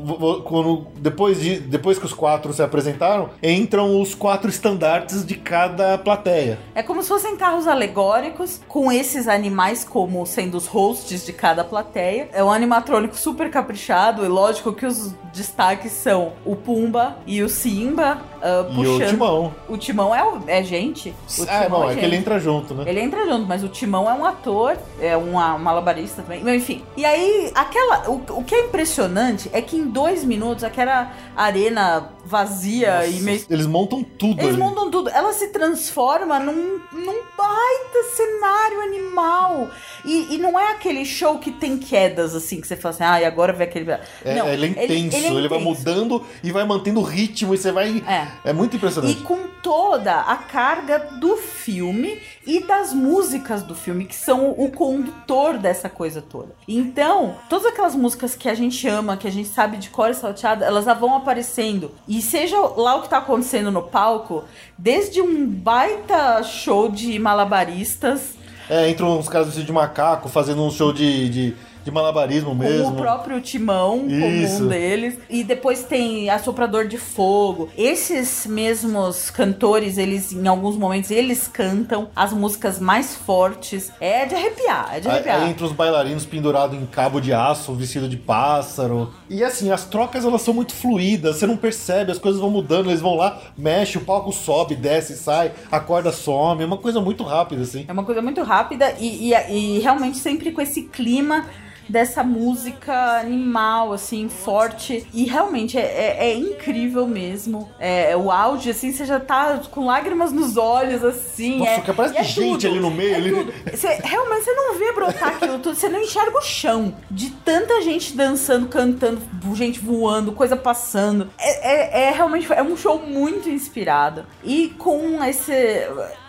[0.44, 5.98] Quando, depois, de, depois que os quatro se apresentaram, entram os quatro estandartes de cada
[5.98, 6.58] plateia.
[6.74, 11.62] É como se fossem carros alegóricos, com esses animais como sendo os hosts de cada
[11.62, 12.28] plateia.
[12.32, 18.22] É um animatrônico super caprichado, lógico que os destaques são o Pumba e o Simba
[18.42, 19.02] ah, E puxando.
[19.02, 19.54] o Timão.
[19.68, 21.10] O Timão é, o- é gente.
[21.38, 22.84] O Ah, Timão bom, é que ele entra junto, né?
[22.86, 26.42] Ele entra junto, mas o Timão é um ator, é uma malabarista também.
[26.56, 26.82] Enfim.
[26.96, 28.08] E aí, aquela.
[28.10, 33.42] O, o que é impressionante é que em dois minutos, aquela arena vazia e meio
[33.50, 34.58] Eles montam tudo eles ali.
[34.62, 35.10] montam tudo.
[35.10, 39.68] Ela se transforma num, num baita cenário animal.
[40.04, 43.20] E, e não é aquele show que tem quedas, assim, que você fala assim, ah,
[43.20, 43.90] e agora vai aquele...
[44.24, 45.80] É, não, ele é intenso, ele, é vai intenso.
[45.80, 48.02] mudando e vai mantendo o ritmo e você vai.
[48.06, 48.28] É.
[48.44, 49.22] É muito E impressionante.
[49.22, 55.58] com toda a carga do filme e das músicas do filme, que são o condutor
[55.58, 56.54] dessa coisa toda.
[56.66, 60.14] Então, todas aquelas músicas que a gente ama, que a gente sabe de cor e
[60.14, 61.90] salteada, elas já vão aparecendo.
[62.08, 64.44] E seja lá o que tá acontecendo no palco,
[64.78, 68.34] desde um baita show de malabaristas,
[68.68, 72.84] É, entram uns caras de macaco fazendo um show de, de, de malabarismo mesmo.
[72.84, 74.64] com o próprio Timão Isso.
[74.64, 75.18] um deles.
[75.28, 77.68] E depois tem Assoprador de Fogo.
[77.76, 83.90] Esses mesmos cantores, eles, em alguns momentos, eles cantam as músicas mais fortes.
[84.00, 85.42] É de arrepiar, é de Aí, arrepiar.
[85.42, 89.12] aí entra os bailarinos pendurados em cabo de aço, vestido de pássaro.
[89.28, 92.90] E assim, as trocas elas são muito fluídas, você não percebe, as coisas vão mudando,
[92.90, 97.00] eles vão lá, mexe, o palco sobe, desce, sai, a corda some, é uma coisa
[97.00, 97.84] muito rápida, assim.
[97.88, 101.46] É uma coisa muito rápida e, e, e realmente sempre com esse clima
[101.90, 105.06] dessa música animal, assim, forte.
[105.12, 107.68] E realmente é, é- é incrível mesmo.
[107.78, 111.58] É, o áudio, assim, você já tá com lágrimas nos olhos, assim.
[111.58, 113.52] Nossa, é, que parece é gente tudo, ali no meio, é ali.
[113.72, 116.94] Você- realmente você não vê brotar aquilo tudo, você não enxerga o chão.
[117.10, 119.20] De tanta gente dançando, cantando,
[119.54, 121.28] gente voando, coisa passando.
[121.38, 124.24] É, é- é realmente é um show muito inspirado.
[124.44, 125.52] E com esse.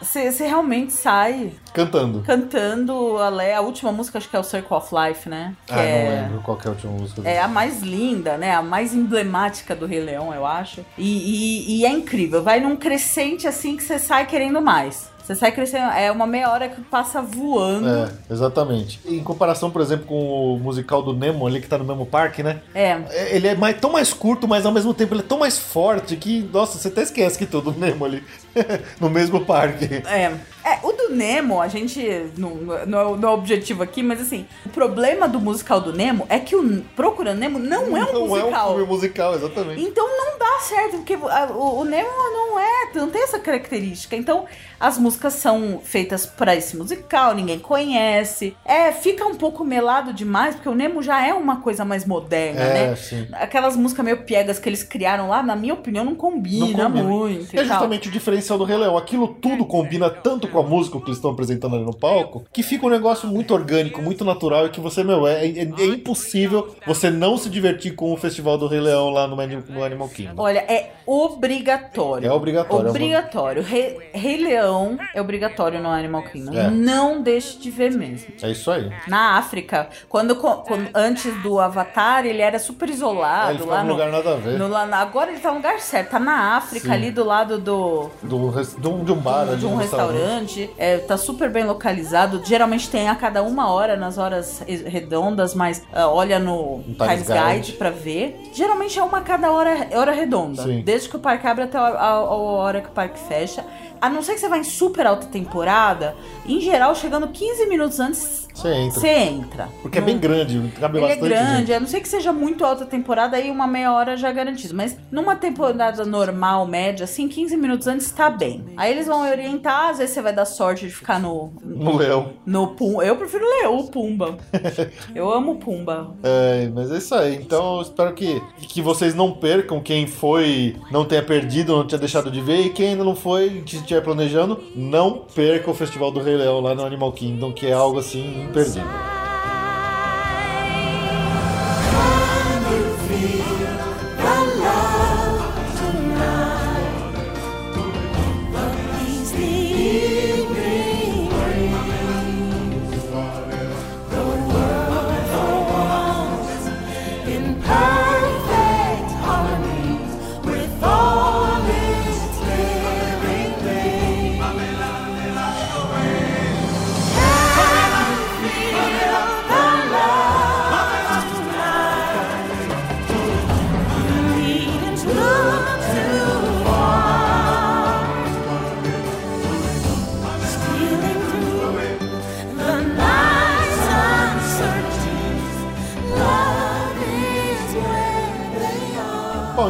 [0.02, 2.22] Você realmente sai Cantando.
[2.26, 5.54] cantando a, a última música, acho que é o Circle of Life, né?
[5.66, 7.22] Que ah, não é, lembro qual é a última música.
[7.30, 8.54] é a mais linda, né?
[8.54, 10.82] A mais emblemática do Rei Leão, eu acho.
[10.98, 12.44] E, e- e é incrível.
[12.44, 15.10] Vai num crescente assim que você sai querendo mais.
[15.24, 15.92] Você sai crescendo.
[15.92, 17.88] É uma meia hora que passa voando.
[17.88, 19.00] É, exatamente.
[19.06, 22.42] Em comparação, por exemplo, com o musical do Nemo ali, que tá no mesmo parque,
[22.42, 22.60] né?
[22.74, 23.00] É.
[23.12, 25.58] É, Ele é mais, tão mais curto, mas ao mesmo tempo ele é tão mais
[25.60, 28.24] forte que, nossa, você até esquece que todo o Nemo ali
[29.00, 29.86] no mesmo parque.
[30.08, 30.34] É.
[30.64, 32.00] É, o do Nemo, a gente.
[32.38, 35.82] Não, não, é, o- não é o objetivo aqui, mas assim, o problema do musical
[35.82, 38.70] do Nemo é que o Procurando Nemo não é um não musical.
[38.70, 39.82] é um filme musical, exatamente.
[39.82, 44.16] Então não dá certo, porque o, o Nemo não é, não tem essa característica.
[44.16, 44.46] Então
[44.82, 48.56] as músicas são feitas pra esse musical, ninguém conhece.
[48.66, 52.60] É, fica um pouco melado demais, porque o Nemo já é uma coisa mais moderna,
[52.62, 52.96] É, né?
[52.96, 53.28] sim.
[53.34, 57.04] Aquelas músicas meio piegas que eles criaram lá, na minha opinião, não combina, Não combina.
[57.04, 57.56] muito.
[57.60, 58.98] É justamente o diferencial do Rei Leão.
[58.98, 62.64] Aquilo tudo combina tanto com a música que eles estão apresentando ali no palco, que
[62.64, 66.76] fica um negócio muito orgânico, muito natural, e que você, meu, é, é- é impossível
[66.88, 70.42] você não se divertir com o Festival do Rei Leão lá no, no Animal Kingdom.
[70.42, 72.28] Olha, Olha, é obrigatório.
[72.28, 73.62] É obrigatório, Obrigatório.
[73.64, 74.71] Rei, Rei Leão
[75.14, 76.54] é obrigatório no Animal Kingdom.
[76.58, 76.70] É.
[76.70, 78.34] Não deixe de ver mesmo.
[78.42, 78.92] É isso aí.
[79.08, 83.52] Na África, quando, quando- antes do Avatar, ele era super isolado.
[83.52, 84.58] É, ele lá no, lugar nada a ver.
[84.58, 86.94] no- lá agora ele tá no lugar certo, tá na África, Sim.
[86.94, 90.70] ali do lado do, Do, res- de, um, de um bar ali, de um restaurante.
[90.78, 92.42] É, tá super bem localizado.
[92.46, 97.28] Geralmente tem a cada uma hora nas horas redondas, mas ah, olha no Times Times
[97.28, 97.72] Guide Guide.
[97.74, 98.40] pra ver.
[98.54, 100.64] Geralmente é uma a cada hora, hora redonda.
[100.64, 100.82] Sim.
[100.84, 103.64] Desde que o parque abre até a, a- a hora que o parque fecha.
[104.02, 106.16] A não ser que você vá em super alta temporada,
[106.46, 109.00] em geral, chegando 15 minutos antes, Você entra.
[109.00, 109.70] você entra.
[109.82, 111.74] Porque é Não- bem grande, cabe ele é bastante grande, gente.
[111.74, 114.76] a não ser que seja muito alta temporada, aí uma meia hora já é garantido.
[114.76, 118.64] Mas numa temporada normal, média, assim, 15 minutos antes tá bem.
[118.78, 121.52] Aí eles vão orientar, às vezes você vai dar sorte de ficar no.
[121.64, 122.34] No leão.
[122.46, 123.04] No Pumba.
[123.06, 124.38] Eu prefiro ler o Pumba.
[125.16, 126.12] Eu amo o Pumba.
[126.24, 127.36] É, mas é isso aí.
[127.36, 129.80] Então, eu espero que, que vocês não percam.
[129.82, 132.62] Quem foi, não tenha perdido, não tenha deixado de ver.
[132.62, 136.60] E quem ainda não foi, que estiver planejando, não perca o Festival do Rei Leão
[136.62, 139.21] lá no Animal Kingdom, que é algo assim imperdível.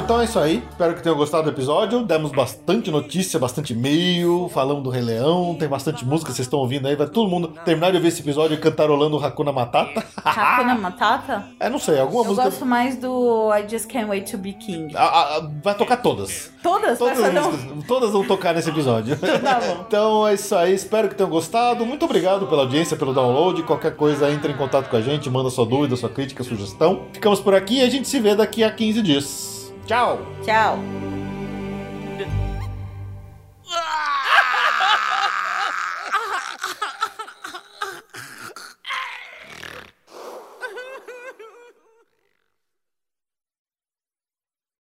[0.04, 0.64] Então é isso aí.
[0.70, 2.04] Espero que tenham gostado do episódio.
[2.04, 5.56] Demos bastante notícia, bastante e-mail, falamos do Rei Leão.
[5.58, 6.96] Tem bastante música, vocês estão ouvindo aí.
[6.96, 10.04] Vai todo mundo terminar de ouvir esse episódio cantarolando o Hakuna Matata.
[10.24, 11.46] Hakuna Matata?
[11.60, 12.44] É, não sei, alguma Eu música.
[12.50, 14.94] gosto mais do I Just Can't Wait to Be King.
[14.96, 16.52] Ah, ah, ah, vai tocar todas.
[16.64, 16.98] Todas?
[17.00, 19.18] Todas as um- músicas, todas vão tocar nesse episódio.
[19.42, 19.86] Tá bom.
[19.88, 21.86] Então é isso aí, espero que tenham gostado.
[21.86, 23.64] Muito obrigado pela audiência, pelo download.
[23.64, 27.04] Qualquer coisa, entre em contato com a gente, manda sua dúvida, sua crítica, sugestão.
[27.14, 29.61] Ficamos por aqui e a gente se vê daqui a 15 dias.
[29.92, 30.20] Tchau!
[30.46, 31.11] Tchau.